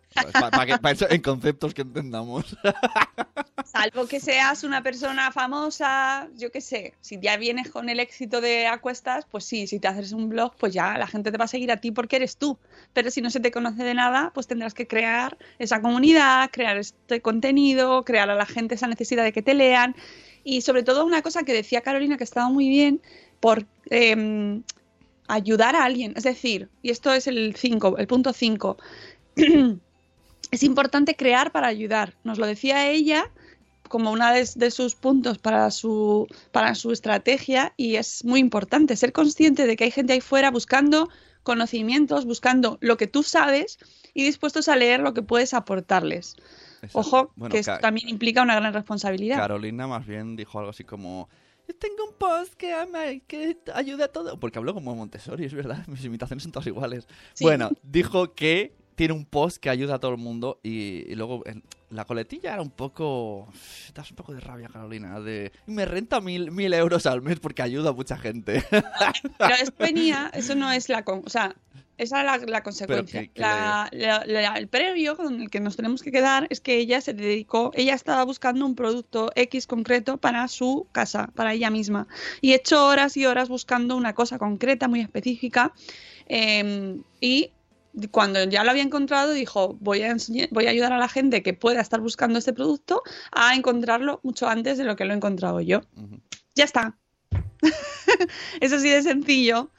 Para 0.50 0.66
que, 0.66 0.90
eso, 0.90 1.09
en 1.09 1.22
conceptos 1.22 1.72
que 1.72 1.82
entendamos. 1.82 2.56
Salvo 3.64 4.09
que 4.09 4.18
seas 4.18 4.64
una 4.64 4.82
persona 4.82 5.30
famosa, 5.30 6.28
yo 6.36 6.50
qué 6.50 6.61
sé, 6.61 6.94
si 7.00 7.20
ya 7.20 7.36
vienes 7.36 7.70
con 7.70 7.88
el 7.88 8.00
éxito 8.00 8.40
de 8.40 8.66
Acuestas, 8.66 9.24
pues 9.30 9.44
sí, 9.44 9.68
si 9.68 9.78
te 9.78 9.86
haces 9.86 10.11
un 10.11 10.28
blog, 10.28 10.56
pues 10.56 10.72
ya 10.72 10.98
la 10.98 11.06
gente 11.06 11.30
te 11.30 11.38
va 11.38 11.44
a 11.44 11.48
seguir 11.48 11.70
a 11.70 11.76
ti 11.76 11.92
porque 11.92 12.16
eres 12.16 12.36
tú. 12.36 12.59
Pero 12.92 13.12
si 13.12 13.22
no 13.22 13.30
se 13.30 13.38
te 13.38 13.52
conoce 13.52 13.84
de 13.84 13.94
nada, 13.94 14.32
pues 14.34 14.48
tendrás 14.48 14.74
que 14.74 14.88
crear 14.88 15.38
esa 15.61 15.80
comunidad, 15.80 16.50
crear 16.50 16.76
este 16.76 17.20
contenido, 17.22 18.04
crear 18.04 18.28
a 18.30 18.34
la 18.34 18.46
gente 18.46 18.74
esa 18.74 18.88
necesidad 18.88 19.22
de 19.22 19.32
que 19.32 19.42
te 19.42 19.54
lean. 19.54 19.94
Y 20.42 20.62
sobre 20.62 20.82
todo 20.82 21.04
una 21.04 21.22
cosa 21.22 21.44
que 21.44 21.52
decía 21.52 21.82
Carolina 21.82 22.16
que 22.16 22.24
estaba 22.24 22.48
muy 22.48 22.68
bien, 22.68 23.00
por... 23.38 23.64
Eh, 23.90 24.61
ayudar 25.29 25.76
a 25.76 25.85
alguien. 25.85 26.14
Es 26.16 26.24
decir, 26.24 26.68
y 26.83 26.91
esto 26.91 27.12
es 27.12 27.26
el 27.26 27.55
5, 27.55 27.99
el 27.99 28.07
punto 28.07 28.33
5, 28.33 28.76
es 30.51 30.62
importante 30.62 31.14
crear 31.14 31.53
para 31.53 31.68
ayudar. 31.68 32.14
Nos 32.24 32.39
lo 32.39 32.47
decía 32.47 32.91
ella 32.91 33.31
como 33.89 34.11
uno 34.12 34.31
de, 34.33 34.47
de, 34.55 34.70
sus 34.70 34.95
puntos 34.95 35.39
para 35.39 35.70
su, 35.70 36.26
para 36.53 36.74
su 36.74 36.93
estrategia 36.93 37.72
y 37.76 37.97
es 37.97 38.24
muy 38.24 38.41
importante 38.41 38.97
ser 38.97 39.12
consciente 39.12 39.66
de 39.66 39.76
que 39.76 39.85
hay 39.85 39.91
gente 39.91 40.12
ahí 40.12 40.20
fuera 40.20 40.51
buscando 40.51 41.09
conocimientos, 41.43 42.26
buscando 42.26 42.76
lo 42.81 42.99
que 42.99 43.07
tú 43.07 43.22
sabes 43.22 43.79
y 44.12 44.24
dispuestos 44.24 44.68
a 44.68 44.76
leer 44.76 45.01
lo 45.01 45.14
que 45.14 45.22
puedes 45.22 45.55
aportarles. 45.55 46.37
Exacto. 46.83 46.99
Ojo, 46.99 47.33
bueno, 47.37 47.53
que 47.53 47.61
esto 47.61 47.79
también 47.81 48.09
implica 48.09 48.43
una 48.43 48.55
gran 48.55 48.72
responsabilidad. 48.74 49.39
Carolina 49.39 49.87
más 49.87 50.07
bien 50.07 50.37
dijo 50.37 50.59
algo 50.59 50.70
así 50.70 50.85
como 50.85 51.29
tengo 51.74 52.04
un 52.08 52.14
post 52.14 52.54
que, 52.54 52.72
ama, 52.72 53.04
que 53.26 53.58
ayuda 53.74 54.06
a 54.06 54.08
todo. 54.08 54.38
Porque 54.38 54.58
hablo 54.58 54.74
como 54.74 54.94
Montessori, 54.94 55.44
es 55.44 55.54
verdad. 55.54 55.84
Mis 55.88 56.04
imitaciones 56.04 56.42
son 56.42 56.52
todas 56.52 56.66
iguales. 56.66 57.06
Sí. 57.34 57.44
Bueno, 57.44 57.70
dijo 57.82 58.34
que 58.34 58.74
tiene 58.94 59.14
un 59.14 59.24
post 59.24 59.58
que 59.58 59.70
ayuda 59.70 59.96
a 59.96 59.98
todo 60.00 60.10
el 60.10 60.18
mundo 60.18 60.58
y, 60.62 61.10
y 61.10 61.14
luego 61.14 61.42
en, 61.46 61.62
la 61.90 62.04
coletilla 62.04 62.52
era 62.52 62.62
un 62.62 62.70
poco... 62.70 63.48
Das 63.94 64.10
un 64.10 64.16
poco 64.16 64.34
de 64.34 64.40
rabia, 64.40 64.68
Carolina. 64.68 65.20
De, 65.20 65.52
me 65.66 65.84
renta 65.84 66.20
mil, 66.20 66.50
mil 66.50 66.72
euros 66.74 67.06
al 67.06 67.22
mes 67.22 67.38
porque 67.40 67.62
ayuda 67.62 67.90
a 67.90 67.92
mucha 67.92 68.18
gente. 68.18 68.64
Pero 69.38 69.54
esto 69.54 69.74
venía, 69.78 70.30
eso 70.34 70.54
no 70.54 70.70
es 70.70 70.88
la... 70.88 71.04
Con, 71.04 71.22
o 71.24 71.30
sea, 71.30 71.54
esa 71.99 72.20
es 72.20 72.24
la, 72.24 72.38
la 72.46 72.62
consecuencia. 72.62 73.22
Que, 73.22 73.30
que 73.32 73.40
la, 73.40 73.88
la, 73.92 74.24
la, 74.26 74.55
el 74.55 74.68
previo 74.68 75.16
con 75.16 75.40
el 75.42 75.51
que 75.51 75.61
nos 75.61 75.76
tenemos 75.76 76.03
que 76.03 76.11
quedar 76.11 76.46
es 76.51 76.61
que 76.61 76.76
ella 76.78 77.01
se 77.01 77.12
dedicó, 77.12 77.70
ella 77.74 77.94
estaba 77.94 78.24
buscando 78.24 78.64
un 78.64 78.74
producto 78.74 79.30
X 79.34 79.66
concreto 79.66 80.16
para 80.16 80.49
su 80.49 80.86
casa, 80.92 81.30
para 81.34 81.53
ella 81.53 81.70
misma. 81.70 82.07
Y 82.40 82.55
echó 82.55 82.86
horas 82.86 83.16
y 83.16 83.26
horas 83.26 83.49
buscando 83.49 83.96
una 83.96 84.14
cosa 84.14 84.38
concreta, 84.38 84.88
muy 84.88 85.01
específica. 85.01 85.72
Eh, 86.26 86.96
y 87.20 87.53
cuando 88.12 88.44
ya 88.44 88.62
lo 88.62 88.70
había 88.70 88.82
encontrado, 88.84 89.32
dijo, 89.32 89.76
voy 89.80 90.03
a, 90.03 90.11
enseñar- 90.11 90.49
voy 90.53 90.66
a 90.66 90.70
ayudar 90.70 90.92
a 90.92 90.99
la 90.99 91.09
gente 91.09 91.42
que 91.42 91.53
pueda 91.55 91.80
estar 91.80 92.01
buscando 92.01 92.38
este 92.38 92.53
producto 92.53 93.03
a 93.32 93.55
encontrarlo 93.57 94.20
mucho 94.22 94.46
antes 94.49 94.78
de 94.78 94.84
lo 94.84 94.94
que 94.94 95.05
lo 95.05 95.12
he 95.14 95.16
encontrado 95.16 95.61
yo. 95.61 95.80
Ya 96.55 96.64
está. 96.64 96.96
es 98.61 98.72
así 98.72 98.88
de 98.88 99.03
sencillo. 99.03 99.70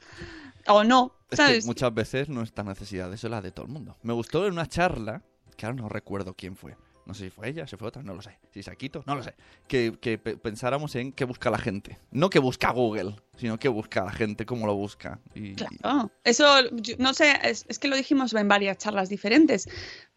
O 0.68 0.84
no, 0.84 1.14
Es 1.30 1.36
¿sabes? 1.38 1.64
que 1.64 1.66
muchas 1.66 1.92
veces 1.94 2.28
nuestra 2.28 2.64
necesidad 2.64 3.12
es 3.12 3.22
la 3.24 3.40
de 3.40 3.50
todo 3.52 3.66
el 3.66 3.72
mundo. 3.72 3.96
Me 4.02 4.12
gustó 4.12 4.46
en 4.46 4.52
una 4.52 4.66
charla, 4.66 5.22
que 5.56 5.66
ahora 5.66 5.76
no 5.82 5.88
recuerdo 5.88 6.34
quién 6.34 6.56
fue. 6.56 6.76
No 7.06 7.14
sé 7.14 7.24
si 7.24 7.30
fue 7.30 7.48
ella, 7.48 7.66
si 7.66 7.76
fue 7.76 7.88
otra, 7.88 8.02
no 8.02 8.14
lo 8.14 8.22
sé. 8.22 8.38
Si 8.52 8.62
Saquito, 8.62 9.02
no 9.06 9.16
lo 9.16 9.22
sé. 9.22 9.34
Que, 9.66 9.98
que 10.00 10.16
pe- 10.18 10.36
pensáramos 10.36 10.94
en 10.94 11.12
qué 11.12 11.24
busca 11.24 11.50
la 11.50 11.58
gente. 11.58 11.98
No 12.12 12.30
que 12.30 12.38
busca 12.38 12.70
Google, 12.70 13.16
sino 13.36 13.58
que 13.58 13.68
busca 13.68 14.04
la 14.04 14.12
gente, 14.12 14.46
cómo 14.46 14.66
lo 14.66 14.74
busca. 14.76 15.18
Y, 15.34 15.54
Claro. 15.54 16.10
Eso, 16.22 16.44
yo- 16.72 16.94
no 16.98 17.12
sé, 17.14 17.36
es, 17.42 17.64
es 17.68 17.78
que 17.80 17.88
lo 17.88 17.96
dijimos 17.96 18.32
en 18.34 18.46
varias 18.46 18.78
charlas 18.78 19.08
diferentes. 19.08 19.68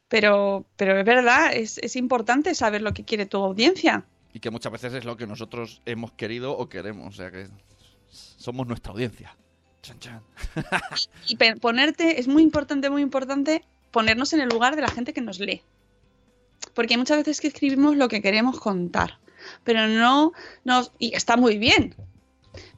Pero, 0.07 0.67
pero 0.75 0.99
es 0.99 1.05
verdad, 1.05 1.53
es, 1.55 1.79
es 1.79 1.95
importante 1.95 2.53
saber 2.53 2.81
lo 2.83 2.93
que 2.93 3.03
quiere 3.05 3.25
tu 3.25 3.37
audiencia. 3.37 4.05
y 4.31 4.39
que 4.39 4.51
muchas 4.51 4.71
veces 4.71 4.93
es 4.93 5.05
lo 5.05 5.15
que 5.17 5.25
nosotros 5.25 5.81
hemos 5.85 6.11
querido 6.13 6.55
o 6.55 6.69
queremos. 6.69 7.07
O 7.07 7.17
sea 7.17 7.31
que 7.31 7.47
somos 8.09 8.67
nuestra 8.67 8.91
audiencia. 8.91 9.35
Y 11.27 11.35
ponerte, 11.35 12.19
es 12.19 12.27
muy 12.27 12.43
importante, 12.43 12.89
muy 12.89 13.01
importante 13.01 13.63
ponernos 13.91 14.33
en 14.33 14.41
el 14.41 14.49
lugar 14.49 14.75
de 14.75 14.81
la 14.81 14.89
gente 14.89 15.13
que 15.13 15.21
nos 15.21 15.39
lee. 15.39 15.61
Porque 16.73 16.93
hay 16.93 16.97
muchas 16.97 17.17
veces 17.17 17.41
que 17.41 17.47
escribimos 17.47 17.95
lo 17.95 18.07
que 18.07 18.21
queremos 18.21 18.59
contar, 18.59 19.19
pero 19.63 19.87
no 19.87 20.33
nos... 20.63 20.91
Y 20.99 21.15
está 21.15 21.37
muy 21.37 21.57
bien. 21.57 21.95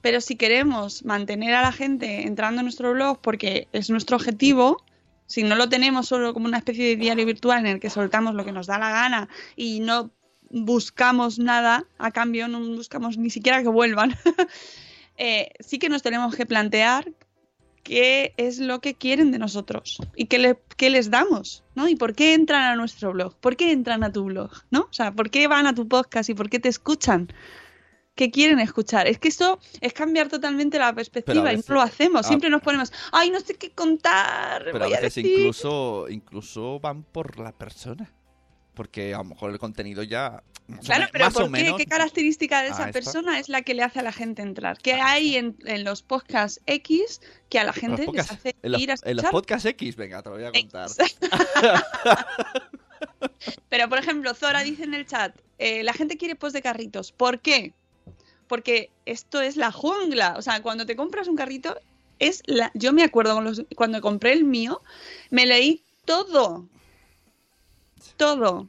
Pero 0.01 0.22
si 0.22 0.36
queremos 0.36 1.06
mantener 1.06 1.53
a 1.53 1.62
la 1.62 1.72
gente 1.72 2.28
entrando 2.28 2.62
en 2.62 2.66
nuestro 2.66 2.93
blog 2.93 3.20
porque 3.22 3.68
es 3.72 3.89
nuestro 3.89 4.18
objetivo, 4.18 4.84
si 5.28 5.43
no 5.43 5.56
lo 5.56 5.70
tenemos 5.70 6.08
solo 6.08 6.34
como 6.34 6.45
una 6.45 6.58
especie 6.58 6.86
de 6.86 6.95
diario 6.95 7.26
virtual 7.26 7.60
en 7.60 7.68
el 7.68 7.80
que 7.80 7.89
soltamos 7.89 8.36
lo 8.36 8.45
que 8.45 8.51
nos 8.51 8.68
da 8.68 8.78
la 8.78 8.91
gana 8.91 9.30
y 9.56 9.80
no 9.80 10.12
buscamos 10.49 11.39
nada 11.39 11.86
a 11.97 12.12
cambio, 12.12 12.47
no 12.47 12.60
buscamos 12.76 13.18
ni 13.18 13.30
siquiera 13.30 13.62
que 13.64 13.70
vuelvan, 13.70 14.16
eh, 15.18 15.49
sí 15.59 15.80
que 15.80 15.89
nos 15.89 16.01
tenemos 16.01 16.36
que 16.36 16.45
plantear 16.45 17.11
qué 17.84 18.34
es 18.38 18.59
lo 18.59 18.80
que 18.82 18.95
quieren 18.95 19.32
de 19.32 19.38
nosotros 19.39 19.99
y 20.16 20.26
qué, 20.26 20.39
le- 20.39 20.59
qué 20.76 20.89
les 20.89 21.11
damos, 21.11 21.63
¿no? 21.76 21.88
Y 21.88 21.95
por 21.95 22.16
qué 22.16 22.34
entran 22.34 22.63
a 22.63 22.76
nuestro 22.76 23.11
blog, 23.13 23.38
por 23.39 23.55
qué 23.55 23.72
entran 23.72 24.03
a 24.03 24.11
tu 24.11 24.24
blog, 24.26 24.51
¿no? 24.72 24.82
O 24.89 24.93
sea, 24.93 25.11
por 25.11 25.30
qué 25.30 25.47
van 25.47 25.68
a 25.68 25.76
tu 25.76 25.88
podcast 25.88 26.30
y 26.30 26.34
por 26.34 26.49
qué 26.49 26.59
te 26.59 26.70
escuchan. 26.70 27.32
¿Qué 28.16 28.32
quieren 28.32 28.59
escuchar? 28.59 29.07
Es 29.07 29.20
que 29.20 29.28
eso 29.28 29.59
es 29.82 29.91
cambiar 29.91 30.30
totalmente 30.30 30.80
la 30.80 30.93
perspectiva 30.93 31.49
a 31.49 31.53
y 31.53 31.57
no 31.57 31.63
lo 31.68 31.82
hacemos. 31.82 32.26
Siempre 32.26 32.49
nos 32.49 32.61
ponemos, 32.61 32.91
ay, 33.11 33.30
no 33.30 33.41
sé 33.41 33.55
qué 33.55 33.72
contar. 33.72 34.63
Pero 34.63 34.78
a 34.86 34.88
voy 34.88 34.93
a 34.93 35.01
veces 35.01 35.16
decir". 35.16 35.39
incluso, 35.39 36.07
incluso 36.09 36.80
van 36.80 37.03
por 37.03 37.38
la 37.39 37.51
persona. 37.51 38.09
Porque 38.74 39.13
a 39.13 39.18
lo 39.18 39.26
mejor 39.26 39.51
el 39.51 39.59
contenido 39.59 40.01
ya. 40.01 40.41
Claro, 40.84 41.05
pero 41.11 41.26
más 41.26 41.36
o 41.36 41.39
¿por 41.41 41.45
qué? 41.45 41.51
menos- 41.63 41.78
¿Qué 41.78 41.86
característica 41.86 42.63
de 42.63 42.70
Ah, 42.70 42.72
esa 42.72 42.91
persona 42.91 43.38
es 43.39 43.49
la 43.49 43.61
que 43.61 43.76
le 43.76 43.84
hace 43.84 43.99
a 43.99 44.03
la 44.03 44.11
gente 44.11 44.41
entrar? 44.41 44.80
¿Qué 44.80 44.93
hay 44.93 45.36
en, 45.36 45.55
en 45.66 45.84
los 45.84 46.01
podcasts 46.01 46.59
X 46.66 47.22
que 47.49 47.59
a 47.59 47.63
la 47.66 47.72
gente 47.74 47.97
les 48.01 48.07
podcasts- 48.07 48.32
hace 48.32 48.55
en 48.63 48.72
los, 48.72 48.82
ir 48.82 48.89
a 48.91 48.93
en 48.93 48.97
los 48.97 49.07
escuchar? 49.26 49.32
podcasts 49.32 49.66
X, 49.68 49.95
venga, 49.95 50.24
te 50.24 50.30
lo 50.30 50.36
voy 50.38 50.45
a 50.45 50.51
contar. 50.51 50.89
Pero, 53.70 53.89
por 53.89 53.97
ejemplo, 53.99 54.34
Zora 54.34 54.61
dice 54.63 54.84
en 54.84 54.93
el 54.93 55.05
chat, 55.05 55.36
eh, 55.59 55.84
la 55.84 55.93
gente 55.93 56.18
quiere 56.18 56.36
post 56.36 56.55
de 56.55 56.61
carritos. 56.61 57.11
¿Por 57.11 57.39
qué? 57.39 57.74
Porque 58.47 58.89
esto 59.05 59.41
es 59.41 59.57
la 59.57 59.72
jungla. 59.72 60.36
O 60.38 60.41
sea, 60.41 60.61
cuando 60.61 60.86
te 60.86 60.95
compras 60.95 61.28
un 61.28 61.36
carrito, 61.36 61.78
es 62.20 62.41
la... 62.45 62.72
Yo 62.74 62.93
me 62.93 63.03
acuerdo 63.03 63.41
los- 63.41 63.63
cuando 63.76 64.01
compré 64.01 64.34
el 64.34 64.43
mío, 64.45 64.82
me 65.30 65.45
leí 65.45 65.84
todo. 66.05 66.68
Todo. 68.18 68.68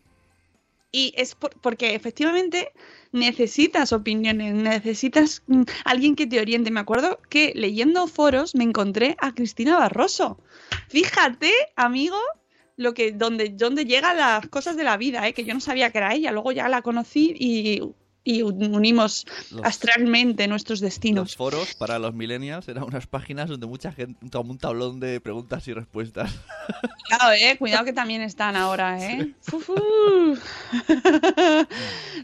Y 0.93 1.12
es 1.16 1.34
por- 1.34 1.59
porque 1.61 1.95
efectivamente 1.95 2.72
necesitas 3.12 3.93
opiniones, 3.93 4.55
necesitas 4.55 5.43
mm, 5.47 5.62
alguien 5.84 6.14
que 6.16 6.26
te 6.26 6.41
oriente. 6.41 6.70
Me 6.70 6.80
acuerdo 6.80 7.18
que 7.28 7.53
leyendo 7.55 8.07
foros 8.07 8.55
me 8.55 8.64
encontré 8.64 9.16
a 9.20 9.32
Cristina 9.34 9.76
Barroso. 9.78 10.39
Fíjate, 10.89 11.53
amigo, 11.76 12.16
lo 12.76 12.95
que 12.95 13.12
donde, 13.12 13.51
donde 13.51 13.84
llegan 13.84 14.16
las 14.16 14.47
cosas 14.49 14.76
de 14.76 14.84
la 14.84 14.97
vida, 14.97 15.26
¿eh? 15.28 15.32
que 15.34 15.45
yo 15.45 15.55
no 15.55 15.61
sabía 15.61 15.91
que 15.91 15.99
era 15.99 16.14
ella. 16.14 16.32
Luego 16.32 16.53
ya 16.53 16.68
la 16.68 16.82
conocí 16.82 17.34
y, 17.39 17.82
y 18.26 18.42
unimos 18.42 19.24
Los- 19.52 19.64
astralmente 19.64 20.48
nuestros 20.48 20.80
destinos. 20.80 21.28
Los 21.28 21.36
foros 21.36 21.74
para 21.76 22.00
los 22.00 22.12
millennials 22.12 22.66
eran 22.68 22.82
unas 22.82 23.06
páginas 23.06 23.48
donde 23.48 23.68
mucha 23.68 23.92
gente, 23.92 24.28
como 24.30 24.50
un 24.50 24.58
tablón 24.58 24.98
de 24.98 25.20
preguntas 25.20 25.66
y 25.68 25.72
respuestas. 25.72 26.32
Cuidado, 27.08 27.32
eh, 27.32 27.56
cuidado 27.56 27.84
que 27.84 27.92
también 27.92 28.22
están 28.22 28.56
ahora, 28.56 28.98
¿eh? 29.00 29.32
Fu. 29.40 29.62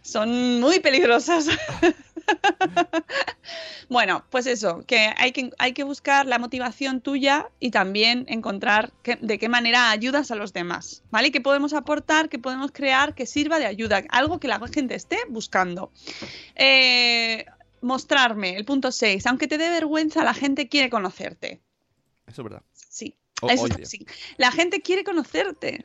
Son 0.03 0.61
muy 0.61 0.81
peligrosas. 0.81 1.47
bueno, 3.89 4.25
pues 4.31 4.47
eso, 4.47 4.85
que 4.87 5.13
hay, 5.17 5.33
que 5.33 5.51
hay 5.59 5.73
que 5.73 5.85
buscar 5.85 6.27
la 6.27 6.39
motivación 6.39 7.01
tuya 7.01 7.49
y 7.61 7.71
también 7.71 8.25
encontrar 8.29 8.93
que- 9.03 9.17
de 9.21 9.39
qué 9.39 9.49
manera 9.49 9.91
ayudas 9.91 10.31
a 10.31 10.35
los 10.35 10.53
demás, 10.53 11.03
¿vale? 11.11 11.31
¿Qué 11.31 11.41
podemos 11.41 11.73
aportar, 11.75 12.29
qué 12.29 12.39
podemos 12.39 12.71
crear 12.73 13.15
que 13.15 13.27
sirva 13.27 13.59
de 13.59 13.67
ayuda? 13.67 14.03
Algo 14.11 14.41
que 14.41 14.49
la 14.49 14.61
gente 14.69 14.95
esté 14.95 15.19
buscando. 15.29 15.93
Eh, 16.55 17.45
mostrarme, 17.81 18.57
el 18.57 18.65
punto 18.65 18.93
6. 18.93 19.27
Aunque 19.27 19.49
te 19.49 19.59
dé 19.59 19.69
vergüenza, 19.71 20.23
la 20.25 20.35
gente 20.35 20.69
quiere 20.69 20.89
conocerte. 20.89 21.61
Eso 22.27 22.43
es 22.43 22.45
verdad. 22.45 22.63
Sí. 22.73 23.17
O- 23.41 23.49
Eso 23.51 23.67
es 23.67 23.73
así. 23.83 24.07
La 24.37 24.53
gente 24.53 24.81
quiere 24.83 25.03
conocerte. 25.03 25.85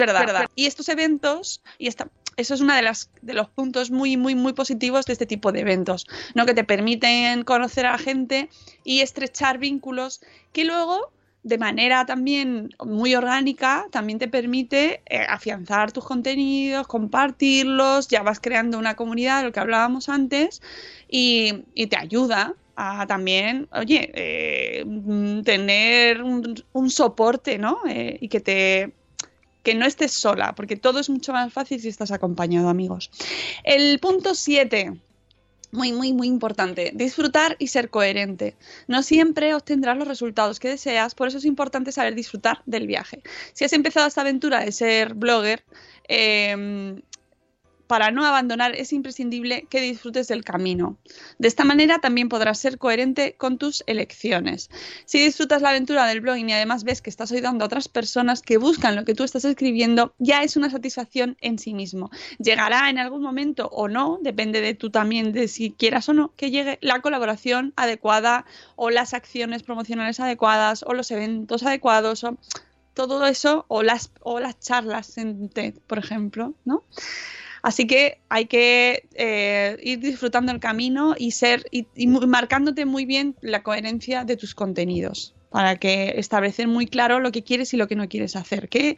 Verdad. 0.00 0.48
Y 0.54 0.66
estos 0.66 0.88
eventos, 0.88 1.62
y 1.78 1.88
esta, 1.88 2.08
eso 2.36 2.54
es 2.54 2.60
uno 2.60 2.74
de, 2.74 2.82
las, 2.82 3.10
de 3.22 3.34
los 3.34 3.48
puntos 3.48 3.90
muy, 3.90 4.16
muy, 4.16 4.34
muy 4.34 4.52
positivos 4.52 5.06
de 5.06 5.12
este 5.12 5.26
tipo 5.26 5.52
de 5.52 5.60
eventos, 5.60 6.06
¿no? 6.34 6.46
Que 6.46 6.54
te 6.54 6.64
permiten 6.64 7.44
conocer 7.44 7.86
a 7.86 7.92
la 7.92 7.98
gente 7.98 8.48
y 8.84 9.00
estrechar 9.00 9.58
vínculos 9.58 10.20
que 10.52 10.64
luego, 10.64 11.12
de 11.42 11.58
manera 11.58 12.06
también 12.06 12.70
muy 12.84 13.14
orgánica, 13.14 13.86
también 13.90 14.18
te 14.18 14.28
permite 14.28 15.02
eh, 15.06 15.24
afianzar 15.28 15.92
tus 15.92 16.04
contenidos, 16.04 16.86
compartirlos, 16.86 18.08
ya 18.08 18.22
vas 18.22 18.40
creando 18.40 18.78
una 18.78 18.96
comunidad, 18.96 19.44
lo 19.44 19.52
que 19.52 19.60
hablábamos 19.60 20.08
antes, 20.08 20.62
y, 21.08 21.64
y 21.74 21.88
te 21.88 21.98
ayuda 21.98 22.54
a 22.76 23.06
también, 23.06 23.68
oye, 23.72 24.10
eh, 24.14 24.84
mm, 24.86 25.42
tener 25.42 26.22
un, 26.22 26.54
un 26.72 26.90
soporte, 26.90 27.58
¿no? 27.58 27.80
Eh, 27.86 28.16
y 28.20 28.28
que 28.28 28.40
te 28.40 28.94
que 29.62 29.74
no 29.74 29.86
estés 29.86 30.12
sola, 30.12 30.54
porque 30.54 30.76
todo 30.76 31.00
es 31.00 31.10
mucho 31.10 31.32
más 31.32 31.52
fácil 31.52 31.80
si 31.80 31.88
estás 31.88 32.10
acompañado, 32.10 32.68
amigos. 32.68 33.10
El 33.64 33.98
punto 33.98 34.34
7, 34.34 34.92
muy, 35.72 35.92
muy, 35.92 36.12
muy 36.12 36.28
importante, 36.28 36.92
disfrutar 36.94 37.56
y 37.58 37.68
ser 37.68 37.90
coherente. 37.90 38.56
No 38.88 39.02
siempre 39.02 39.54
obtendrás 39.54 39.96
los 39.96 40.08
resultados 40.08 40.58
que 40.58 40.68
deseas, 40.68 41.14
por 41.14 41.28
eso 41.28 41.38
es 41.38 41.44
importante 41.44 41.92
saber 41.92 42.14
disfrutar 42.14 42.62
del 42.66 42.86
viaje. 42.86 43.22
Si 43.52 43.64
has 43.64 43.72
empezado 43.72 44.08
esta 44.08 44.22
aventura 44.22 44.64
de 44.64 44.72
ser 44.72 45.14
blogger, 45.14 45.62
eh, 46.08 47.00
para 47.90 48.12
no 48.12 48.24
abandonar 48.24 48.76
es 48.76 48.92
imprescindible 48.92 49.66
que 49.68 49.80
disfrutes 49.80 50.28
del 50.28 50.44
camino. 50.44 50.96
De 51.40 51.48
esta 51.48 51.64
manera 51.64 51.98
también 51.98 52.28
podrás 52.28 52.60
ser 52.60 52.78
coherente 52.78 53.34
con 53.36 53.58
tus 53.58 53.82
elecciones. 53.88 54.70
Si 55.06 55.18
disfrutas 55.18 55.60
la 55.60 55.70
aventura 55.70 56.06
del 56.06 56.20
blogging 56.20 56.50
y 56.50 56.52
además 56.52 56.84
ves 56.84 57.02
que 57.02 57.10
estás 57.10 57.32
ayudando 57.32 57.64
a 57.64 57.66
otras 57.66 57.88
personas 57.88 58.42
que 58.42 58.58
buscan 58.58 58.94
lo 58.94 59.04
que 59.04 59.16
tú 59.16 59.24
estás 59.24 59.44
escribiendo, 59.44 60.14
ya 60.18 60.44
es 60.44 60.56
una 60.56 60.70
satisfacción 60.70 61.36
en 61.40 61.58
sí 61.58 61.74
mismo. 61.74 62.12
Llegará 62.38 62.88
en 62.90 63.00
algún 63.00 63.22
momento 63.22 63.68
o 63.72 63.88
no, 63.88 64.20
depende 64.22 64.60
de 64.60 64.74
tú 64.74 64.90
también, 64.90 65.32
de 65.32 65.48
si 65.48 65.72
quieras 65.72 66.08
o 66.08 66.12
no, 66.12 66.32
que 66.36 66.52
llegue 66.52 66.78
la 66.82 67.00
colaboración 67.00 67.72
adecuada 67.74 68.44
o 68.76 68.90
las 68.90 69.14
acciones 69.14 69.64
promocionales 69.64 70.20
adecuadas 70.20 70.84
o 70.86 70.94
los 70.94 71.10
eventos 71.10 71.64
adecuados 71.64 72.22
o 72.22 72.38
todo 72.94 73.26
eso 73.26 73.64
o 73.66 73.82
las, 73.82 74.12
o 74.20 74.38
las 74.38 74.60
charlas 74.60 75.18
en 75.18 75.48
TED, 75.48 75.74
por 75.88 75.98
ejemplo, 75.98 76.54
¿no? 76.64 76.84
Así 77.62 77.86
que 77.86 78.18
hay 78.28 78.46
que 78.46 79.08
eh, 79.14 79.76
ir 79.82 80.00
disfrutando 80.00 80.52
el 80.52 80.60
camino 80.60 81.14
y 81.18 81.32
ser 81.32 81.66
y, 81.70 81.86
y 81.94 82.06
marcándote 82.06 82.86
muy 82.86 83.04
bien 83.04 83.36
la 83.40 83.62
coherencia 83.62 84.24
de 84.24 84.36
tus 84.36 84.54
contenidos 84.54 85.34
para 85.50 85.76
que 85.76 86.14
establecer 86.16 86.68
muy 86.68 86.86
claro 86.86 87.18
lo 87.18 87.32
que 87.32 87.42
quieres 87.42 87.74
y 87.74 87.76
lo 87.76 87.88
que 87.88 87.96
no 87.96 88.08
quieres 88.08 88.36
hacer. 88.36 88.68
Que 88.68 88.96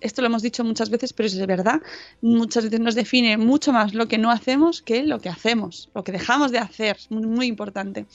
esto 0.00 0.22
lo 0.22 0.26
hemos 0.28 0.42
dicho 0.42 0.64
muchas 0.64 0.90
veces, 0.90 1.12
pero 1.12 1.26
es 1.26 1.46
verdad, 1.46 1.80
muchas 2.20 2.64
veces 2.64 2.80
nos 2.80 2.94
define 2.94 3.36
mucho 3.36 3.72
más 3.72 3.94
lo 3.94 4.08
que 4.08 4.18
no 4.18 4.30
hacemos 4.30 4.82
que 4.82 5.02
lo 5.02 5.20
que 5.20 5.28
hacemos, 5.28 5.90
lo 5.94 6.04
que 6.04 6.12
dejamos 6.12 6.52
de 6.52 6.58
hacer, 6.58 6.96
muy, 7.10 7.26
muy 7.26 7.46
importante. 7.46 8.06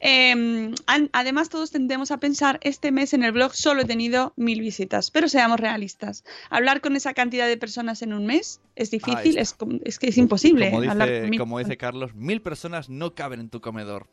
Eh, 0.00 0.70
an- 0.86 1.10
además, 1.12 1.48
todos 1.48 1.70
tendemos 1.70 2.10
a 2.10 2.18
pensar, 2.18 2.60
este 2.62 2.92
mes 2.92 3.14
en 3.14 3.22
el 3.24 3.32
blog 3.32 3.54
solo 3.54 3.82
he 3.82 3.84
tenido 3.84 4.32
mil 4.36 4.60
visitas, 4.60 5.10
pero 5.10 5.28
seamos 5.28 5.58
realistas. 5.60 6.24
Hablar 6.50 6.80
con 6.80 6.96
esa 6.96 7.14
cantidad 7.14 7.46
de 7.46 7.56
personas 7.56 8.02
en 8.02 8.12
un 8.12 8.26
mes 8.26 8.60
es 8.76 8.90
difícil, 8.90 9.38
es, 9.38 9.56
es 9.84 9.98
que 9.98 10.08
es 10.08 10.18
imposible. 10.18 10.70
Como 10.70 10.90
hablar 10.90 11.08
dice, 11.08 11.20
con 11.22 11.30
mil 11.30 11.38
como 11.40 11.58
dice. 11.58 11.76
Carlos, 11.76 12.14
mil 12.14 12.42
personas 12.42 12.88
no 12.90 13.14
caben 13.14 13.40
en 13.40 13.48
tu 13.48 13.60
comedor. 13.60 14.08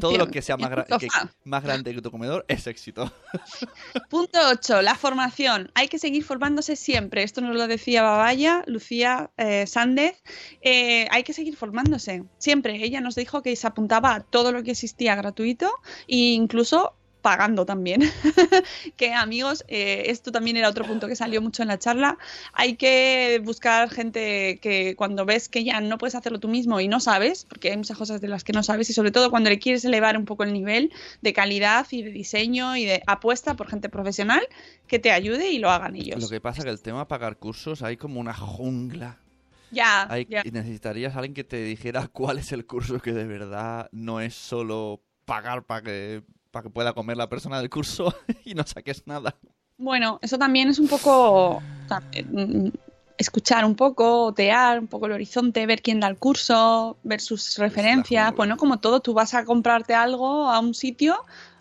Todo 0.00 0.16
lo 0.18 0.26
que 0.28 0.42
sea 0.42 0.56
gra- 0.56 0.98
que- 0.98 1.08
más 1.44 1.62
grande 1.62 1.94
que 1.94 2.02
tu 2.02 2.10
comedor 2.10 2.44
es 2.48 2.66
éxito. 2.66 3.12
Punto 4.10 4.38
8, 4.50 4.82
la 4.82 4.94
formación. 4.94 5.70
Hay 5.74 5.88
que 5.88 5.98
seguir 5.98 6.24
formándose 6.24 6.76
siempre. 6.76 7.22
Esto 7.22 7.40
nos 7.40 7.54
lo 7.56 7.66
decía 7.66 8.02
Babaya, 8.02 8.62
Lucía 8.66 9.30
eh, 9.36 9.66
Sández. 9.66 10.22
Eh, 10.60 11.06
hay 11.10 11.22
que 11.22 11.32
seguir 11.32 11.56
formándose 11.56 12.24
siempre. 12.38 12.82
Ella 12.84 13.00
nos 13.00 13.14
dijo 13.14 13.42
que 13.42 13.56
se 13.56 13.66
apuntaba 13.66 14.14
a 14.14 14.20
todo 14.20 14.52
lo 14.52 14.62
que 14.62 14.72
existía 14.72 15.14
gratuito 15.14 15.70
e 16.06 16.16
incluso 16.16 16.94
pagando 17.22 17.64
también. 17.64 18.02
que 18.96 19.14
amigos, 19.14 19.64
eh, 19.68 20.04
esto 20.06 20.32
también 20.32 20.56
era 20.56 20.68
otro 20.68 20.84
punto 20.84 21.06
que 21.06 21.16
salió 21.16 21.40
mucho 21.40 21.62
en 21.62 21.68
la 21.68 21.78
charla. 21.78 22.18
Hay 22.52 22.74
que 22.76 23.40
buscar 23.44 23.88
gente 23.90 24.58
que 24.60 24.94
cuando 24.96 25.24
ves 25.24 25.48
que 25.48 25.64
ya 25.64 25.80
no 25.80 25.98
puedes 25.98 26.14
hacerlo 26.14 26.40
tú 26.40 26.48
mismo 26.48 26.80
y 26.80 26.88
no 26.88 27.00
sabes, 27.00 27.44
porque 27.48 27.70
hay 27.70 27.76
muchas 27.76 27.96
cosas 27.96 28.20
de 28.20 28.28
las 28.28 28.44
que 28.44 28.52
no 28.52 28.62
sabes, 28.62 28.90
y 28.90 28.92
sobre 28.92 29.10
todo 29.12 29.30
cuando 29.30 29.48
le 29.48 29.58
quieres 29.58 29.84
elevar 29.84 30.16
un 30.18 30.24
poco 30.24 30.42
el 30.44 30.52
nivel 30.52 30.92
de 31.22 31.32
calidad 31.32 31.86
y 31.90 32.02
de 32.02 32.10
diseño 32.10 32.76
y 32.76 32.84
de 32.84 33.02
apuesta 33.06 33.54
por 33.54 33.68
gente 33.68 33.88
profesional, 33.88 34.42
que 34.86 34.98
te 34.98 35.12
ayude 35.12 35.50
y 35.50 35.58
lo 35.58 35.70
hagan 35.70 35.96
ellos. 35.96 36.20
Lo 36.20 36.28
que 36.28 36.40
pasa 36.40 36.62
que 36.64 36.70
el 36.70 36.82
tema 36.82 37.08
pagar 37.08 37.36
cursos 37.38 37.82
hay 37.82 37.96
como 37.96 38.20
una 38.20 38.34
jungla. 38.34 39.18
Ya, 39.70 40.06
Hay- 40.10 40.26
ya. 40.28 40.42
Y 40.44 40.50
necesitarías 40.50 41.14
a 41.14 41.20
alguien 41.20 41.32
que 41.34 41.44
te 41.44 41.62
dijera 41.62 42.06
cuál 42.08 42.38
es 42.38 42.52
el 42.52 42.66
curso 42.66 43.00
que 43.00 43.12
de 43.12 43.24
verdad 43.24 43.88
no 43.92 44.20
es 44.20 44.34
solo 44.34 45.00
pagar 45.24 45.62
para 45.62 45.80
que, 45.82 46.22
para 46.52 46.64
que 46.64 46.70
pueda 46.70 46.92
comer 46.92 47.16
la 47.16 47.28
persona 47.28 47.58
del 47.58 47.68
curso 47.68 48.14
y 48.44 48.54
no 48.54 48.64
saques 48.64 49.04
nada. 49.06 49.34
Bueno, 49.78 50.20
eso 50.22 50.38
también 50.38 50.68
es 50.68 50.78
un 50.78 50.86
poco 50.86 51.60
mm, 52.30 52.68
escuchar 53.18 53.64
un 53.64 53.74
poco, 53.74 54.26
otear 54.26 54.78
un 54.78 54.86
poco 54.86 55.06
el 55.06 55.12
horizonte, 55.12 55.66
ver 55.66 55.82
quién 55.82 55.98
da 55.98 56.06
el 56.06 56.18
curso, 56.18 56.98
ver 57.02 57.20
sus 57.20 57.58
referencias. 57.58 58.26
jungla. 58.26 58.36
Bueno, 58.36 58.56
como 58.56 58.78
todo, 58.78 59.00
tú 59.00 59.14
vas 59.14 59.34
a 59.34 59.44
comprarte 59.44 59.94
algo 59.94 60.48
a 60.48 60.60
un 60.60 60.74
sitio, 60.74 61.16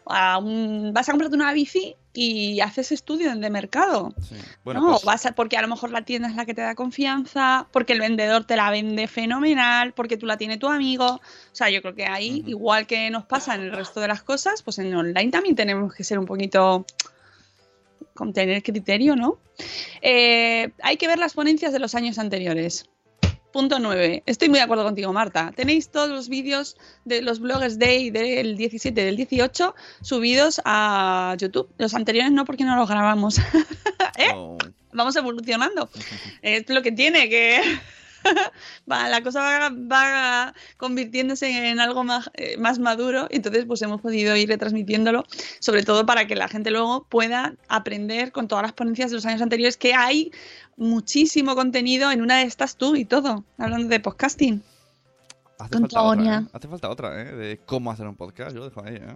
a 0.06 0.38
un, 0.38 0.92
vas 0.94 1.10
a 1.10 1.14
comprarte 1.14 1.36
una 1.36 1.54
bici 1.54 1.96
y 2.14 2.60
haces 2.60 2.92
estudio 2.92 3.34
de 3.36 3.50
mercado. 3.50 4.14
Sí. 4.22 4.36
Bueno, 4.64 4.82
no, 4.82 4.90
pues, 4.92 5.04
vas 5.06 5.26
a- 5.26 5.32
porque 5.32 5.58
a 5.58 5.62
lo 5.62 5.68
mejor 5.68 5.92
la 5.92 6.02
tienda 6.04 6.28
es 6.28 6.36
la 6.36 6.46
que 6.46 6.54
te 6.54 6.62
da 6.62 6.76
confianza, 6.76 7.68
porque 7.72 7.94
el 7.94 8.00
vendedor 8.00 8.44
te 8.46 8.56
la 8.56 8.70
vende 8.70 9.08
fenomenal, 9.08 9.94
porque 9.94 10.18
tú 10.18 10.26
la 10.26 10.38
tiene 10.38 10.58
tu 10.58 10.68
amigo. 10.68 11.06
O 11.06 11.22
sea, 11.56 11.70
yo 11.70 11.82
creo 11.82 11.96
que 11.96 12.06
ahí, 12.06 12.44
igual 12.48 12.86
que 12.88 13.10
nos 13.10 13.26
pasa 13.26 13.56
en 13.56 13.62
el 13.62 13.72
resto 13.72 14.02
de 14.02 14.10
las 14.10 14.24
cosas, 14.24 14.62
pues 14.62 14.78
en 14.80 14.94
online 14.94 15.32
también 15.32 15.56
tenemos 15.56 15.94
que 15.94 16.04
ser 16.04 16.20
un 16.20 16.26
poquito 16.26 16.86
con 18.14 18.34
tener 18.34 18.62
criterio, 18.62 19.16
¿no? 19.16 19.40
Eh, 20.02 20.72
hay 20.84 20.98
que 20.98 21.08
ver 21.08 21.18
las 21.18 21.34
ponencias 21.34 21.72
de 21.72 21.80
los 21.80 21.96
años 21.96 22.20
anteriores. 22.20 22.90
Punto 23.52 23.80
9. 23.80 24.24
Estoy 24.26 24.50
muy 24.50 24.60
de 24.60 24.64
acuerdo 24.64 24.84
contigo, 24.84 25.12
Marta. 25.12 25.52
Tenéis 25.56 25.90
todos 25.90 26.10
los 26.10 26.30
vídeos 26.30 26.78
de 27.06 27.22
los 27.22 27.40
Bloggers 27.40 27.78
Day 27.78 28.10
del 28.10 28.56
17 28.56 29.02
y 29.02 29.06
del 29.06 29.18
18 29.18 29.76
subidos 30.02 30.62
a 30.64 31.36
YouTube. 31.38 31.70
Los 31.78 31.94
anteriores 31.94 32.32
no, 32.32 32.46
porque 32.46 32.64
no 32.64 32.76
los 32.76 32.90
grabamos. 32.90 33.40
¿Eh? 34.18 34.32
oh, 34.34 34.58
Vamos 34.94 35.16
evolucionando. 35.16 35.90
Es 36.42 36.70
lo 36.70 36.82
que 36.82 36.92
tiene, 36.92 37.30
que 37.30 37.62
va, 38.92 39.10
la 39.10 39.22
cosa 39.24 39.42
va, 39.42 39.70
va 39.70 40.54
convirtiéndose 40.78 41.70
en 41.70 41.80
algo 41.80 42.04
más, 42.04 42.30
eh, 42.36 42.58
más 42.58 42.80
maduro. 42.80 43.28
Entonces, 43.30 43.66
pues 43.66 43.82
hemos 43.82 44.02
podido 44.02 44.36
ir 44.36 44.50
retransmitiéndolo, 44.50 45.26
sobre 45.60 45.84
todo 45.84 46.06
para 46.06 46.28
que 46.28 46.36
la 46.36 46.48
gente 46.48 46.72
luego 46.72 47.06
pueda 47.10 47.56
aprender 47.68 48.32
con 48.32 48.48
todas 48.48 48.64
las 48.64 48.74
ponencias 48.74 49.12
de 49.12 49.16
los 49.16 49.26
años 49.26 49.42
anteriores, 49.42 49.78
que 49.78 49.94
hay 49.94 50.32
muchísimo 50.78 51.56
contenido 51.56 52.12
en 52.12 52.22
una 52.22 52.40
de 52.40 52.44
estas 52.44 52.76
tú 52.76 52.96
y 52.96 53.06
todo, 53.06 53.44
hablando 53.58 53.88
de 53.88 54.00
podcasting. 54.00 54.64
hace, 55.60 55.72
con 55.72 55.82
falta 55.82 56.02
otra. 56.02 56.38
¿eh? 56.38 56.48
hace 56.54 56.68
falta 56.68 56.90
otra, 56.90 57.22
¿eh? 57.22 57.36
De 57.36 57.60
cómo 57.66 57.92
hacer 57.92 58.08
un 58.08 58.16
podcast. 58.16 58.54
Yo 58.54 58.60
lo 58.60 58.70
dejo 58.70 58.84
ahí, 58.84 58.96
¿eh? 58.96 59.16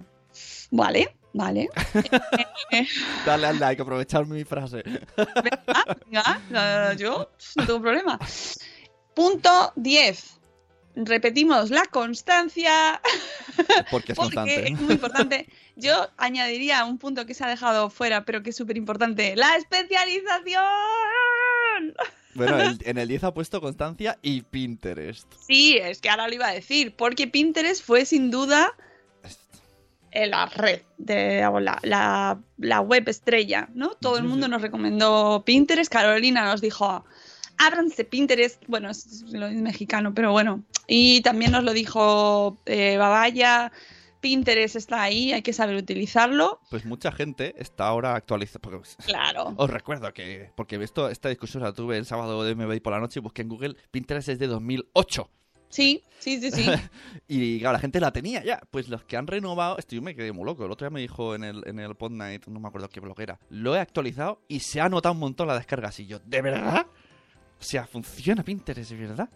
Vale, 0.71 1.15
vale. 1.33 1.69
Dale 3.25 3.47
al 3.47 3.59
like, 3.59 3.81
aprovechar 3.81 4.25
mi 4.25 4.43
frase. 4.43 4.83
Venga, 6.05 6.41
venga, 6.49 6.93
yo 6.93 7.29
no 7.55 7.65
tengo 7.65 7.81
problema. 7.81 8.19
Punto 9.15 9.71
10. 9.75 10.31
Repetimos 10.97 11.71
la 11.71 11.85
constancia. 11.85 13.01
Porque 13.91 14.13
es 14.13 14.17
Porque 14.17 14.35
constante. 14.35 14.67
es 14.71 14.79
muy 14.79 14.93
importante. 14.93 15.47
Yo 15.75 16.07
añadiría 16.17 16.85
un 16.85 16.97
punto 16.97 17.25
que 17.25 17.33
se 17.33 17.43
ha 17.43 17.47
dejado 17.49 17.89
fuera, 17.89 18.23
pero 18.25 18.43
que 18.43 18.51
es 18.51 18.55
súper 18.55 18.77
importante. 18.77 19.35
¡La 19.35 19.55
especialización! 19.57 20.61
Bueno, 22.33 22.59
el- 22.61 22.79
en 22.85 22.97
el 22.97 23.07
10 23.07 23.23
ha 23.25 23.33
puesto 23.33 23.61
constancia 23.61 24.17
y 24.21 24.41
Pinterest. 24.41 25.31
Sí, 25.47 25.77
es 25.77 26.01
que 26.01 26.09
ahora 26.09 26.27
lo 26.27 26.33
iba 26.35 26.47
a 26.47 26.53
decir, 26.53 26.95
porque 26.95 27.27
Pinterest 27.27 27.83
fue 27.83 28.05
sin 28.05 28.31
duda 28.31 28.73
la 30.13 30.45
red, 30.45 30.81
de, 30.97 31.41
la, 31.61 31.77
la- 31.83 32.39
la 32.57 32.79
web 32.79 33.03
estrella, 33.09 33.67
¿no? 33.73 33.95
Todo 33.95 34.17
el 34.17 34.23
mundo 34.23 34.47
nos 34.47 34.61
recomendó 34.61 35.43
Pinterest. 35.45 35.91
Carolina 35.91 36.45
nos 36.45 36.61
dijo, 36.61 37.03
ábranse 37.57 38.05
Pinterest. 38.05 38.63
Bueno, 38.67 38.89
es, 38.89 39.23
lo 39.31 39.47
es 39.47 39.55
mexicano, 39.55 40.13
pero 40.13 40.31
bueno. 40.31 40.63
Y 40.87 41.21
también 41.21 41.51
nos 41.51 41.63
lo 41.63 41.73
dijo 41.73 42.57
eh, 42.65 42.97
Babaya. 42.97 43.71
Pinterest 44.25 44.75
está 44.75 45.03
ahí, 45.03 45.33
hay 45.33 45.43
que 45.43 45.53
saber 45.53 45.75
utilizarlo. 45.75 46.59
Pues 46.71 46.83
mucha 46.83 47.11
gente 47.11 47.53
está 47.59 47.85
ahora 47.85 48.15
actualizando. 48.15 48.81
Claro. 49.05 49.53
Os 49.57 49.69
recuerdo 49.69 50.11
que, 50.13 50.49
porque 50.55 50.77
esto, 50.83 51.09
esta 51.09 51.29
discusión 51.29 51.61
la 51.61 51.73
tuve 51.73 51.97
el 51.97 52.07
sábado 52.07 52.43
de 52.43 52.55
MBI 52.55 52.79
por 52.79 52.93
la 52.93 52.99
noche 52.99 53.19
y 53.19 53.21
busqué 53.21 53.43
en 53.43 53.49
Google, 53.49 53.75
Pinterest 53.91 54.29
es 54.29 54.39
de 54.39 54.47
2008. 54.47 55.29
Sí, 55.69 56.03
sí, 56.19 56.39
sí, 56.39 56.51
sí. 56.51 56.65
Y 57.27 57.59
claro, 57.59 57.73
la 57.73 57.79
gente 57.79 57.99
la 57.99 58.11
tenía 58.11 58.43
ya. 58.43 58.61
Pues 58.71 58.87
los 58.87 59.03
que 59.03 59.17
han 59.17 59.27
renovado, 59.27 59.77
esto 59.77 59.95
yo 59.95 60.01
me 60.01 60.15
quedé 60.15 60.31
muy 60.31 60.45
loco. 60.45 60.65
El 60.65 60.71
otro 60.71 60.85
día 60.85 60.93
me 60.93 61.01
dijo 61.01 61.35
en 61.35 61.43
el, 61.43 61.61
en 61.67 61.79
el 61.79 61.93
Pod 61.95 62.11
Night, 62.11 62.47
no 62.47 62.59
me 62.59 62.67
acuerdo 62.67 62.89
qué 62.89 62.99
blog 62.99 63.19
era, 63.21 63.39
lo 63.49 63.75
he 63.75 63.79
actualizado 63.79 64.41
y 64.47 64.61
se 64.61 64.81
ha 64.81 64.89
notado 64.89 65.13
un 65.13 65.19
montón 65.19 65.47
la 65.47 65.55
descarga. 65.55 65.91
Y 65.97 66.07
yo, 66.07 66.19
¿de 66.19 66.41
verdad? 66.41 66.87
O 67.59 67.63
sea, 67.63 67.87
funciona 67.87 68.43
Pinterest, 68.43 68.91
¿de 68.91 68.97
verdad? 68.97 69.29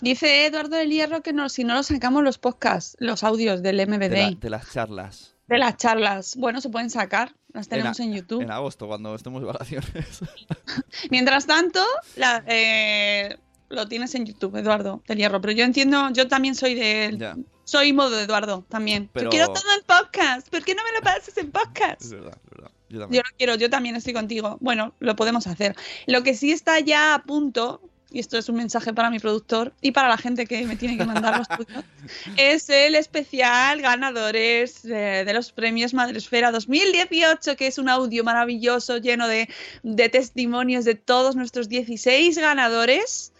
Dice 0.00 0.46
Eduardo 0.46 0.76
del 0.76 0.90
Hierro 0.90 1.22
que 1.22 1.32
no, 1.32 1.48
si 1.48 1.62
no 1.64 1.74
lo 1.74 1.82
sacamos 1.82 2.24
los 2.24 2.38
podcasts, 2.38 2.96
los 2.98 3.22
audios 3.22 3.62
del 3.62 3.76
De, 3.76 3.86
MBD, 3.86 4.00
la- 4.12 4.30
de, 4.30 4.36
de 4.40 4.50
las 4.50 4.70
charlas. 4.72 5.36
las 5.48 5.76
charlas, 5.76 6.36
bueno, 6.36 6.60
se 6.60 6.68
pueden 6.68 6.90
sacar, 6.90 7.34
las 7.52 7.68
tenemos 7.68 8.00
en, 8.00 8.12
YouTube. 8.12 8.42
En 8.42 8.50
agosto, 8.50 8.88
cuando 8.88 9.14
estemos 9.14 9.40
de 9.40 9.46
vacaciones. 9.46 10.20
Mientras 11.10 11.46
tanto, 11.46 11.80
la- 12.16 12.42
eh, 12.48 13.38
lo 13.68 13.86
tienes 13.86 14.14
en 14.16 14.26
YouTube, 14.26 14.56
Eduardo 14.56 15.02
del 15.06 15.18
Hierro, 15.18 15.40
pero 15.40 15.52
yo 15.52 15.64
entiendo, 15.64 16.10
yo 16.12 16.26
también 16.28 16.54
soy 16.56 16.74
de... 16.74 17.14
ya, 17.16 17.36
Soy 17.64 17.92
modo 17.92 18.10
de 18.16 18.24
Eduardo 18.24 18.66
también. 18.68 19.08
Pero- 19.12 19.26
Yo 19.26 19.30
quiero 19.30 19.46
todo 19.46 19.62
en 19.78 19.84
podcast, 19.86 20.48
¿por 20.48 20.64
qué 20.64 20.74
no 20.74 20.82
me 20.82 20.98
lo 20.98 21.02
pasas 21.04 21.36
en 21.38 21.52
podcast? 21.52 22.02
es 22.02 22.10
verdad, 22.10 22.36
es 22.44 22.50
verdad. 22.50 22.70
Yo 22.92 22.98
Yo 22.98 23.00
también. 23.00 23.22
lo 23.30 23.36
quiero, 23.38 23.54
yo 23.54 23.70
también 23.70 23.96
estoy 23.96 24.12
contigo. 24.12 24.58
Bueno, 24.60 24.94
lo 25.00 25.16
podemos 25.16 25.46
hacer. 25.46 25.74
Lo 26.06 26.22
que 26.22 26.34
sí 26.34 26.52
está 26.52 26.78
ya 26.78 27.14
a 27.14 27.22
punto, 27.22 27.80
y 28.10 28.20
esto 28.20 28.36
es 28.36 28.50
un 28.50 28.56
mensaje 28.56 28.92
para 28.92 29.08
mi 29.08 29.18
productor 29.18 29.72
y 29.80 29.92
para 29.92 30.08
la 30.08 30.18
gente 30.18 30.46
que 30.46 30.66
me 30.66 30.76
tiene 30.76 30.98
que 30.98 31.06
mandar 31.06 31.38
los 31.38 31.48
tuyos, 31.48 31.84
es 32.36 32.68
el 32.68 32.94
especial 32.94 33.80
ganadores 33.80 34.84
eh, 34.84 35.22
de 35.24 35.32
los 35.32 35.52
premios 35.52 35.94
Madresfera 35.94 36.52
2018, 36.52 37.56
que 37.56 37.66
es 37.66 37.78
un 37.78 37.88
audio 37.88 38.24
maravilloso 38.24 38.98
lleno 38.98 39.26
de, 39.26 39.48
de 39.82 40.08
testimonios 40.10 40.84
de 40.84 40.94
todos 40.94 41.34
nuestros 41.34 41.70
16 41.70 42.36
ganadores 42.36 43.31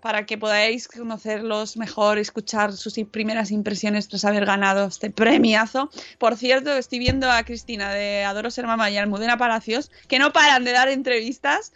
para 0.00 0.26
que 0.26 0.38
podáis 0.38 0.88
conocerlos 0.88 1.76
mejor, 1.76 2.18
escuchar 2.18 2.72
sus 2.72 2.94
primeras 3.10 3.50
impresiones 3.50 4.08
tras 4.08 4.24
haber 4.24 4.46
ganado 4.46 4.86
este 4.86 5.10
premiazo. 5.10 5.90
Por 6.18 6.36
cierto, 6.36 6.72
estoy 6.72 6.98
viendo 6.98 7.30
a 7.30 7.42
Cristina 7.44 7.92
de 7.92 8.24
Adoro 8.24 8.50
Ser 8.50 8.66
Mamá 8.66 8.90
y 8.90 8.96
Almudena 8.96 9.36
Palacios, 9.36 9.90
que 10.08 10.18
no 10.18 10.32
paran 10.32 10.64
de 10.64 10.72
dar 10.72 10.88
entrevistas. 10.88 11.72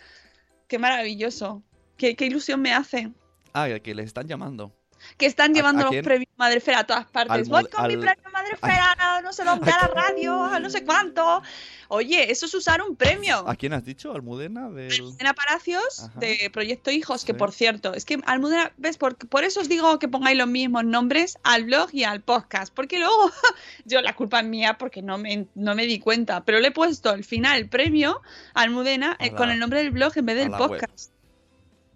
Qué 0.69 0.79
maravilloso. 0.79 1.63
Qué, 1.97 2.17
qué 2.17 2.27
ilusión 2.27 2.61
me 2.61 2.73
hace. 2.73 3.13
Ah, 3.53 3.69
que 3.83 3.95
les 3.95 4.07
están 4.07 4.27
llamando. 4.27 4.73
Que 5.17 5.27
están 5.27 5.55
llevando 5.55 5.85
los 5.85 5.97
premios 6.03 6.29
Madrefera 6.37 6.81
a 6.81 6.85
todas 6.87 7.07
partes. 7.07 7.49
Voy 7.49 7.65
con 7.67 7.87
mi 7.87 7.97
premio 7.97 8.25
Madrefera, 8.33 8.95
a 8.99 9.21
no 9.23 9.33
sé 9.33 9.45
dónde, 9.45 9.71
a 9.71 9.83
la 9.83 9.89
radio, 9.89 10.43
a 10.43 10.59
no 10.59 10.69
sé 10.71 10.85
cuánto. 10.85 11.43
Oye, 11.89 12.31
eso 12.33 12.47
es 12.47 12.55
usar 12.55 12.83
un 12.83 12.97
premio. 12.97 13.49
¿A 13.49 13.55
quién 13.55 13.73
has 13.73 13.85
dicho? 13.85 14.13
¿Almudena? 14.13 14.69
Del... 14.71 14.93
Almudena 14.93 15.35
Palacios 15.35 16.05
Ajá. 16.05 16.19
de 16.19 16.51
Proyecto 16.53 16.91
Hijos, 16.91 17.25
que 17.25 17.35
por 17.35 17.53
cierto, 17.53 17.95
es 17.95 18.05
que 18.05 18.21
Almudena, 18.27 18.73
¿ves? 18.77 18.99
Por, 18.99 19.17
por 19.17 19.45
eso 19.45 19.61
os 19.61 19.69
digo 19.69 19.99
que 19.99 20.09
pongáis 20.09 20.37
los 20.37 20.49
mismos 20.49 20.85
nombres 20.85 21.39
al 21.45 21.65
blog 21.65 21.91
y 21.93 22.05
al 22.05 22.21
podcast, 22.23 22.75
porque 22.75 22.99
luego 22.99 23.31
yo 23.85 24.01
la 24.03 24.15
culpa 24.17 24.41
es 24.41 24.47
mía 24.47 24.77
porque 24.79 25.03
no 25.03 25.19
me, 25.19 25.47
no 25.55 25.75
me 25.75 25.87
di 25.87 26.01
cuenta, 26.01 26.45
pero 26.45 26.59
le 26.61 26.69
he 26.69 26.73
puesto 26.73 27.11
al 27.11 27.23
final 27.25 27.59
el 27.59 27.69
premio 27.69 28.21
a 28.55 28.63
Almudena 28.63 29.17
eh, 29.21 29.29
A 29.29 29.33
la- 29.33 29.37
con 29.39 29.51
el 29.51 29.59
nombre 29.59 29.81
del 29.81 29.93
blog 29.93 30.13
en 30.17 30.27
vez 30.27 30.37
del 30.37 30.51
web. 30.51 30.81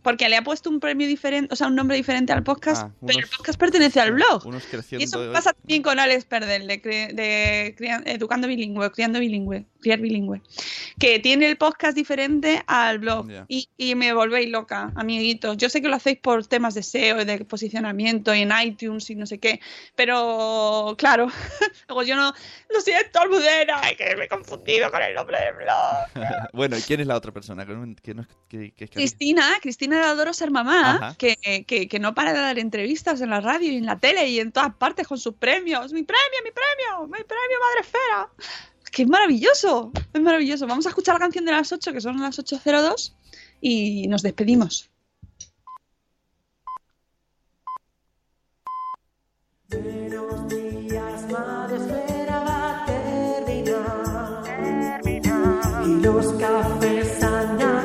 Porque 0.02 0.28
le 0.28 0.36
ha 0.36 0.42
puesto 0.42 0.70
un 0.70 0.80
premio 0.80 1.06
diferente, 1.06 1.52
o 1.52 1.56
sea, 1.56 1.66
un 1.66 1.74
nombre 1.74 1.96
diferente 1.96 2.32
al 2.32 2.42
podcast, 2.42 2.84
Ah, 2.84 2.90
pero 3.06 3.18
el 3.18 3.26
podcast 3.26 3.58
pertenece 3.58 4.00
al 4.00 4.12
blog. 4.12 4.46
Unos 4.46 4.64
Y 4.92 5.02
eso 5.02 5.32
pasa 5.32 5.52
también 5.52 5.82
con 5.82 5.98
Alex 5.98 6.24
Perdel, 6.24 6.66
de, 6.66 6.76
de 6.78 7.74
cria- 7.76 8.02
Educando 8.06 8.46
Bilingüe, 8.48 8.90
Criando 8.92 9.18
Bilingüe, 9.20 9.66
Criar 9.80 10.00
Bilingüe, 10.00 10.42
que 10.98 11.18
tiene 11.20 11.48
el 11.48 11.56
podcast 11.56 11.96
diferente 11.96 12.62
al 12.66 12.98
blog. 12.98 13.28
Ya. 13.30 13.44
Y, 13.48 13.68
y 13.76 13.94
me 13.94 14.12
volvéis 14.12 14.50
loca, 14.50 14.92
amiguitos. 14.96 15.56
Yo 15.56 15.68
sé 15.68 15.80
que 15.80 15.88
lo 15.88 15.96
hacéis 15.96 16.18
por 16.18 16.46
temas 16.46 16.74
de 16.74 16.82
SEO 16.82 17.20
y 17.22 17.24
de 17.24 17.44
posicionamiento 17.44 18.34
y 18.34 18.40
en 18.42 18.52
iTunes 18.64 19.08
y 19.10 19.14
no 19.14 19.26
sé 19.26 19.38
qué, 19.38 19.60
pero 19.94 20.94
claro, 20.98 21.28
luego 21.88 22.02
yo 22.02 22.16
no, 22.16 22.32
lo 22.70 22.80
siento, 22.80 23.20
Almudena, 23.20 23.80
que 23.96 24.16
me 24.16 24.24
he 24.24 24.28
confundido 24.28 24.90
con 24.90 25.02
el 25.02 25.14
nombre 25.14 25.38
del 25.40 25.54
blog. 25.54 26.48
bueno, 26.52 26.76
¿y 26.76 26.82
quién 26.82 27.00
es 27.00 27.06
la 27.06 27.16
otra 27.16 27.32
persona? 27.32 27.64
Que 27.66 27.74
no- 27.74 27.94
que 28.02 28.14
no 28.14 28.22
es- 28.22 28.28
que- 28.48 28.72
que 28.72 28.84
es 28.84 28.90
que- 28.90 28.96
Cristina, 28.96 29.46
Cristina 29.62 29.98
de 29.98 30.04
Adoro 30.06 30.32
Ser 30.32 30.50
Mamá, 30.50 31.14
que, 31.18 31.36
que 31.88 31.98
no 32.00 32.14
para 32.14 32.32
de 32.32 32.40
dar 32.40 32.58
entrevistas 32.58 33.20
en 33.20 33.30
la 33.30 33.40
radio 33.40 33.70
y 33.72 33.76
en 33.76 33.86
la 33.86 33.98
tele 33.98 34.26
y 34.28 34.40
en 34.40 34.50
todas 34.52 34.74
partes 34.74 35.06
con 35.06 35.18
sus 35.18 35.34
premios. 35.34 35.92
¡Mi 35.92 36.02
premio, 36.02 36.38
mi 36.44 36.50
premio! 36.50 37.06
¡Mi 37.06 37.24
premio 37.24 37.56
Madre 37.60 37.80
Esfera! 37.82 38.28
¡Que 38.90 39.02
es 39.02 39.08
maravilloso! 39.08 39.92
Es 40.12 40.20
maravilloso. 40.20 40.66
Vamos 40.66 40.86
a 40.86 40.88
escuchar 40.90 41.14
la 41.14 41.20
canción 41.20 41.44
de 41.44 41.52
las 41.52 41.72
8, 41.72 41.92
que 41.92 42.00
son 42.00 42.20
las 42.20 42.38
8.02, 42.38 43.12
y 43.60 44.08
nos 44.08 44.22
despedimos. 44.22 44.90
Y 55.84 56.00
los 56.02 56.32
cafés 56.34 57.22
han 57.22 57.77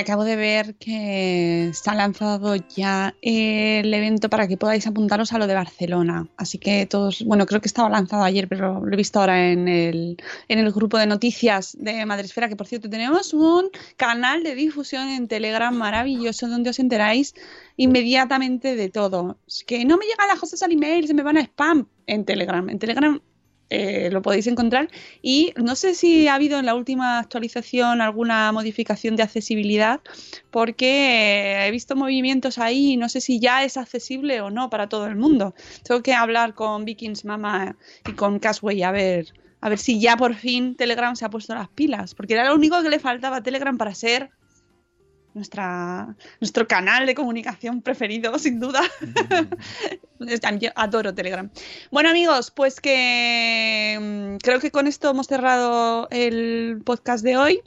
acabo 0.00 0.24
de 0.24 0.36
ver 0.36 0.74
que 0.74 1.70
se 1.72 1.90
ha 1.90 1.94
lanzado 1.94 2.56
ya 2.56 3.14
el 3.22 3.92
evento 3.92 4.28
para 4.28 4.48
que 4.48 4.56
podáis 4.56 4.86
apuntaros 4.86 5.32
a 5.32 5.38
lo 5.38 5.46
de 5.46 5.54
Barcelona. 5.54 6.28
Así 6.36 6.58
que 6.58 6.86
todos, 6.86 7.24
bueno, 7.24 7.46
creo 7.46 7.60
que 7.60 7.68
estaba 7.68 7.88
lanzado 7.88 8.22
ayer, 8.24 8.48
pero 8.48 8.84
lo 8.84 8.92
he 8.92 8.96
visto 8.96 9.20
ahora 9.20 9.50
en 9.50 9.68
el, 9.68 10.16
en 10.48 10.58
el 10.58 10.72
grupo 10.72 10.98
de 10.98 11.06
noticias 11.06 11.76
de 11.78 12.04
Madresfera, 12.06 12.48
que 12.48 12.56
por 12.56 12.66
cierto 12.66 12.90
tenemos 12.90 13.32
un 13.34 13.70
canal 13.96 14.42
de 14.42 14.54
difusión 14.54 15.08
en 15.08 15.28
Telegram 15.28 15.74
maravilloso 15.74 16.48
donde 16.48 16.70
os 16.70 16.78
enteráis 16.78 17.34
inmediatamente 17.76 18.76
de 18.76 18.88
todo. 18.88 19.38
Es 19.46 19.64
que 19.64 19.84
no 19.84 19.96
me 19.96 20.06
llegan 20.06 20.28
las 20.28 20.40
cosas 20.40 20.62
al 20.62 20.72
email, 20.72 21.06
se 21.06 21.14
me 21.14 21.22
van 21.22 21.36
a 21.36 21.42
spam 21.42 21.86
en 22.06 22.24
Telegram. 22.24 22.68
En 22.68 22.78
Telegram 22.78 23.20
eh, 23.70 24.10
lo 24.10 24.20
podéis 24.20 24.46
encontrar. 24.48 24.90
Y 25.22 25.52
no 25.56 25.76
sé 25.76 25.94
si 25.94 26.26
ha 26.28 26.34
habido 26.34 26.58
en 26.58 26.66
la 26.66 26.74
última 26.74 27.20
actualización 27.20 28.00
alguna 28.00 28.50
modificación 28.52 29.16
de 29.16 29.22
accesibilidad, 29.22 30.00
porque 30.50 31.62
eh, 31.64 31.68
he 31.68 31.70
visto 31.70 31.96
movimientos 31.96 32.58
ahí 32.58 32.92
y 32.92 32.96
no 32.96 33.08
sé 33.08 33.20
si 33.20 33.38
ya 33.38 33.64
es 33.64 33.76
accesible 33.76 34.40
o 34.40 34.50
no 34.50 34.70
para 34.70 34.88
todo 34.88 35.06
el 35.06 35.16
mundo. 35.16 35.54
Tengo 35.84 36.02
que 36.02 36.12
hablar 36.14 36.54
con 36.54 36.84
Vikings 36.84 37.24
Mama 37.24 37.76
y 38.08 38.12
con 38.12 38.40
Casway 38.40 38.82
a 38.82 38.90
ver. 38.90 39.32
A 39.62 39.68
ver 39.68 39.78
si 39.78 40.00
ya 40.00 40.16
por 40.16 40.34
fin 40.34 40.74
Telegram 40.74 41.14
se 41.14 41.24
ha 41.24 41.30
puesto 41.30 41.54
las 41.54 41.68
pilas, 41.68 42.14
porque 42.14 42.34
era 42.34 42.48
lo 42.48 42.54
único 42.54 42.82
que 42.82 42.88
le 42.88 42.98
faltaba 42.98 43.36
a 43.36 43.42
Telegram 43.42 43.76
para 43.76 43.94
ser 43.94 44.30
nuestra, 45.34 46.16
nuestro 46.40 46.66
canal 46.66 47.06
de 47.06 47.14
comunicación 47.14 47.82
preferido, 47.82 48.38
sin 48.38 48.60
duda. 48.60 48.82
Yo 50.60 50.70
adoro 50.74 51.14
Telegram. 51.14 51.50
Bueno, 51.90 52.10
amigos, 52.10 52.50
pues 52.50 52.80
que 52.80 53.98
mm, 54.00 54.36
creo 54.38 54.60
que 54.60 54.70
con 54.70 54.86
esto 54.86 55.10
hemos 55.10 55.26
cerrado 55.26 56.08
el 56.10 56.82
podcast 56.84 57.24
de 57.24 57.36
hoy. 57.36 57.62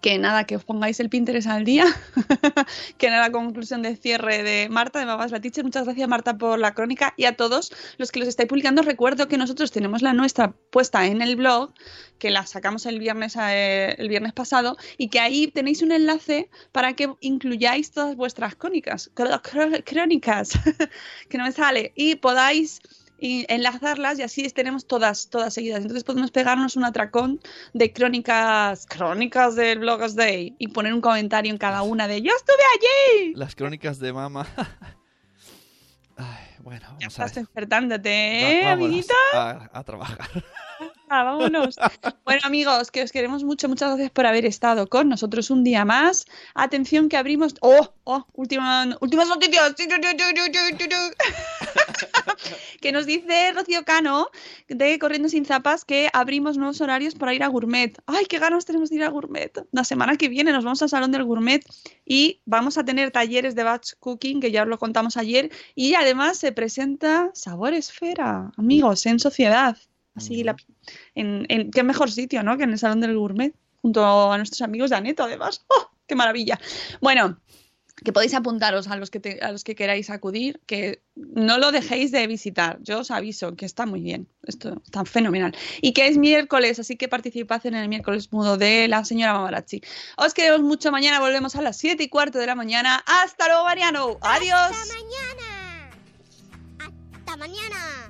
Que 0.00 0.16
nada, 0.18 0.44
que 0.44 0.56
os 0.56 0.64
pongáis 0.64 0.98
el 0.98 1.10
Pinterest 1.10 1.46
al 1.46 1.64
día. 1.64 1.84
que 2.98 3.06
era 3.08 3.20
la 3.20 3.30
conclusión 3.30 3.82
de 3.82 3.96
cierre 3.96 4.42
de 4.42 4.68
Marta, 4.70 4.98
de 4.98 5.04
Babas 5.04 5.30
la 5.30 5.40
Teacher. 5.40 5.62
Muchas 5.62 5.84
gracias, 5.84 6.08
Marta, 6.08 6.38
por 6.38 6.58
la 6.58 6.72
crónica. 6.72 7.12
Y 7.18 7.26
a 7.26 7.36
todos 7.36 7.70
los 7.98 8.10
que 8.10 8.18
los 8.20 8.28
estáis 8.28 8.48
publicando, 8.48 8.80
recuerdo 8.80 9.28
que 9.28 9.36
nosotros 9.36 9.70
tenemos 9.72 10.00
la 10.00 10.14
nuestra 10.14 10.52
puesta 10.70 11.04
en 11.06 11.20
el 11.20 11.36
blog, 11.36 11.74
que 12.18 12.30
la 12.30 12.46
sacamos 12.46 12.86
el 12.86 12.98
viernes, 12.98 13.36
eh, 13.38 13.94
el 13.98 14.08
viernes 14.08 14.32
pasado, 14.32 14.78
y 14.96 15.08
que 15.08 15.20
ahí 15.20 15.48
tenéis 15.48 15.82
un 15.82 15.92
enlace 15.92 16.48
para 16.72 16.94
que 16.94 17.12
incluyáis 17.20 17.90
todas 17.90 18.16
vuestras 18.16 18.54
crónicas. 18.54 19.10
cr- 19.14 19.42
cr- 19.42 19.84
Crónicas, 19.84 20.52
que 21.28 21.36
no 21.36 21.44
me 21.44 21.52
sale. 21.52 21.92
Y 21.94 22.14
podáis 22.14 22.80
y 23.20 23.44
enlazarlas 23.48 24.18
y 24.18 24.22
así 24.22 24.48
tenemos 24.50 24.86
todas, 24.86 25.28
todas 25.28 25.52
seguidas. 25.54 25.82
Entonces 25.82 26.04
podemos 26.04 26.30
pegarnos 26.30 26.76
un 26.76 26.84
atracón 26.84 27.40
de 27.74 27.92
crónicas, 27.92 28.86
crónicas 28.86 29.54
del 29.56 29.78
Bloggers 29.80 30.14
Day 30.16 30.54
y 30.58 30.68
poner 30.68 30.94
un 30.94 31.00
comentario 31.00 31.52
en 31.52 31.58
cada 31.58 31.82
una 31.82 32.08
de 32.08 32.22
yo 32.22 32.32
estuve 32.34 32.62
allí. 32.74 33.34
Las 33.34 33.54
crónicas 33.54 33.98
de 33.98 34.12
mamá. 34.12 34.46
Ay, 36.16 36.44
bueno, 36.58 36.80
Ya 36.82 36.88
vamos 36.88 37.02
a 37.02 37.06
estás 37.06 37.34
ver. 37.34 37.44
despertándote, 37.44 38.10
¿eh, 38.60 38.66
amiguita? 38.66 39.14
A, 39.32 39.70
a 39.72 39.84
trabajar. 39.84 40.18
Vámonos. 41.10 41.76
Bueno, 42.24 42.42
amigos, 42.44 42.92
que 42.92 43.02
os 43.02 43.10
queremos 43.10 43.42
mucho. 43.42 43.68
Muchas 43.68 43.88
gracias 43.88 44.12
por 44.12 44.24
haber 44.24 44.46
estado 44.46 44.86
con 44.86 45.08
nosotros 45.08 45.50
un 45.50 45.64
día 45.64 45.84
más. 45.84 46.26
Atención 46.54 47.08
que 47.08 47.16
abrimos. 47.16 47.56
¡Oh! 47.60 47.92
¡Oh! 48.04 48.24
Última, 48.34 48.96
últimas 49.00 49.26
noticias. 49.26 49.74
que 52.80 52.92
nos 52.92 53.06
dice 53.06 53.52
Rocío 53.52 53.84
Cano 53.84 54.28
de 54.68 54.96
Corriendo 55.00 55.28
sin 55.28 55.44
Zapas 55.44 55.84
que 55.84 56.08
abrimos 56.12 56.56
nuevos 56.56 56.80
horarios 56.80 57.16
para 57.16 57.34
ir 57.34 57.42
a 57.42 57.48
Gourmet. 57.48 57.98
¡Ay, 58.06 58.26
qué 58.26 58.38
ganas 58.38 58.64
tenemos 58.64 58.90
de 58.90 58.96
ir 58.96 59.02
a 59.02 59.08
Gourmet! 59.08 59.66
La 59.72 59.82
semana 59.82 60.16
que 60.16 60.28
viene 60.28 60.52
nos 60.52 60.62
vamos 60.62 60.80
al 60.82 60.88
Salón 60.88 61.10
del 61.10 61.24
Gourmet 61.24 61.64
y 62.04 62.42
vamos 62.44 62.78
a 62.78 62.84
tener 62.84 63.10
talleres 63.10 63.56
de 63.56 63.64
batch 63.64 63.94
cooking, 63.98 64.40
que 64.40 64.52
ya 64.52 64.62
os 64.62 64.68
lo 64.68 64.78
contamos 64.78 65.16
ayer. 65.16 65.50
Y 65.74 65.94
además 65.94 66.38
se 66.38 66.52
presenta 66.52 67.32
Sabor 67.34 67.74
Esfera, 67.74 68.52
amigos, 68.56 69.04
en 69.06 69.18
sociedad. 69.18 69.76
Así, 70.14 70.42
la, 70.44 70.56
en, 71.14 71.46
en- 71.48 71.70
qué 71.70 71.82
mejor 71.82 72.10
sitio, 72.10 72.42
¿no? 72.42 72.56
Que 72.58 72.64
en 72.64 72.70
el 72.70 72.78
Salón 72.78 73.00
del 73.00 73.16
Gourmet, 73.16 73.54
junto 73.80 74.04
a 74.32 74.36
nuestros 74.36 74.60
amigos 74.62 74.90
de 74.90 74.96
Aneto, 74.96 75.22
además. 75.24 75.64
¡Oh, 75.68 75.90
¡Qué 76.06 76.14
maravilla! 76.16 76.58
Bueno, 77.00 77.38
que 78.04 78.12
podéis 78.12 78.32
apuntaros 78.34 78.88
a 78.88 78.96
los 78.96 79.10
que, 79.10 79.20
te- 79.20 79.40
a 79.40 79.52
los 79.52 79.62
que 79.62 79.74
queráis 79.74 80.10
acudir, 80.10 80.60
que 80.66 81.02
no 81.14 81.58
lo 81.58 81.70
dejéis 81.70 82.10
de 82.12 82.26
visitar. 82.26 82.78
Yo 82.82 83.00
os 83.00 83.10
aviso 83.10 83.54
que 83.56 83.66
está 83.66 83.84
muy 83.86 84.00
bien, 84.00 84.26
esto 84.42 84.80
está 84.84 85.04
fenomenal. 85.04 85.54
Y 85.82 85.92
que 85.92 86.08
es 86.08 86.16
miércoles, 86.16 86.78
así 86.80 86.96
que 86.96 87.08
participad 87.08 87.64
en 87.66 87.74
el 87.74 87.88
miércoles 87.88 88.32
mudo 88.32 88.56
de 88.56 88.88
la 88.88 89.04
señora 89.04 89.34
Mamarazzi. 89.34 89.82
Os 90.16 90.34
queremos 90.34 90.62
mucho, 90.62 90.90
mañana 90.90 91.20
volvemos 91.20 91.54
a 91.56 91.62
las 91.62 91.76
7 91.76 92.02
y 92.02 92.08
cuarto 92.08 92.38
de 92.38 92.46
la 92.46 92.54
mañana. 92.54 93.04
¡Hasta 93.06 93.46
luego, 93.48 93.64
Mariano! 93.64 94.18
¡Adiós! 94.22 94.54
¡Hasta 94.54 94.94
mañana! 94.94 95.90
¡Hasta 97.18 97.36
mañana! 97.36 98.09